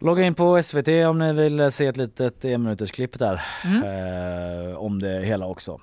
[0.00, 3.82] Logga in på SVT om ni vill se ett litet en minuters klipp där Mm.
[4.70, 5.80] eh, om det hela också.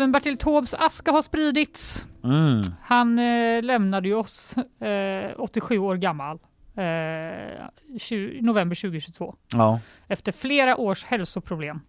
[0.00, 2.06] Sven-Bertil Taubes aska har spridits.
[2.24, 2.62] Mm.
[2.82, 6.38] Han eh, lämnade ju oss eh, 87 år gammal
[6.76, 7.66] eh,
[7.98, 9.80] 20, november 2022 Ja.
[10.08, 11.80] efter flera års hälsoproblem.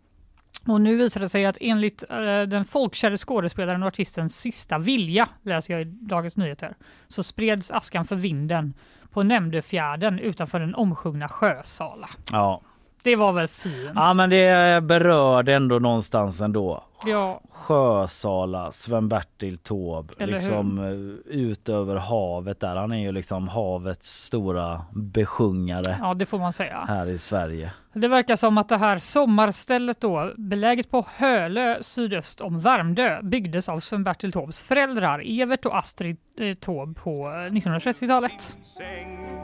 [0.68, 5.30] Och nu visar det sig att enligt eh, den folkkäre skådespelaren och artistens sista vilja,
[5.42, 6.76] läser jag i Dagens Nyheter,
[7.08, 8.74] så spreds askan för vinden
[9.12, 12.10] på Nämndefjärden utanför den omsjungna Sjösala.
[12.32, 12.62] ja.
[13.04, 13.92] Det var väl fint?
[13.96, 16.84] Ja men det berörde ändå någonstans ändå.
[17.06, 22.76] Ja, Sjösala, Sven-Bertil Taube, liksom eh, ut över havet där.
[22.76, 26.86] Han är ju liksom havets stora besjungare ja, det får man säga.
[26.88, 27.72] här i Sverige.
[27.94, 33.70] Det verkar som att det här sommarstället då, beläget på Hölö sydöst om Värmdö, byggdes
[33.70, 38.58] av Sven-Bertil Taubes föräldrar Evert och Astrid eh, Taube på eh, 1930-talet.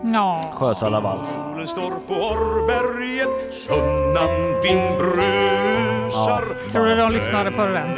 [0.03, 1.29] Ja, Sjösala vals.
[1.29, 5.96] Solen står på Orrberget, sunnan vind brusar.
[6.17, 6.41] Ja.
[6.71, 7.97] tror du de lyssnade på den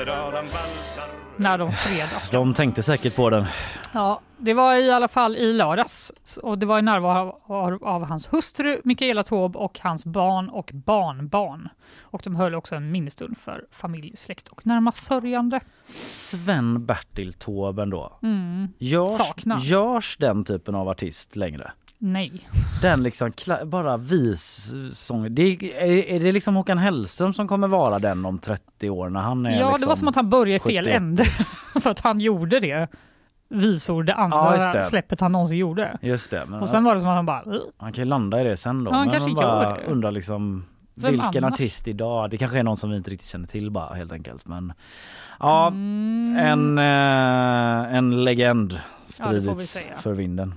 [1.39, 2.41] när de spred askan?
[2.41, 3.45] De tänkte säkert på den.
[3.93, 6.11] Ja, det var i alla fall i lördags
[6.43, 10.71] och det var i närvaro av, av hans hustru Mikaela Taube och hans barn och
[10.73, 11.69] barnbarn.
[12.01, 15.59] Och de höll också en minnesstund för familj, släkt och närmast sörjande.
[16.07, 18.19] Sven-Bertil Taube ändå.
[18.23, 19.59] Mm, Görs, Saknar.
[19.59, 21.71] görs den typen av artist längre?
[21.99, 22.49] Nej.
[22.81, 23.31] Den liksom
[23.65, 25.35] bara vissång.
[25.35, 29.19] Det är, är det liksom Håkan Hellström som kommer vara den om 30 år när
[29.19, 29.81] han är Ja, liksom...
[29.81, 31.01] det var som att han började i fel 71.
[31.01, 31.23] ände.
[31.81, 32.87] för att han gjorde det
[33.49, 34.83] visor det Ja, andra just det.
[34.83, 35.97] släppet han någonsin gjorde.
[36.01, 37.43] Just det, men Och sen var det som att han bara...
[37.77, 38.91] Han kan ju landa i det sen då.
[38.91, 39.91] Ja, han men kanske man bara gör det.
[39.91, 40.65] undrar liksom
[40.95, 41.53] Vem vilken annars?
[41.53, 42.29] artist idag?
[42.29, 44.45] Det kanske är någon som vi inte riktigt känner till bara helt enkelt.
[44.47, 44.73] Men
[45.39, 48.73] ja, Mm, en, eh, en legend
[49.19, 49.97] Ja, spridits säga.
[49.99, 50.53] för vinden.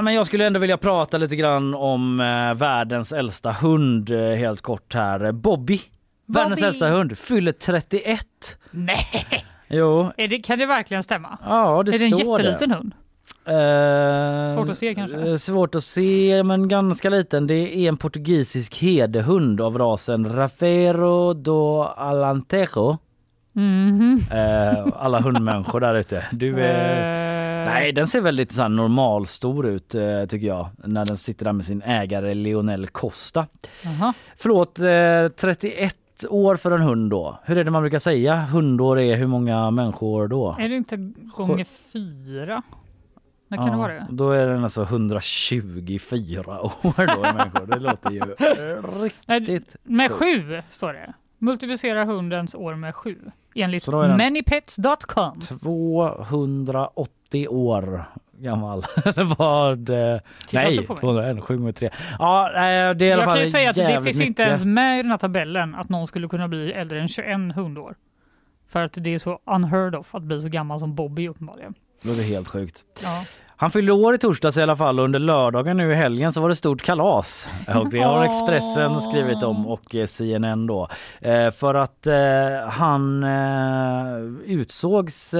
[0.00, 4.18] Ja, men jag skulle ändå vilja prata lite grann om eh, världens äldsta hund eh,
[4.20, 5.32] helt kort här.
[5.32, 5.80] Bobby.
[6.26, 8.26] Världens äldsta hund fyller 31.
[8.70, 8.96] Nej,
[9.68, 11.38] Jo, är det, kan det verkligen stämma?
[11.44, 12.94] ja det är det en står jätteliten hund?
[13.44, 13.52] det.
[13.52, 15.16] Eh, Svårt att se kanske?
[15.16, 17.46] eh, Svårt att se men ganska liten.
[17.46, 22.98] Det är en portugisisk herdehund av rasen Rafeiro do Alentejo.
[23.52, 24.20] Mhm.
[24.30, 26.24] Eh, alla hundmänniskor där ute.
[26.32, 27.20] Du är...
[27.66, 31.44] Eh, Nej, den ser väldigt så här normalstor ut eh, tycker jag när den sitter
[31.44, 33.46] där med sin ägare Lionel Costa.
[33.84, 34.14] jaha.
[34.36, 35.96] Förlåt, eh, 31
[36.28, 37.38] år för en hund då.
[37.44, 38.36] Hur är det man brukar säga?
[38.36, 40.56] Hundår är hur många människor då?
[40.58, 40.96] Är det inte
[41.36, 42.62] gånger fyra?
[43.48, 44.06] När kan det vara det?
[44.10, 46.72] Då är den alltså 124 år
[47.16, 47.66] då människor.
[47.66, 49.02] Det låter ju eh,
[49.36, 51.12] riktigt Med sju står det.
[51.38, 53.16] Multiplicera hundens år med sju.
[53.54, 55.40] Enligt är manypets.com.
[55.40, 58.04] 280 år
[58.38, 58.84] gammal.
[59.38, 59.88] Vad?
[59.88, 60.20] eh,
[60.52, 61.00] Nej, inte på mig.
[61.00, 61.90] 201, 7 med 3.
[62.18, 64.64] Ja, det är i alla Jag fall kan ju säga att det finns inte ens
[64.64, 67.94] med i den här tabellen att någon skulle kunna bli äldre än 21 hundår.
[68.68, 71.74] För att det är så unheard of att bli så gammal som Bobby uppenbarligen.
[72.02, 72.84] Det låter helt sjukt.
[73.02, 73.24] Ja.
[73.60, 76.40] Han fyllde år i torsdags i alla fall och under lördagen nu i helgen så
[76.40, 77.48] var det stort kalas.
[77.74, 80.88] Och det har Expressen skrivit om och eh, CNN då.
[81.20, 82.14] Eh, för att eh,
[82.68, 85.34] han eh, utsågs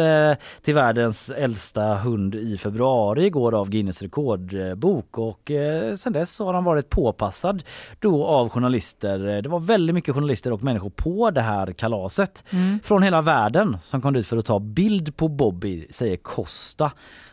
[0.63, 6.55] till världens äldsta hund i februari igår av Guinness rekordbok och eh, sen dess har
[6.55, 7.63] han varit påpassad
[7.99, 9.43] då av journalister.
[9.43, 12.45] Det var väldigt mycket journalister och människor på det här kalaset
[12.83, 16.91] från hela världen som kom dit för att ta bild på Bobby, säger Costa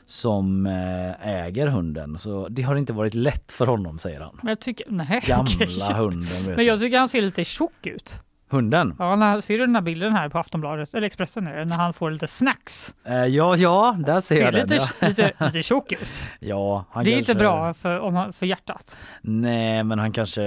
[0.07, 2.17] som eh, äger hunden.
[2.17, 4.39] Så det har inte varit lätt för honom säger han.
[4.43, 5.93] Men jag tycker, nej Gamla okej.
[5.95, 6.55] hunden.
[6.55, 8.19] Men jag tycker han ser lite tjock ut.
[8.49, 8.95] Hunden?
[8.99, 11.93] Ja, när, ser du den här bilden här på Aftonbladet, eller Expressen, det, när han
[11.93, 12.95] får lite snacks?
[13.05, 14.61] Eh, ja, ja, där ser Ser jag den.
[14.61, 15.07] lite, Ja.
[15.07, 16.23] lite, lite tjock ut.
[16.39, 17.31] ja, han Det är kanske...
[17.31, 18.97] inte bra för, om han, för hjärtat.
[19.21, 20.43] Nej, men han kanske,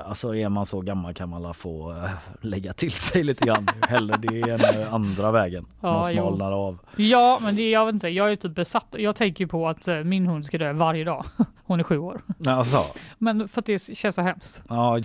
[0.00, 2.10] alltså är man så gammal kan man få eh,
[2.40, 3.68] lägga till sig lite grann.
[3.88, 5.66] Hellre det än eh, andra vägen.
[5.80, 6.22] Ja, man jo.
[6.22, 6.78] smalnar av.
[6.96, 8.94] Ja, men det, jag vet inte, jag är typ besatt.
[8.98, 11.24] Jag tänker på att eh, min hund ska dö varje dag.
[11.66, 12.20] Hon är sju år.
[12.46, 12.78] Alltså,
[13.18, 14.62] Men för att det känns så hemskt.
[14.68, 15.00] ja,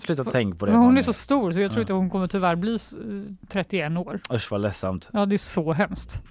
[0.00, 0.72] sluta tänk på det.
[0.72, 2.94] Men hon är så stor så jag tror inte hon kommer tyvärr bli s-
[3.48, 4.20] 31 år.
[4.32, 5.10] Usch vad ledsamt.
[5.12, 6.22] Ja, det är så hemskt.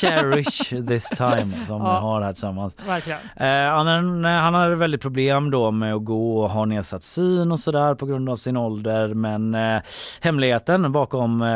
[0.00, 1.94] Cherish this time som Ja.
[1.94, 2.76] vi har här tillsammans.
[2.86, 3.18] Verkligen.
[3.36, 7.60] Eh, han, han hade väldigt problem då med att gå och ha nedsatt syn och
[7.60, 9.14] sådär på grund av sin ålder.
[9.14, 9.80] Men eh,
[10.20, 11.48] hemligheten bakom eh,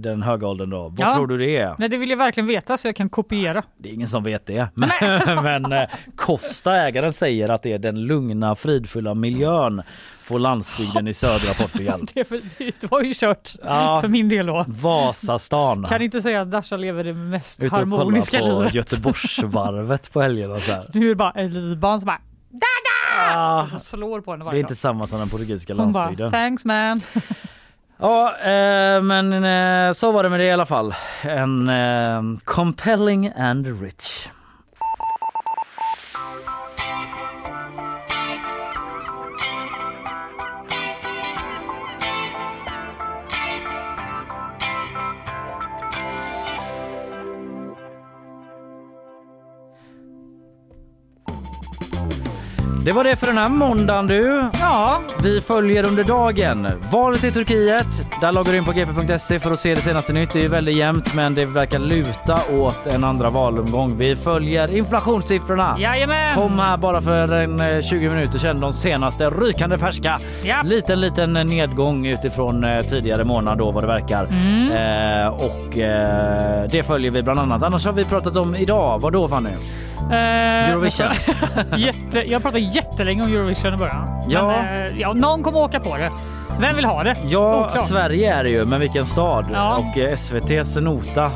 [0.00, 1.14] den höga åldern då, vad Ja.
[1.14, 1.74] tror du det är?
[1.78, 3.62] Nej, det vill jag verkligen veta så jag kan kopiera.
[3.78, 4.68] Det är ingen som vet det.
[4.74, 4.90] Men,
[5.42, 9.82] men eh, Costa, ägaren, säger att det är den lugna, fridfulla miljön
[10.28, 12.06] på landsbygden i södra Portugal.
[12.14, 12.40] Det, är för,
[12.80, 14.00] det var ju kört Ja.
[14.00, 14.64] för min del då.
[14.68, 15.84] Vasastan.
[15.84, 18.74] Kan inte säga att Dasha lever det mest Ute harmoniska på livet.
[18.74, 20.60] Göteborgsvarvet på helgerna.
[20.60, 20.86] Så här.
[20.94, 22.20] Nu är det bara ett litet barn som bara
[23.34, 24.70] Ah, och så slår på henne det varje är dag.
[24.70, 26.30] inte samma som den portugisiska Hon bara landsbygden.
[26.30, 27.00] thanks man.
[27.98, 30.94] Ja, eh, men eh, så var det med det i alla fall.
[31.22, 34.28] En eh, compelling and rich.
[52.84, 54.50] Det var det för den här måndagen du.
[54.60, 57.86] Ja, Vi följer under dagen valet i Turkiet.
[58.20, 60.32] Där loggar du in på gp.se för att se det senaste nytt.
[60.32, 63.96] Det är ju väldigt jämnt men det verkar luta åt en andra valomgång.
[63.96, 65.76] Vi följer inflationssiffrorna.
[65.78, 66.34] jajamän!
[66.34, 70.20] Kom här bara för en eh, 20 minuter sedan de senaste rykande färska.
[70.42, 70.56] Ja.
[70.64, 74.24] Liten liten nedgång utifrån eh, tidigare månad då vad det verkar.
[74.24, 74.72] Mm.
[74.72, 77.62] Eh, och eh, det följer vi bland annat.
[77.62, 78.98] Annars har vi pratat om idag.
[79.00, 79.50] Vad då Fanny?
[80.10, 81.06] Eh, Eurovision.
[81.76, 84.22] Jätte, jag pratade jättelänge om Eurovision i början.
[84.28, 84.46] Ja.
[84.46, 86.10] Men, eh, ja, någon kommer åka på det.
[86.60, 87.16] Vem vill ha det?
[87.28, 87.86] Ja, Oklart.
[87.88, 89.46] Sverige är det ju, men vilken stad?
[89.52, 89.76] Ja.
[89.76, 91.30] Och eh, SVTs nota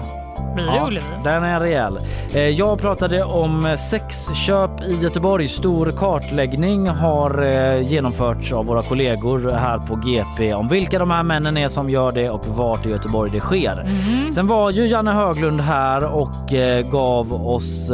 [0.59, 1.07] Blir det Ja, Ullevi?
[1.25, 1.99] den är rejäl.
[2.35, 5.49] Eh, Jag pratade om sexköp i Göteborg.
[5.49, 11.23] Stor kartläggning har eh, genomförts av våra kollegor här på GP om vilka de här
[11.23, 13.85] männen är som gör det och vart i Göteborg det sker.
[13.85, 14.33] Mhm.
[14.33, 17.93] Sen var ju Janne Höglund här och eh, gav oss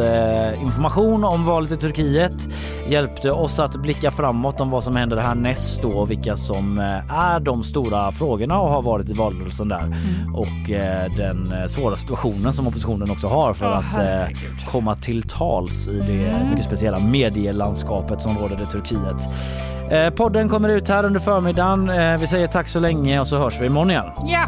[0.62, 2.48] information om valet i Turkiet.
[2.88, 6.78] Hjälpte oss att blicka framåt om vad som händer härnäst då och vilka som
[7.10, 9.78] är de stora frågorna och har varit i valrörelsen där.
[9.80, 10.34] Mm.
[10.34, 10.70] Och
[11.16, 14.66] den svåra situationen som oppositionen också har för Åh, att eh, herregud.
[14.70, 16.50] komma till tals i det Mm.
[16.50, 19.28] mycket speciella medielandskapet som råder i Turkiet.
[19.90, 21.88] Eh, podden kommer ut här under förmiddagen.
[21.90, 24.04] Eh, vi säger tack så länge och så hörs vi imorgon igen.
[24.26, 24.46] Ja.